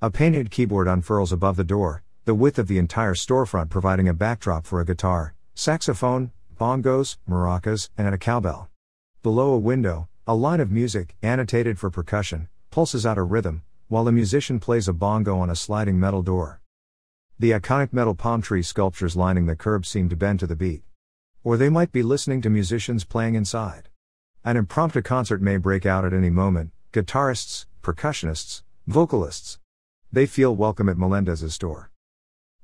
A 0.00 0.10
painted 0.10 0.50
keyboard 0.50 0.88
unfurls 0.88 1.32
above 1.32 1.56
the 1.56 1.64
door, 1.64 2.02
the 2.24 2.34
width 2.34 2.58
of 2.58 2.68
the 2.68 2.78
entire 2.78 3.14
storefront 3.14 3.70
providing 3.70 4.08
a 4.08 4.14
backdrop 4.14 4.66
for 4.66 4.80
a 4.80 4.84
guitar, 4.84 5.34
saxophone, 5.54 6.30
bongos, 6.58 7.16
maracas, 7.28 7.88
and 7.96 8.14
a 8.14 8.18
cowbell. 8.18 8.68
Below 9.22 9.52
a 9.52 9.58
window, 9.58 10.08
a 10.26 10.34
line 10.34 10.60
of 10.60 10.70
music, 10.70 11.16
annotated 11.22 11.78
for 11.78 11.90
percussion, 11.90 12.48
pulses 12.70 13.06
out 13.06 13.18
a 13.18 13.22
rhythm, 13.22 13.62
while 13.88 14.06
a 14.06 14.12
musician 14.12 14.60
plays 14.60 14.88
a 14.88 14.92
bongo 14.92 15.38
on 15.38 15.50
a 15.50 15.56
sliding 15.56 15.98
metal 15.98 16.22
door. 16.22 16.57
The 17.40 17.52
iconic 17.52 17.92
metal 17.92 18.16
palm 18.16 18.42
tree 18.42 18.64
sculptures 18.64 19.14
lining 19.14 19.46
the 19.46 19.54
curb 19.54 19.86
seem 19.86 20.08
to 20.08 20.16
bend 20.16 20.40
to 20.40 20.46
the 20.48 20.56
beat. 20.56 20.82
Or 21.44 21.56
they 21.56 21.68
might 21.68 21.92
be 21.92 22.02
listening 22.02 22.42
to 22.42 22.50
musicians 22.50 23.04
playing 23.04 23.36
inside. 23.36 23.90
An 24.44 24.56
impromptu 24.56 25.02
concert 25.02 25.40
may 25.40 25.56
break 25.56 25.86
out 25.86 26.04
at 26.04 26.12
any 26.12 26.30
moment 26.30 26.72
guitarists, 26.92 27.66
percussionists, 27.80 28.62
vocalists. 28.88 29.60
They 30.10 30.26
feel 30.26 30.56
welcome 30.56 30.88
at 30.88 30.98
Melendez's 30.98 31.54
store. 31.54 31.92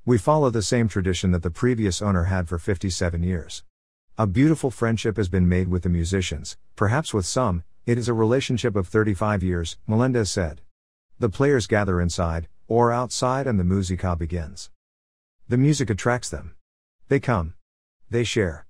We 0.03 0.17
follow 0.17 0.49
the 0.49 0.61
same 0.61 0.89
tradition 0.89 1.31
that 1.31 1.43
the 1.43 1.49
previous 1.49 2.01
owner 2.01 2.25
had 2.25 2.49
for 2.49 2.59
57 2.59 3.23
years. 3.23 3.63
A 4.17 4.27
beautiful 4.27 4.71
friendship 4.71 5.15
has 5.15 5.29
been 5.29 5.47
made 5.47 5.69
with 5.69 5.83
the 5.83 5.89
musicians, 5.89 6.57
perhaps 6.75 7.13
with 7.13 7.25
some, 7.25 7.63
it 7.85 7.97
is 7.97 8.09
a 8.09 8.13
relationship 8.13 8.75
of 8.75 8.89
35 8.89 9.41
years, 9.41 9.77
Melendez 9.87 10.29
said. 10.29 10.59
The 11.17 11.29
players 11.29 11.65
gather 11.65 12.01
inside, 12.01 12.49
or 12.67 12.91
outside, 12.91 13.47
and 13.47 13.59
the 13.59 13.63
musica 13.63 14.15
begins. 14.15 14.69
The 15.47 15.57
music 15.57 15.89
attracts 15.89 16.29
them. 16.29 16.55
They 17.07 17.19
come. 17.19 17.53
They 18.09 18.23
share. 18.23 18.65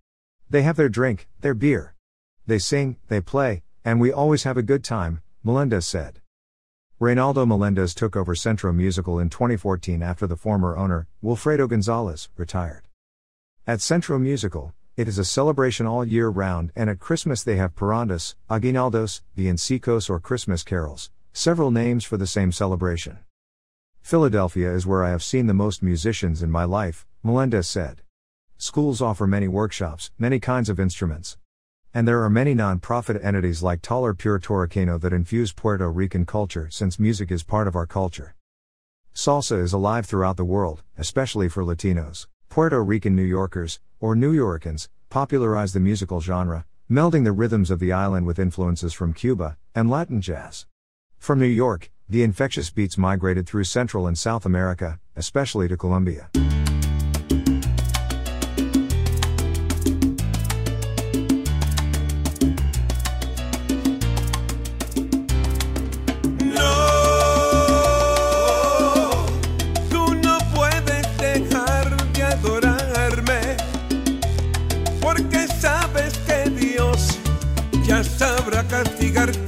They 0.49 0.63
have 0.63 0.75
their 0.75 0.89
drink, 0.89 1.27
their 1.41 1.53
beer. 1.53 1.95
They 2.45 2.59
sing, 2.59 2.97
they 3.07 3.21
play, 3.21 3.63
and 3.83 3.99
we 3.99 4.11
always 4.11 4.43
have 4.43 4.57
a 4.57 4.63
good 4.63 4.83
time, 4.83 5.21
Melendez 5.43 5.87
said. 5.87 6.21
Reynaldo 6.99 7.47
Melendez 7.47 7.93
took 7.93 8.15
over 8.15 8.35
Centro 8.35 8.71
Musical 8.71 9.19
in 9.19 9.29
2014 9.29 10.01
after 10.01 10.27
the 10.27 10.37
former 10.37 10.77
owner, 10.77 11.07
Wilfredo 11.23 11.67
Gonzalez, 11.67 12.29
retired. 12.37 12.83
At 13.67 13.81
Centro 13.81 14.17
Musical, 14.19 14.73
It 14.97 15.09
is 15.09 15.17
a 15.17 15.25
celebration 15.25 15.85
all 15.85 16.05
year 16.05 16.29
round, 16.29 16.71
and 16.73 16.89
at 16.89 16.99
Christmas 16.99 17.43
they 17.43 17.57
have 17.57 17.75
parandas, 17.75 18.35
aguinaldos, 18.49 19.23
villancicos, 19.37 20.09
or 20.09 20.21
Christmas 20.21 20.63
carols, 20.63 21.11
several 21.33 21.69
names 21.69 22.05
for 22.05 22.15
the 22.15 22.25
same 22.25 22.53
celebration. 22.53 23.19
Philadelphia 24.06 24.72
is 24.72 24.86
where 24.86 25.03
I 25.03 25.10
have 25.10 25.24
seen 25.24 25.47
the 25.47 25.56
most 25.56 25.82
musicians 25.82 26.43
in 26.43 26.51
my 26.51 26.64
life, 26.64 27.08
Melendez 27.24 27.68
said. 27.68 28.03
Schools 28.56 29.01
offer 29.01 29.26
many 29.26 29.47
workshops, 29.47 30.12
many 30.20 30.39
kinds 30.39 30.70
of 30.70 30.80
instruments. 30.80 31.39
And 31.91 32.08
there 32.08 32.22
are 32.22 32.30
many 32.30 32.53
non-profit 32.53 33.20
entities 33.24 33.64
like 33.64 33.82
Taller 33.82 34.14
Pure 34.14 34.41
Toricano 34.41 35.01
that 35.01 35.12
infuse 35.12 35.53
Puerto 35.53 35.89
Rican 35.89 36.24
culture 36.24 36.68
since 36.70 36.99
music 36.99 37.32
is 37.32 37.41
part 37.41 37.68
of 37.68 37.76
our 37.76 37.88
culture. 37.88 38.36
Salsa 39.16 39.60
is 39.60 39.74
alive 39.74 40.06
throughout 40.06 40.38
the 40.38 40.45
world, 40.45 40.84
especially 40.99 41.49
for 41.49 41.64
Latinos. 41.64 42.28
Puerto 42.47 42.84
Rican 42.84 43.16
New 43.16 43.24
Yorkers, 43.24 43.80
or 43.99 44.16
New 44.16 44.36
Yorkans, 44.36 44.88
popularized 45.10 45.74
the 45.74 45.80
musical 45.80 46.22
genre, 46.22 46.64
melding 46.88 47.24
the 47.24 47.32
rhythms 47.32 47.72
of 47.72 47.80
the 47.80 47.91
island 47.91 48.28
with 48.28 48.38
influences 48.38 48.93
from 48.93 49.14
Cuba 49.14 49.58
and 49.74 49.89
Latin 49.89 50.22
jazz. 50.22 50.68
From 51.18 51.39
New 51.39 51.47
York, 51.47 51.89
the 52.08 52.24
infectious 52.24 52.70
beats 52.70 52.97
migrated 52.97 53.47
through 53.47 53.64
Central 53.64 54.06
and 54.08 54.18
South 54.18 54.45
America, 54.45 54.99
especially 55.16 55.68
to 55.68 55.78
Colombia. 55.78 56.30
Porque 75.01 75.47
sabes 75.47 76.18
que 76.26 76.49
Dios 76.49 77.19
ya 77.88 78.03
sabrá 78.03 78.64
castigarte 78.64 79.44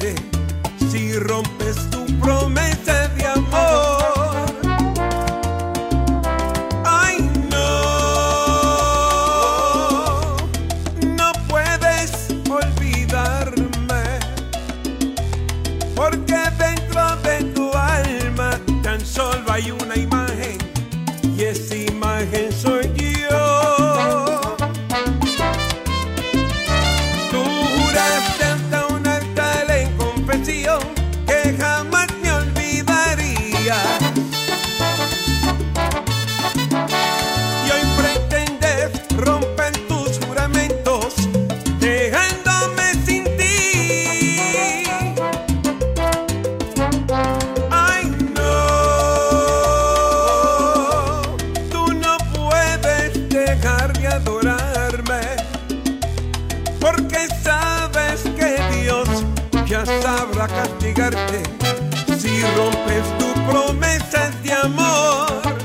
porque 56.92 57.28
sabes 57.44 58.22
que 58.38 58.80
Dios 58.82 59.10
ya 59.66 59.86
sabrá 59.86 60.48
castigarte 60.48 61.44
si 62.18 62.42
rompes 62.56 63.06
tu 63.20 63.34
promesa 63.50 64.32
de 64.44 64.54
amor. 64.54 65.57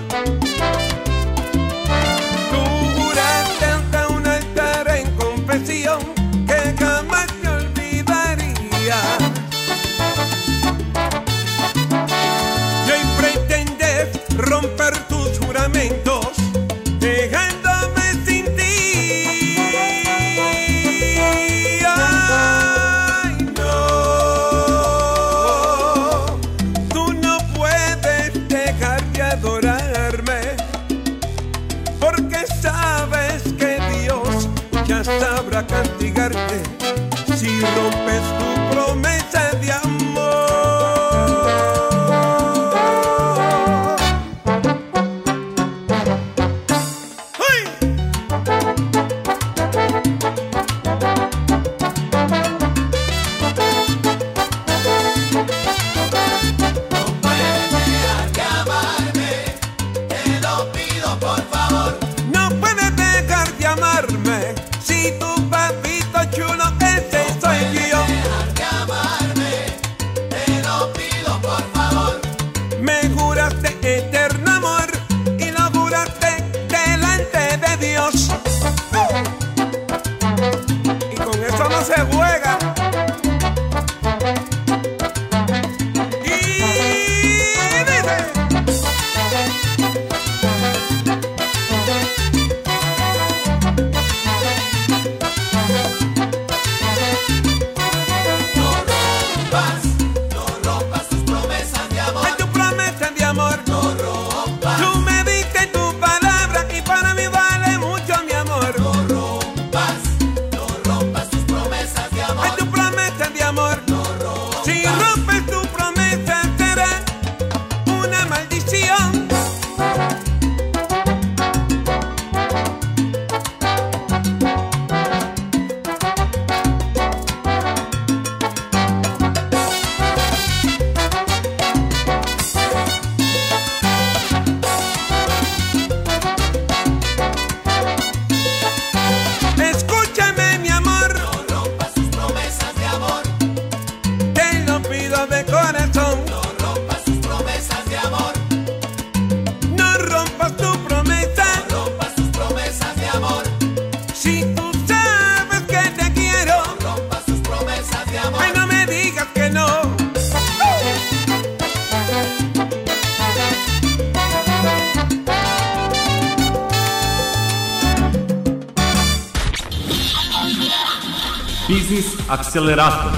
Biznis 171.73 172.05
akcelerator. 172.29 173.13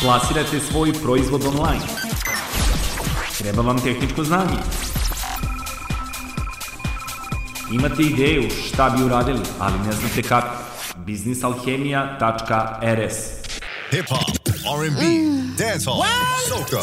Plasirajte 0.00 0.60
svoj 0.70 0.92
proizvod 1.02 1.44
online. 1.46 1.84
Treba 3.38 3.62
vam 3.62 3.78
tehničko 3.78 4.24
znanje. 4.24 4.56
Imate 7.72 8.02
ideju 8.02 8.50
šta 8.68 8.90
bi 8.90 9.02
uradili, 9.02 9.40
ali 9.58 9.78
ne 9.86 9.92
znate 9.92 10.22
kako. 10.22 10.56
biznisalhemija.rs 10.96 13.14
Hip 13.90 14.08
hop, 14.08 14.20
R&B, 14.80 15.00
dancehall, 15.58 16.02
soca, 16.48 16.80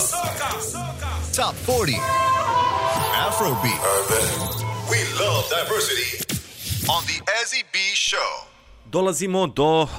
top 1.36 1.56
40, 1.68 2.00
Afrobeat. 3.28 3.82
We 4.90 4.98
love 5.20 5.44
diversity 5.50 6.24
on 6.88 7.04
the 7.06 7.14
Ezzy 7.42 7.64
B 7.74 7.78
Show. 7.96 8.55
Dolazimo 8.96 9.48
do 9.48 9.82
uh, 9.82 9.90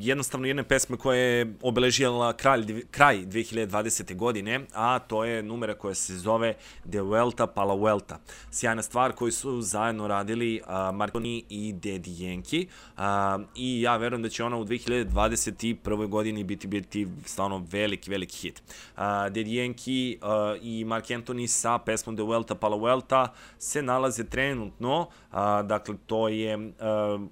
jednostavno 0.00 0.46
jedne 0.46 0.62
pesme 0.64 0.96
koja 0.96 1.18
je 1.18 1.54
obeležila 1.62 2.32
kralj, 2.32 2.84
kraj 2.90 3.16
2020. 3.16 4.16
godine, 4.16 4.60
a 4.74 4.98
to 4.98 5.24
je 5.24 5.42
numera 5.42 5.74
koja 5.74 5.94
se 5.94 6.16
zove 6.16 6.54
De 6.84 7.00
Vuelta 7.00 7.46
pa 7.46 7.64
la 7.64 7.74
Vuelta. 7.74 8.18
Sjajna 8.50 8.82
stvar 8.82 9.12
koju 9.12 9.32
su 9.32 9.60
zajedno 9.62 10.08
radili 10.08 10.60
uh, 10.60 10.94
Marconi 10.94 11.44
i 11.48 11.72
Daddy 11.72 12.08
Yankee 12.08 12.66
uh, 12.96 13.46
i 13.54 13.80
ja 13.80 13.96
verujem 13.96 14.22
da 14.22 14.28
će 14.28 14.44
ona 14.44 14.56
u 14.56 14.64
2021. 14.64 16.08
godini 16.08 16.44
biti 16.44 16.66
biti 16.66 17.08
stvarno 17.24 17.66
veliki, 17.70 18.10
veliki 18.10 18.36
hit. 18.36 18.62
Uh, 18.96 19.02
Daddy 19.02 19.46
Yankee 19.46 20.16
uh, 20.16 20.58
i 20.62 20.84
Mark 20.84 21.06
Anthony 21.06 21.46
sa 21.46 21.78
pesmom 21.78 22.16
De 22.16 22.22
Vuelta 22.22 22.54
pa 22.54 22.68
la 22.68 22.76
Vuelta 22.76 23.32
se 23.58 23.82
nalaze 23.82 24.24
trenutno, 24.24 25.00
uh, 25.00 25.38
dakle 25.66 25.94
to 26.06 26.28
je 26.28 26.56
uh, 26.56 26.64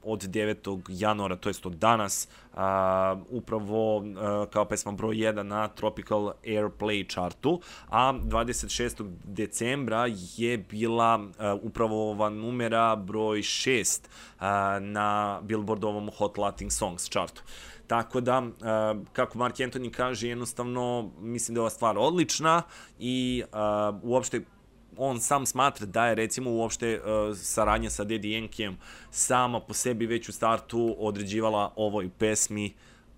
od 0.02 0.22
9 0.22 1.01
januara, 1.02 1.36
to 1.36 1.48
jest 1.48 1.66
od 1.66 1.74
danas, 1.76 2.28
a, 2.54 3.16
upravo 3.30 4.02
a, 4.02 4.46
kao 4.50 4.64
pesma 4.64 4.92
broj 4.92 5.16
1 5.16 5.42
na 5.42 5.68
Tropical 5.68 6.32
Airplay 6.44 7.04
chartu, 7.14 7.60
a 7.88 8.12
26. 8.12 9.04
decembra 9.24 10.06
je 10.36 10.58
bila 10.58 11.20
a, 11.38 11.54
upravo 11.62 12.10
ova 12.10 12.30
numera 12.30 12.96
broj 12.96 13.42
6 13.42 14.00
a, 14.38 14.78
na 14.80 15.40
Billboardovom 15.42 16.10
Hot 16.18 16.38
Latin 16.38 16.70
Songs 16.70 17.10
chartu. 17.10 17.42
Tako 17.86 18.20
da, 18.20 18.42
kako 19.12 19.38
Mark 19.38 19.56
Anthony 19.56 19.90
kaže, 19.90 20.28
jednostavno 20.28 21.10
mislim 21.20 21.54
da 21.54 21.58
je 21.58 21.62
ova 21.62 21.70
stvar 21.70 21.98
odlična 21.98 22.62
i 22.98 23.42
uopšte 24.02 24.40
on 24.96 25.20
sam 25.20 25.46
smatra 25.46 25.86
da 25.86 26.06
je 26.06 26.14
recimo 26.14 26.50
uopšte 26.50 27.00
uh, 27.00 27.36
saradnja 27.36 27.90
sa 27.90 28.04
Daddy 28.04 28.40
Yankeeom 28.40 28.74
sama 29.10 29.60
po 29.60 29.74
sebi 29.74 30.06
već 30.06 30.28
u 30.28 30.32
startu 30.32 30.96
određivala 30.98 31.72
ovoj 31.76 32.10
pesmi 32.18 32.72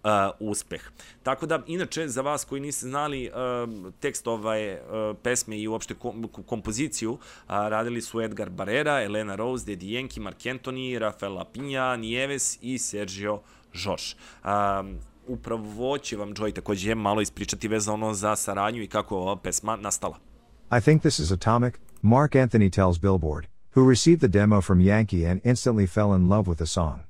uh, 0.05 0.11
uspeh. 0.41 0.83
Tako 1.23 1.47
da, 1.47 1.63
inače, 1.67 2.09
za 2.09 2.23
vas 2.23 2.45
koji 2.45 2.61
niste 2.61 2.87
znali 2.87 3.31
uh, 3.31 3.93
tekst 4.01 4.27
ove 4.27 4.81
uh, 4.83 5.17
pesme 5.23 5.59
i 5.59 5.69
uopšte 5.69 5.95
kom, 5.95 6.29
kompoziciju, 6.47 7.13
uh, 7.13 7.19
radili 7.49 8.03
su 8.03 8.21
Edgar 8.21 8.51
Barrera, 8.51 9.03
Elena 9.03 9.35
Rose, 9.35 9.67
Daddy 9.67 9.85
Yankee, 9.85 10.21
Mark 10.21 10.39
Anthony, 10.39 10.99
Rafaela 10.99 11.45
Pinja, 11.45 11.97
Nieves 11.97 12.59
i 12.63 12.79
Sergio 12.79 13.41
Žoš. 13.73 14.17
Um, 14.45 14.99
upravo 15.27 15.99
će 15.99 16.17
vam 16.17 16.35
Joy 16.35 16.53
takođe 16.53 16.95
malo 16.95 17.21
ispričati 17.21 17.69
vezano 17.69 18.15
za 18.15 18.37
saradnju 18.37 18.83
i 18.83 18.89
kako 18.89 19.15
je 19.15 19.21
ova 19.21 19.37
pesma 19.37 19.77
nastala. 19.77 20.34
I 20.71 20.81
think 20.81 21.03
this 21.03 21.21
is 21.21 21.31
atomic, 21.31 21.79
Mark 22.01 22.35
Anthony 22.35 22.71
tells 22.71 22.99
Billboard, 22.99 23.49
who 23.73 23.85
received 23.85 24.23
the 24.23 24.29
demo 24.29 24.61
from 24.61 24.81
Yankee 24.81 25.25
and 25.27 25.41
instantly 25.45 25.87
fell 25.87 26.15
in 26.15 26.29
love 26.29 26.47
with 26.47 26.59
the 26.59 26.67
song. 26.67 27.05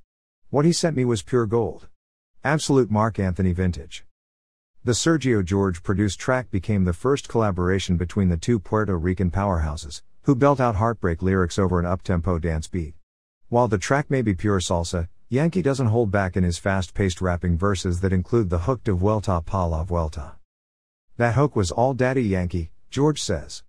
What 0.51 0.65
he 0.65 0.73
sent 0.73 0.97
me 0.97 1.05
was 1.05 1.23
pure 1.23 1.47
gold. 1.47 1.89
Absolute 2.43 2.91
Mark 2.91 3.19
Anthony 3.19 3.53
vintage. 3.53 4.05
The 4.83 4.93
Sergio 4.93 5.45
George 5.45 5.83
produced 5.83 6.19
track 6.19 6.51
became 6.51 6.85
the 6.85 6.93
first 6.93 7.29
collaboration 7.29 7.97
between 7.97 8.29
the 8.29 8.37
two 8.37 8.59
Puerto 8.59 8.99
Rican 8.99 9.31
powerhouses, 9.31 10.03
who 10.23 10.35
belt 10.35 10.61
out 10.61 10.77
heartbreak 10.77 11.23
lyrics 11.23 11.59
over 11.59 11.79
an 11.79 11.87
uptempo 11.87 12.41
dance 12.41 12.67
beat. 12.67 12.95
While 13.49 13.69
the 13.69 13.79
track 13.79 14.11
may 14.11 14.21
be 14.21 14.35
pure 14.35 14.61
salsa, 14.61 15.09
Yankee 15.29 15.63
doesn't 15.63 15.87
hold 15.87 16.11
back 16.11 16.37
in 16.37 16.45
his 16.45 16.59
fast 16.59 16.93
paced 16.93 17.21
rapping 17.21 17.57
verses 17.57 18.01
that 18.01 18.13
include 18.13 18.51
the 18.51 18.61
hook 18.61 18.85
de 18.85 18.93
Vuelta 18.93 19.41
pa 19.41 19.65
la 19.65 19.85
Vuelta. 19.85 20.33
That 21.17 21.35
hook 21.35 21.57
was 21.57 21.71
all 21.71 21.95
Daddy 21.95 22.23
Yankee, 22.23 22.71
George 22.95 23.21
says. 23.21 23.65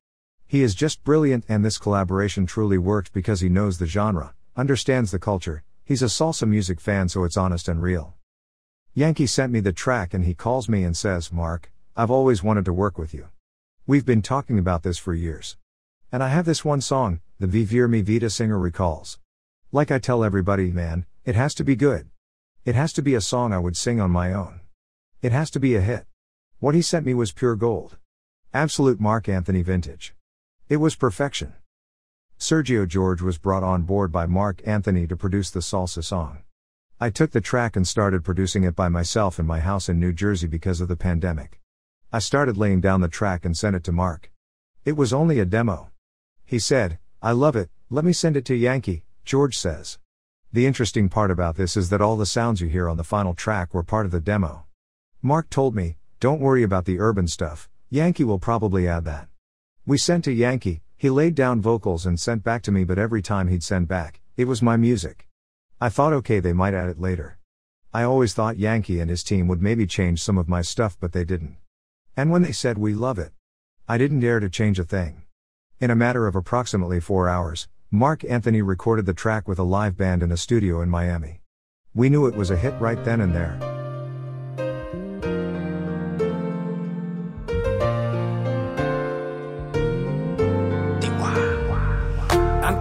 He 0.45 0.61
is 0.61 0.76
just 0.76 1.03
brilliant, 1.03 1.45
and 1.49 1.65
this 1.65 1.80
collaboration 1.80 2.45
truly 2.45 2.77
worked 2.77 3.11
because 3.11 3.41
he 3.41 3.49
knows 3.49 3.80
the 3.80 3.88
genre, 3.88 4.35
understands 4.56 5.10
the 5.10 5.18
culture, 5.18 5.64
he's 5.84 6.03
a 6.03 6.10
salsa 6.10 6.47
music 6.47 6.80
fan, 6.80 7.10
so 7.10 7.23
it's 7.23 7.35
honest 7.35 7.68
and 7.68 7.81
real. 7.81 8.14
Yankee 8.93 9.26
sent 9.26 9.52
me 9.52 9.61
the 9.61 9.73
track 9.73 10.14
and 10.14 10.26
he 10.26 10.35
calls 10.35 10.69
me 10.69 10.84
and 10.84 10.95
says, 10.95 11.34
Mark, 11.34 11.72
I've 11.95 12.11
always 12.11 12.43
wanted 12.43 12.65
to 12.65 12.72
work 12.72 12.99
with 12.99 13.15
you. 13.15 13.30
We've 13.88 14.06
been 14.06 14.22
talking 14.22 14.60
about 14.60 14.84
this 14.84 14.99
for 14.99 15.15
years. 15.15 15.57
And 16.11 16.22
I 16.22 16.27
have 16.27 16.45
this 16.45 16.64
one 16.64 16.81
song, 16.81 17.19
the 17.39 17.47
Vivir 17.47 17.89
Mi 17.89 18.02
Vida 18.02 18.30
singer 18.30 18.60
recalls. 18.60 19.18
Like 19.72 19.89
I 19.89 19.97
tell 19.97 20.23
everybody, 20.23 20.69
man, 20.69 21.07
it 21.23 21.34
has 21.34 21.56
to 21.56 21.64
be 21.64 21.76
good. 21.76 22.11
It 22.64 22.76
has 22.76 22.93
to 22.93 23.02
be 23.02 23.15
a 23.15 23.22
song 23.22 23.53
I 23.53 23.57
would 23.57 23.76
sing 23.76 23.99
on 23.99 24.11
my 24.11 24.31
own. 24.31 24.60
It 25.23 25.31
has 25.31 25.49
to 25.49 25.60
be 25.60 25.73
a 25.73 25.81
hit. 25.81 26.06
What 26.60 26.76
he 26.76 26.84
sent 26.84 27.07
me 27.07 27.15
was 27.15 27.31
pure 27.31 27.56
gold. 27.56 27.97
Absolute 28.56 29.02
Mark 29.02 29.27
Anthony 29.27 29.61
vintage. 29.61 30.15
It 30.69 30.77
was 30.77 30.95
perfection. 30.95 31.56
Sergio 32.40 32.88
George 32.88 33.22
was 33.22 33.38
brought 33.38 33.64
on 33.64 33.82
board 33.82 34.14
by 34.14 34.27
Mark 34.27 34.61
Anthony 34.65 35.06
to 35.07 35.18
produce 35.18 35.49
the 35.52 35.60
salsa 35.60 36.02
song. 36.02 36.38
I 36.98 37.10
took 37.10 37.32
the 37.32 37.41
track 37.41 37.76
and 37.76 37.86
started 37.86 38.23
producing 38.23 38.64
it 38.64 38.73
by 38.73 38.88
myself 38.88 39.40
in 39.40 39.45
my 39.45 39.60
house 39.60 39.90
in 39.90 39.99
New 39.99 40.14
Jersey 40.14 40.48
because 40.48 40.80
of 40.80 40.88
the 40.88 40.95
pandemic. 40.95 41.60
I 42.14 42.19
started 42.19 42.56
laying 42.56 42.80
down 42.80 43.02
the 43.02 43.10
track 43.10 43.44
and 43.44 43.57
sent 43.57 43.76
it 43.76 43.84
to 43.84 43.91
Mark. 43.91 44.32
It 44.86 44.95
was 44.95 45.11
only 45.11 45.40
a 45.40 45.45
demo. 45.45 45.91
He 46.45 46.57
said, 46.57 46.98
I 47.22 47.34
love 47.34 47.57
it, 47.57 47.69
let 47.90 48.06
me 48.06 48.14
send 48.14 48.38
it 48.38 48.45
to 48.45 48.56
Yankee, 48.56 49.03
George 49.26 49.57
says. 49.57 49.99
The 50.53 50.65
interesting 50.65 51.10
part 51.10 51.30
about 51.30 51.57
this 51.57 51.76
is 51.76 51.90
that 51.90 51.99
all 51.99 52.15
the 52.15 52.26
sounds 52.26 52.61
you 52.61 52.69
hear 52.69 52.88
on 52.88 52.95
the 52.95 53.03
final 53.03 53.34
track 53.34 53.73
were 53.73 53.84
part 53.84 54.06
of 54.06 54.14
the 54.14 54.22
demo. 54.22 54.64
Mark 55.22 55.49
told 55.49 55.76
me, 55.76 55.98
don't 56.22 56.40
worry 56.40 56.64
about 56.64 56.86
the 56.86 57.02
urban 57.02 57.27
stuff, 57.27 57.69
Yankee 57.90 58.24
will 58.24 58.40
probably 58.40 58.88
add 58.88 59.06
that. 59.06 59.28
We 59.86 59.98
sent 59.98 60.24
to 60.24 60.32
Yankee, 60.32 60.82
he 60.98 61.10
laid 61.10 61.36
down 61.36 61.62
vocals 61.62 62.06
and 62.06 62.20
sent 62.20 62.44
back 62.44 62.64
to 62.64 62.72
me, 62.72 62.84
but 62.84 62.98
every 62.98 63.22
time 63.22 63.48
he'd 63.48 63.64
send 63.64 63.88
back, 63.88 64.22
it 64.36 64.45
was 64.45 64.62
my 64.62 64.76
music. 64.76 65.28
I 65.80 65.90
thought 65.90 66.14
okay, 66.14 66.40
they 66.40 66.53
might 66.53 66.74
add 66.74 66.90
it 66.90 66.99
later. 66.99 67.38
I 67.94 68.03
always 68.03 68.34
thought 68.34 68.57
Yankee 68.57 68.99
and 68.99 69.10
his 69.10 69.24
team 69.24 69.48
would 69.48 69.62
maybe 69.62 69.86
change 69.86 70.24
some 70.24 70.38
of 70.38 70.49
my 70.49 70.62
stuff, 70.62 70.98
but 70.99 71.12
they 71.12 71.24
didn't. 71.24 71.57
And 72.18 72.32
when 72.32 72.41
they 72.41 72.52
said 72.52 72.78
we 72.78 72.94
love 72.95 73.20
it, 73.20 73.34
I 73.88 73.99
didn't 73.99 74.22
dare 74.22 74.40
to 74.40 74.49
change 74.49 74.80
a 74.80 74.84
thing. 74.84 75.24
In 75.80 75.91
a 75.91 75.95
matter 75.95 76.26
of 76.26 76.36
approximately 76.36 76.99
four 76.99 77.30
hours, 77.30 77.68
Mark 77.91 78.24
Anthony 78.24 78.62
recorded 78.62 79.06
the 79.06 79.14
track 79.14 79.48
with 79.48 79.60
a 79.60 79.64
live 79.64 79.95
band 79.95 80.24
in 80.24 80.32
a 80.32 80.38
studio 80.38 80.82
in 80.82 80.90
Miami. 80.90 81.41
We 81.94 82.10
knew 82.10 82.26
it 82.26 82.36
was 82.36 82.49
a 82.49 82.57
hit 82.57 82.74
right 82.82 83.02
then 83.06 83.22
and 83.22 83.36
there. 83.36 83.74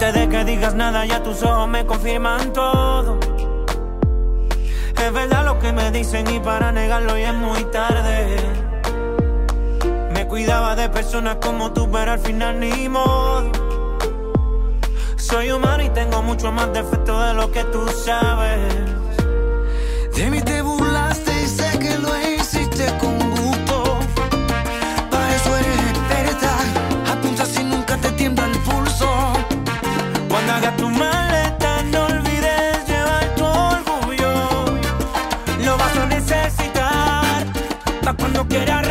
Antes 0.05 0.21
de 0.21 0.29
que 0.29 0.45
digas 0.45 0.75
nada, 0.75 1.07
ya 1.07 1.23
tus 1.23 1.43
ojos 1.43 1.67
me 1.67 1.87
confirman 1.87 2.53
todo. 2.53 3.19
Es 5.03 5.13
verdad 5.15 5.47
lo 5.47 5.59
que 5.59 5.73
me 5.73 5.91
dicen 5.93 6.29
y 6.31 6.41
para 6.41 6.73
negarlo 6.73 7.17
ya 7.17 7.31
es 7.31 7.35
muy 7.35 7.65
tarde. 7.73 8.37
Me 10.13 10.27
cuidaba 10.27 10.77
de 10.77 10.91
personas 10.91 11.37
como 11.37 11.73
tú, 11.73 11.91
pero 11.91 12.13
al 12.13 12.19
final 12.19 12.61
ni 12.61 12.87
modo. 12.87 13.51
Soy 15.17 15.51
humano 15.51 15.83
y 15.83 15.89
tengo 15.89 16.23
mucho 16.23 16.53
más 16.53 16.71
defectos 16.75 17.27
de 17.27 17.33
lo 17.33 17.51
que 17.51 17.65
tú 17.65 17.89
sabes. 17.89 18.61
De 20.15 20.31
mí 20.31 20.43
te 20.43 20.61
get 38.55 38.69
out 38.69 38.84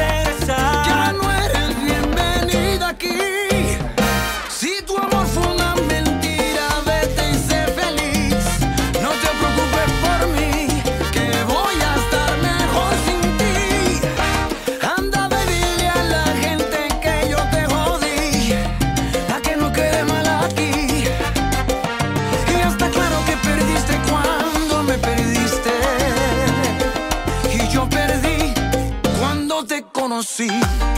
see. 30.24 30.93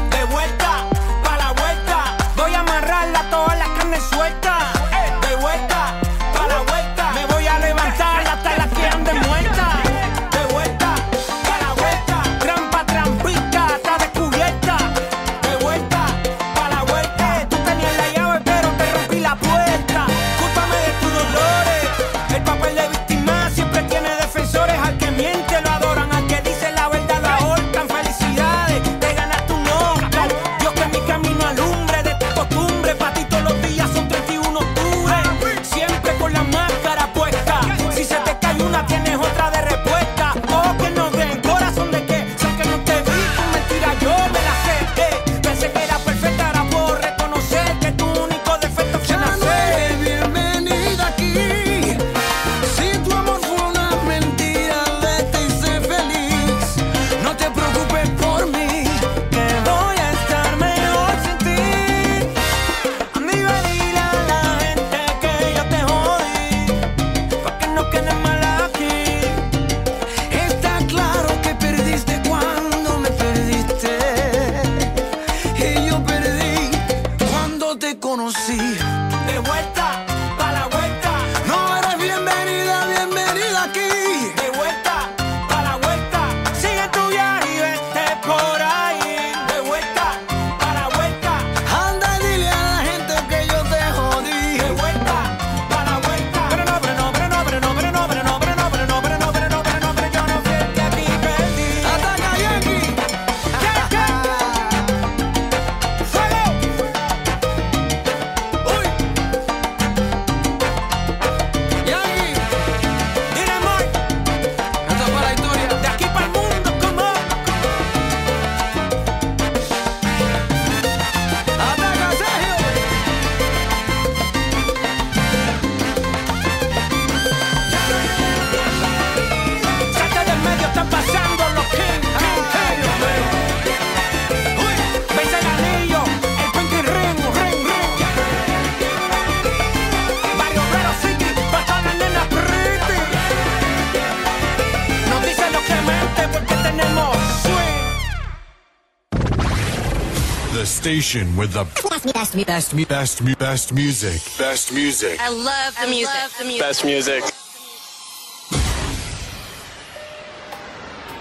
station 151.05 151.37
with 151.37 151.53
the 151.53 151.63
best, 151.63 152.13
best, 152.13 152.45
best, 152.45 152.75
best, 152.75 152.87
best, 152.87 153.39
best 153.39 153.73
music. 153.73 154.21
Best 154.39 154.73
music. 154.73 155.19
I 155.19 155.29
love 155.29 155.75
the 155.75 155.87
I 155.87 155.89
music. 155.89 156.15
Love 156.21 156.33
the 156.39 156.45
music. 156.45 156.61
Best 156.61 156.83
music. 156.83 157.23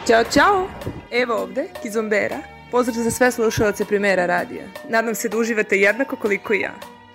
Ćao, 0.06 0.24
čao! 0.34 0.68
Evo 1.10 1.34
ovde, 1.34 1.68
Kizombera. 1.82 2.42
Pozdrav 2.70 3.04
za 3.04 3.10
sve 3.10 3.32
slušalce 3.32 3.84
Primera 3.84 4.26
radija. 4.26 4.64
Nadam 4.88 5.14
se 5.14 5.28
da 5.28 5.36
uživate 5.36 5.76
jednako 5.76 6.16
koliko 6.16 6.54
i 6.54 6.60
ja. 6.60 6.74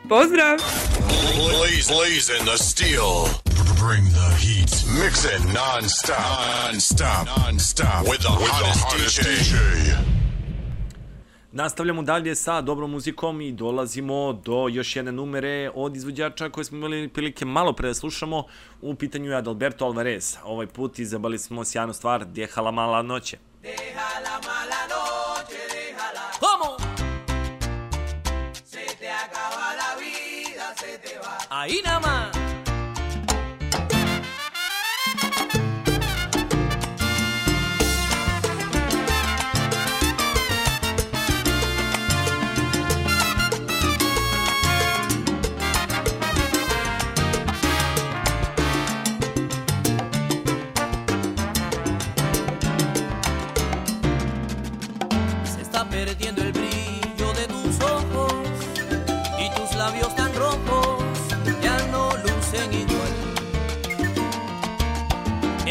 Pozdrav! 0.10 0.58
Blaze, 1.36 1.94
blaze 1.94 2.34
in 2.40 2.46
the 2.46 2.58
steel. 2.58 3.16
Bring 3.88 4.06
the 4.10 4.30
heat. 4.46 4.72
Mix 5.04 5.26
it 5.26 5.54
non-stop. 5.54 6.40
Non-stop. 6.66 7.28
Non-stop. 7.38 8.08
With 8.08 8.22
the, 8.22 8.34
With 8.40 8.52
hottest, 8.52 8.80
the 8.80 8.98
hottest 8.98 9.20
DJ. 9.20 9.56
DJ. 9.56 10.19
Nastavljamo 11.52 12.02
dalje 12.02 12.36
sa 12.36 12.62
dobrom 12.62 12.92
muzikom 12.92 13.42
i 13.42 13.52
dolazimo 13.52 14.34
do 14.34 14.68
još 14.68 14.96
jedne 14.96 15.12
numere 15.12 15.72
od 15.76 15.96
izvođača 15.96 16.50
koje 16.50 16.66
smo 16.66 16.78
imali 16.78 17.08
prilike 17.08 17.46
malo 17.46 17.74
pre 17.74 17.88
da 17.88 17.94
slušamo. 17.94 18.44
U 18.82 18.96
pitanju 18.96 19.30
je 19.32 19.38
Adalberto 19.38 19.86
Alvarez. 19.86 20.38
Ovaj 20.44 20.68
put 20.68 21.00
izabrali 21.00 21.40
smo 21.40 21.66
sjajnu 21.66 21.94
stvar 21.94 22.26
Dehala 22.26 22.72
mala 22.72 23.02
noće. 23.02 23.38
Dehala 23.62 24.40
mala 24.46 24.82
noće, 24.90 25.62
dehala. 25.74 26.26
Vamo! 26.42 26.78
Se 28.66 28.86
te 29.00 29.08
acaba 29.08 29.74
la 29.80 30.00
vida, 30.00 30.76
se 30.76 31.00
te 31.04 31.20
va. 31.20 31.40
Ahí 31.50 31.82
nada 31.84 32.00
más. 32.00 32.39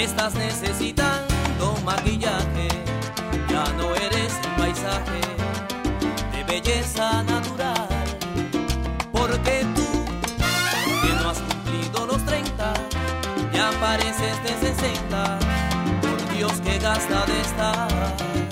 Estás 0.08 0.34
necesitando 0.34 1.76
maquillaje, 1.84 2.68
ya 3.48 3.64
no 3.76 3.94
eres 3.94 4.32
un 4.46 4.56
paisaje 4.56 5.20
de 6.32 6.44
belleza 6.44 7.22
natural. 7.24 7.88
Porque 9.12 9.66
tú, 9.76 9.86
que 11.02 11.12
no 11.22 11.28
has 11.28 11.38
cumplido 11.38 12.06
los 12.06 12.24
30, 12.24 12.74
ya 13.52 13.70
pareces 13.80 14.42
de 14.42 14.74
60. 14.74 15.38
Por 16.00 16.36
Dios 16.36 16.52
que 16.62 16.78
gasta 16.78 17.26
de 17.26 17.40
estar. 17.40 18.47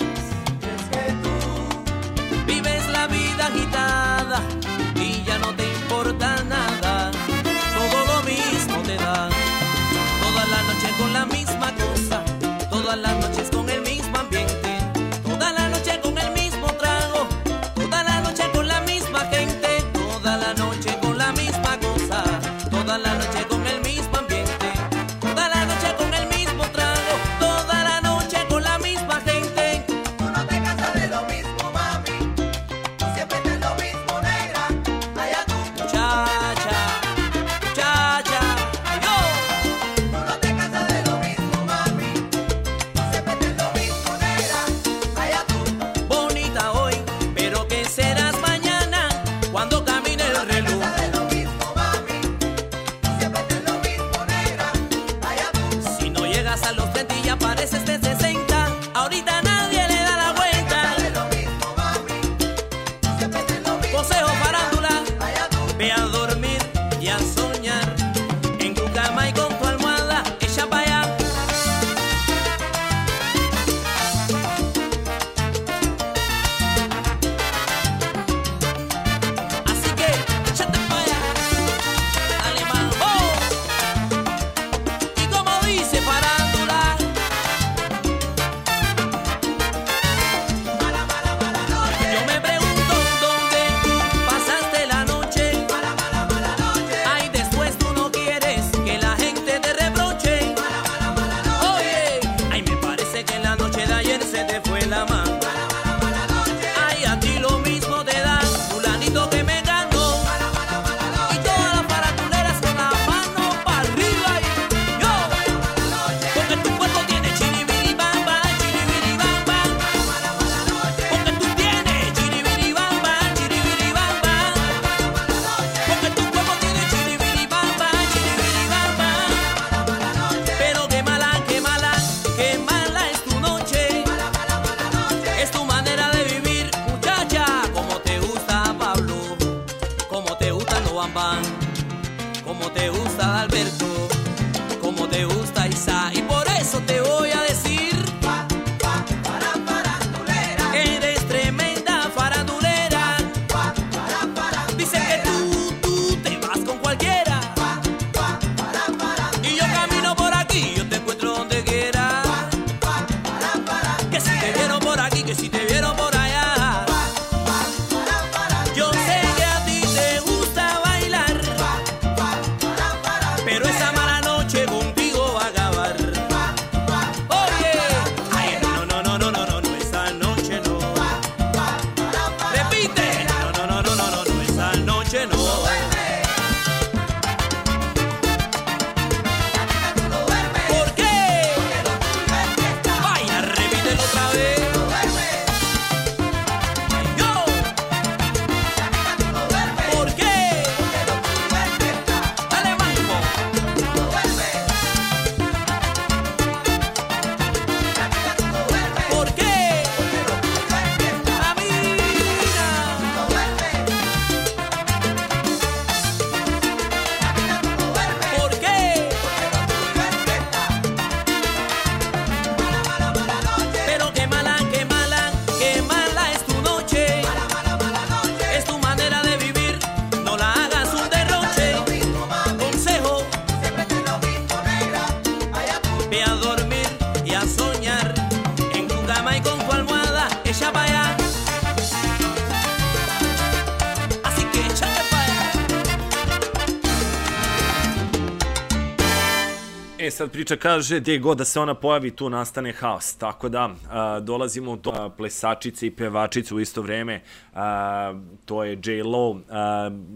Sad 250.17 250.31
priča 250.31 250.55
kaže, 250.55 250.99
gdje 250.99 251.19
god 251.19 251.37
da 251.37 251.45
se 251.45 251.59
ona 251.59 251.73
pojavi, 251.73 252.11
tu 252.11 252.29
nastane 252.29 252.73
haos. 252.73 253.15
Tako 253.15 253.49
da, 253.49 253.69
a, 253.89 254.19
dolazimo 254.19 254.75
do 254.75 254.91
a, 254.91 255.09
plesačice 255.09 255.87
i 255.87 255.91
pevačice 255.91 256.55
u 256.55 256.59
isto 256.59 256.81
vreme. 256.81 257.21
A, 257.53 258.13
to 258.45 258.63
je 258.63 258.79
J-Lo. 258.85 259.39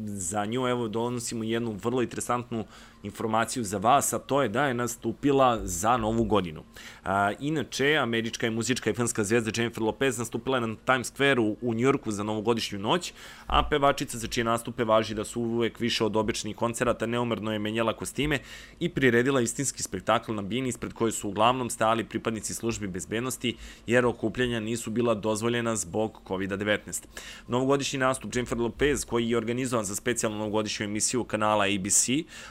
Za 0.06 0.46
nju, 0.46 0.68
evo, 0.68 0.88
donosimo 0.88 1.44
jednu 1.44 1.78
vrlo 1.84 2.02
interesantnu 2.02 2.66
informaciju 3.04 3.64
za 3.64 3.78
vas, 3.78 4.14
a 4.14 4.20
to 4.20 4.42
je 4.42 4.50
da 4.50 4.66
je 4.66 4.74
nastupila 4.74 5.60
za 5.64 5.98
novu 5.98 6.24
godinu. 6.24 6.64
A, 7.04 7.32
inače, 7.40 7.98
američka 7.98 8.46
je 8.46 8.52
muzička 8.52 8.90
i 8.90 8.94
filmska 8.94 9.24
zvezda 9.24 9.52
Jennifer 9.56 9.84
Lopez 9.84 10.18
nastupila 10.18 10.58
je 10.58 10.68
na 10.68 10.76
Times 10.86 11.14
Square-u 11.14 11.58
u 11.62 11.74
Njurku 11.74 12.12
za 12.12 12.24
novogodišnju 12.24 12.80
noć, 12.80 13.14
a 13.48 13.64
pevačica 13.64 14.18
za 14.18 14.28
čije 14.28 14.44
nastupe 14.44 14.84
važi 14.84 15.16
da 15.16 15.24
su 15.24 15.42
uvek 15.42 15.80
više 15.80 16.04
od 16.04 16.16
običnih 16.16 16.56
koncerata 16.56 17.06
neumerno 17.06 17.54
je 17.54 17.60
menjala 17.60 17.94
kostime 17.94 18.40
i 18.80 18.90
priredila 18.90 19.42
istinski 19.42 19.84
spektakl 19.84 20.34
na 20.34 20.42
bini 20.42 20.70
ispred 20.70 20.94
koje 20.94 21.12
su 21.12 21.30
uglavnom 21.30 21.70
stajali 21.70 22.04
pripadnici 22.04 22.54
službi 22.54 22.88
bezbednosti 22.88 23.56
jer 23.88 24.06
okupljanja 24.06 24.60
nisu 24.60 24.92
bila 24.92 25.14
dozvoljena 25.14 25.76
zbog 25.76 26.22
COVID-19. 26.28 27.06
Novogodišnji 27.48 28.00
nastup 28.00 28.36
Jennifer 28.36 28.58
Lopez 28.58 29.06
koji 29.06 29.30
je 29.30 29.38
organizovan 29.38 29.86
za 29.86 29.96
specijalnu 29.96 30.38
novogodišnju 30.38 30.86
emisiju 30.86 31.24
kanala 31.24 31.66
ABC, 31.66 32.10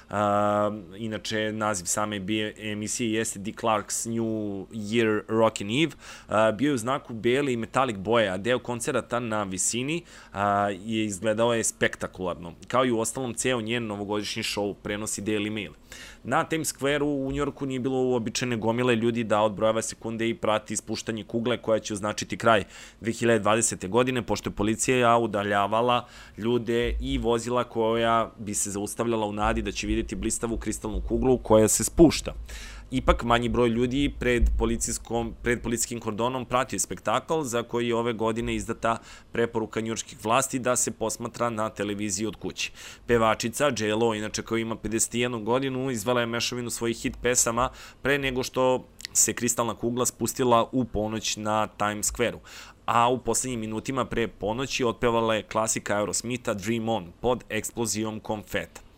a, 0.09 0.40
inače 0.97 1.53
naziv 1.53 1.85
same 1.85 2.21
emisije 2.59 3.13
jeste 3.13 3.39
Dick 3.39 3.61
Clark's 3.61 4.09
New 4.09 4.67
Year 4.73 5.23
Rockin' 5.29 5.85
Eve, 5.85 5.93
a, 6.29 6.53
bio 6.53 6.69
je 6.69 6.75
u 6.75 6.79
znaku 6.79 7.15
bele 7.15 7.53
i 7.53 7.57
metalik 7.57 7.97
boje, 7.97 8.29
a 8.29 8.37
deo 8.37 8.59
koncerata 8.59 9.21
na 9.21 9.43
visini 9.43 10.03
a, 10.33 10.71
je 10.71 11.05
izgledao 11.05 11.55
je 11.55 11.65
spektakularno. 11.65 12.55
Kao 12.69 12.85
i 12.85 12.91
u 12.91 12.99
ostalom, 12.99 13.35
ceo 13.35 13.61
njen 13.61 13.87
novogodišnji 13.87 14.43
show 14.43 14.75
prenosi 14.75 15.23
Daily 15.23 15.51
Mail. 15.51 15.73
Na 16.25 16.45
Times 16.45 16.69
Square-u 16.69 17.27
u 17.27 17.33
Njorku 17.33 17.67
nije 17.67 17.81
bilo 17.81 17.97
uobičajene 17.97 18.57
gomile 18.57 18.97
ljudi 18.97 19.25
da 19.25 19.41
odbrojava 19.41 19.83
sekunde 19.83 20.29
i 20.29 20.35
prati 20.35 20.75
ispuštanje 20.75 21.25
kugle 21.25 21.57
koja 21.63 21.79
će 21.79 21.95
označiti 21.95 22.37
kraj 22.37 22.65
2020. 23.01 23.89
godine, 23.89 24.23
pošto 24.23 24.51
je 24.51 24.55
policija 24.55 25.19
udaljavala 25.19 26.07
ljude 26.39 26.97
i 27.01 27.19
vozila 27.19 27.65
koja 27.65 28.31
bi 28.39 28.55
se 28.55 28.71
zaustavljala 28.71 29.27
u 29.27 29.33
nadi 29.33 29.63
da 29.63 29.73
će 29.73 29.87
vidjeti 29.87 30.17
blistavu 30.17 30.57
kristalnu 30.57 31.03
kuglu 31.09 31.39
koja 31.39 31.69
se 31.69 31.85
spušta. 31.85 32.35
Ipak 32.91 33.25
manji 33.25 33.49
broj 33.49 33.69
ljudi 33.69 34.15
pred, 34.19 34.51
policijskom, 34.59 35.35
pred 35.43 35.63
policijskim 35.63 36.01
kordonom 36.01 36.45
pratio 36.45 36.79
spektakl 36.79 37.43
za 37.43 37.63
koji 37.63 37.89
je 37.89 37.97
ove 37.97 38.13
godine 38.13 38.55
izdata 38.55 38.97
preporuka 39.33 39.81
njurških 39.81 40.25
vlasti 40.25 40.59
da 40.59 40.77
se 40.77 40.91
posmatra 40.91 41.51
na 41.51 41.69
televiziji 41.69 42.27
od 42.27 42.37
kuće. 42.37 42.73
Pevačica 43.07 43.71
J.Lo, 43.79 44.15
inače 44.15 44.43
koja 44.43 44.61
ima 44.61 44.77
51 44.77 45.45
godinu, 45.45 45.91
izvala 45.91 46.21
je 46.21 46.27
mešavinu 46.27 46.71
svojih 46.71 46.97
hit 46.97 47.17
pesama 47.23 47.71
pre 48.03 48.19
nego 48.19 48.43
što 48.43 48.85
se 49.13 49.33
kristalna 49.33 49.75
kugla 49.75 50.07
spustila 50.07 50.69
u 50.73 50.85
ponoć 50.85 51.37
na 51.37 51.67
Times 51.67 52.13
Square-u 52.13 52.41
a 52.87 53.09
u 53.09 53.19
poslednjim 53.19 53.61
minutima 53.61 54.05
pre 54.05 54.29
ponoći 54.29 54.85
otpevala 54.85 55.35
je 55.35 55.43
klasika 55.43 55.97
Aerosmitha 55.97 56.55
Dream 56.55 56.89
On 56.89 57.13
pod 57.21 57.45
eksplozijom 57.49 58.21
konfeta. 58.21 58.90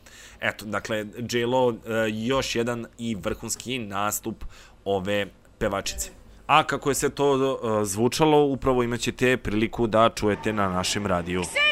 Eto, 0.43 0.65
dakle, 0.65 1.07
J-Lo, 1.31 1.67
uh, 1.67 1.77
još 2.09 2.55
jedan 2.55 2.87
i 2.99 3.15
vrhunski 3.15 3.79
nastup 3.79 4.45
ove 4.85 5.27
pevačice. 5.59 6.11
A 6.47 6.65
kako 6.65 6.91
je 6.91 6.95
se 6.95 7.11
to 7.11 7.33
uh, 7.33 7.85
zvučalo, 7.85 8.45
upravo 8.45 8.83
imaćete 8.83 9.37
priliku 9.37 9.87
da 9.87 10.11
čujete 10.15 10.53
na 10.53 10.69
našem 10.69 11.07
radiju. 11.07 11.43
Kseni! 11.43 11.72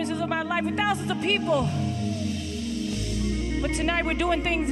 performances 0.00 0.22
of 0.22 0.30
my 0.30 0.42
life 0.42 0.64
with 0.64 0.78
thousands 0.78 1.10
of 1.10 1.20
people. 1.20 1.68
But 3.60 3.74
tonight 3.74 4.06
we're 4.06 4.14
doing 4.14 4.42
things 4.42 4.70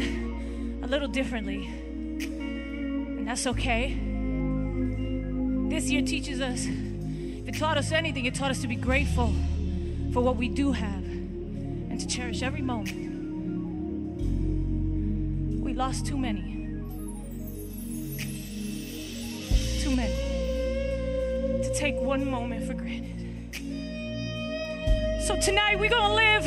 a 0.82 0.86
little 0.86 1.08
differently. 1.08 1.66
And 1.66 3.28
that's 3.28 3.46
okay. 3.46 3.92
This 5.68 5.90
year 5.90 6.00
teaches 6.00 6.40
us, 6.40 6.64
if 6.64 7.46
it 7.46 7.58
taught 7.58 7.76
us 7.76 7.92
anything, 7.92 8.24
it 8.24 8.34
taught 8.34 8.50
us 8.50 8.62
to 8.62 8.68
be 8.68 8.76
grateful 8.76 9.34
for 10.14 10.22
what 10.22 10.36
we 10.36 10.48
do 10.48 10.72
have 10.72 11.04
and 11.04 12.00
to 12.00 12.06
cherish 12.06 12.42
every 12.42 12.62
moment. 12.62 12.96
We 15.62 15.74
lost 15.74 16.06
too 16.06 16.16
many. 16.16 16.54
Too 19.82 19.94
many. 19.94 20.14
To 21.64 21.74
take 21.74 21.96
one 21.96 22.24
moment 22.30 22.64
for 22.66 22.72
so 25.28 25.36
tonight 25.36 25.78
we're 25.78 25.90
going 25.90 26.08
to 26.08 26.14
live, 26.14 26.46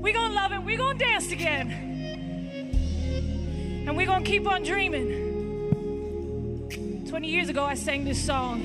we're 0.00 0.12
going 0.12 0.28
to 0.28 0.34
love, 0.36 0.52
it, 0.52 0.62
we're 0.62 0.78
going 0.78 0.98
to 0.98 1.04
dance 1.04 1.32
again. 1.32 1.68
And 3.88 3.96
we're 3.96 4.06
going 4.06 4.22
to 4.22 4.30
keep 4.30 4.46
on 4.46 4.62
dreaming. 4.62 5.08
20 7.08 7.26
years 7.26 7.48
ago, 7.48 7.64
I 7.64 7.74
sang 7.74 8.04
this 8.04 8.24
song. 8.24 8.60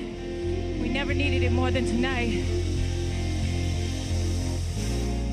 We 0.80 0.88
never 0.88 1.14
needed 1.14 1.42
it 1.42 1.50
more 1.50 1.72
than 1.72 1.84
tonight. 1.84 2.44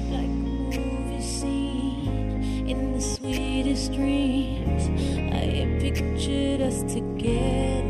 Like 0.10 0.26
a 0.26 0.80
movie 0.80 1.22
scene 1.22 2.68
in 2.68 2.94
the 2.94 3.02
sweetest 3.02 3.94
dreams, 3.94 4.90
I 5.32 5.78
pictured 5.80 6.62
us 6.62 6.82
together. 6.92 7.85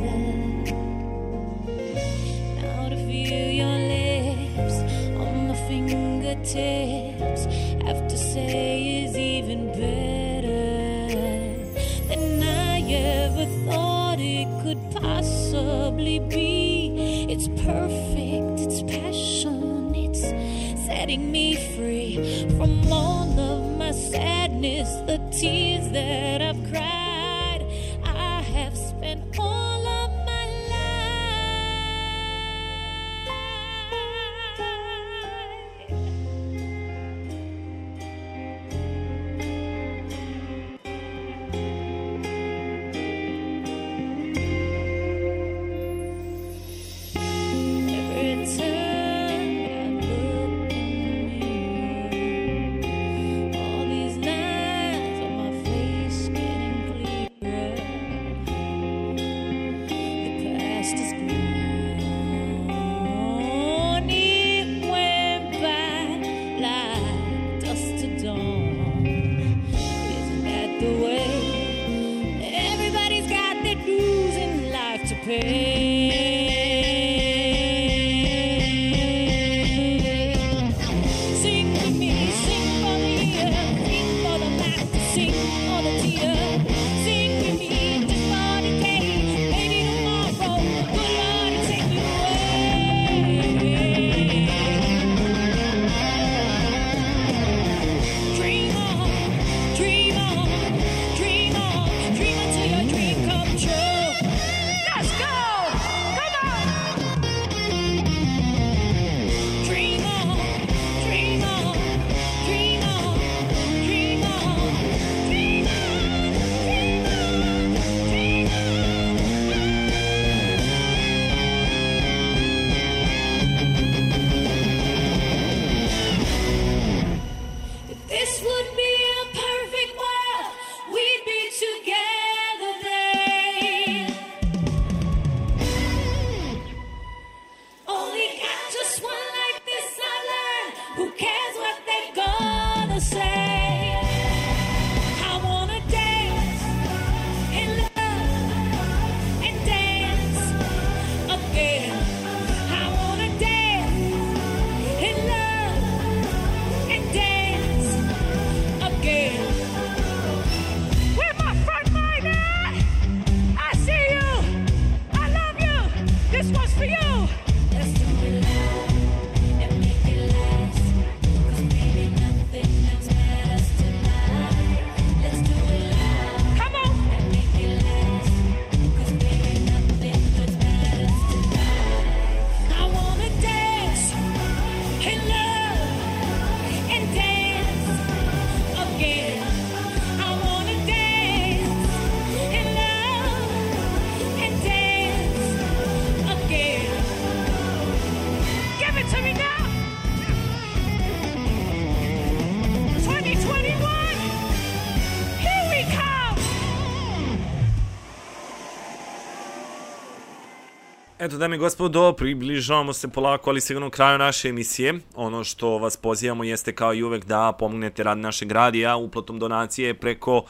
Eto, 211.26 211.38
dame 211.38 211.56
i 211.56 211.60
gospodo, 211.60 212.14
približavamo 212.14 212.94
se 212.94 213.08
polako, 213.08 213.50
ali 213.50 213.62
sigurno 213.62 213.90
kraju 213.90 214.18
naše 214.18 214.50
emisije. 214.50 214.94
Ono 215.36 215.44
što 215.44 215.78
vas 215.78 215.98
pozivamo 215.98 216.44
jeste 216.44 216.76
kao 216.76 216.94
i 216.94 217.04
uvek 217.04 217.26
da 217.26 217.54
pomognete 217.60 218.04
rad 218.04 218.18
našeg 218.18 218.52
radija 218.52 218.96
uplatom 218.96 219.40
donacije 219.40 219.94
preko 219.94 220.38
uh, 220.38 220.46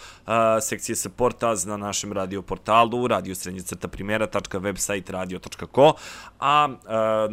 sekcije 0.62 0.96
supporta 0.96 1.56
na 1.66 1.78
našem 1.78 2.14
radio 2.14 2.42
portalu 2.42 3.08
radiosrednjicrtaprimera.website 3.08 5.12
radio.co 5.12 5.94
a 6.40 6.68
uh, 6.70 6.78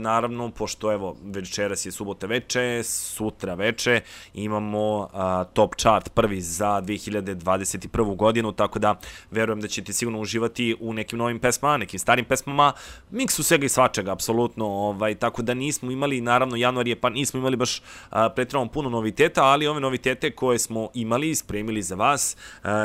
naravno, 0.00 0.50
pošto 0.50 0.92
evo, 0.92 1.16
večeras 1.24 1.86
je 1.86 1.92
subota 1.92 2.26
veče, 2.26 2.82
sutra 2.84 3.54
veče, 3.54 4.00
imamo 4.34 4.98
uh, 4.98 5.08
top 5.52 5.74
chart 5.76 6.08
prvi 6.14 6.40
za 6.40 6.82
2021. 6.82 8.16
godinu, 8.16 8.52
tako 8.52 8.78
da 8.78 8.94
verujem 9.30 9.60
da 9.60 9.68
ćete 9.68 9.92
sigurno 9.92 10.20
uživati 10.20 10.76
u 10.80 10.92
nekim 10.92 11.18
novim 11.18 11.38
pesmama, 11.38 11.76
nekim 11.76 11.98
starim 11.98 12.24
pesmama, 12.24 12.72
miksu 13.10 13.42
svega 13.42 13.66
i 13.66 13.68
svačega, 13.68 14.12
apsolutno, 14.12 14.66
ovaj, 14.66 15.14
tako 15.14 15.42
da 15.42 15.54
nismo 15.54 15.90
imali, 15.90 16.20
naravno, 16.20 16.56
januar 16.56 16.88
je, 16.88 17.00
pa 17.00 17.10
nismo 17.10 17.40
imali 17.42 17.56
baš 17.56 17.82
a, 18.10 18.28
pretredno 18.28 18.68
puno 18.68 18.90
noviteta, 18.90 19.44
ali 19.44 19.66
ove 19.66 19.80
novitete 19.80 20.30
koje 20.30 20.58
smo 20.58 20.88
imali 20.94 21.30
i 21.30 21.34
spremili 21.34 21.82
za 21.82 21.94
vas, 21.94 22.36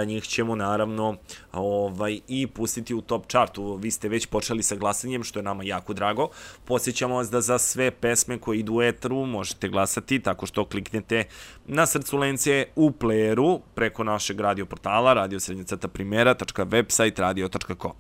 njih 0.06 0.24
ćemo 0.24 0.56
naravno 0.56 1.18
ovaj, 1.54 2.20
i 2.28 2.48
pustiti 2.48 2.94
u 2.94 3.02
top 3.02 3.28
chartu. 3.28 3.76
Vi 3.76 3.92
ste 3.92 4.10
već 4.10 4.26
počeli 4.26 4.64
sa 4.64 4.76
glasanjem, 4.76 5.24
što 5.24 5.40
je 5.40 5.44
nama 5.44 5.64
jako 5.64 5.94
drago. 5.94 6.30
Posjećamo 6.66 7.16
vas 7.16 7.30
da 7.30 7.42
za 7.42 7.58
sve 7.58 7.92
pesme 7.92 8.38
koje 8.38 8.60
idu 8.60 8.74
u 8.74 8.82
etru 8.82 9.26
možete 9.26 9.68
glasati 9.68 10.20
tako 10.20 10.46
što 10.46 10.66
kliknete 10.66 11.24
na 11.66 11.86
srcu 11.86 12.18
lence 12.18 12.66
u 12.76 12.92
playeru 12.92 13.60
preko 13.76 14.04
našeg 14.04 14.40
radio 14.40 14.66
portala 14.66 15.14
radiosrednjacrtaprimera.website 15.14 17.20
radio.co. 17.20 17.94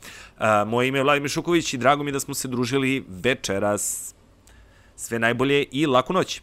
Moje 0.65 0.87
ime 0.87 0.99
je 0.99 1.03
Vladimir 1.03 1.29
Šuković 1.29 1.73
i 1.73 1.77
drago 1.77 2.03
mi 2.03 2.11
da 2.11 2.19
smo 2.19 2.33
se 2.33 2.47
družili 2.47 3.05
večeras. 3.09 4.13
Sve 4.95 5.19
najbolje 5.19 5.65
i 5.71 5.85
laku 5.85 6.13
noć. 6.13 6.41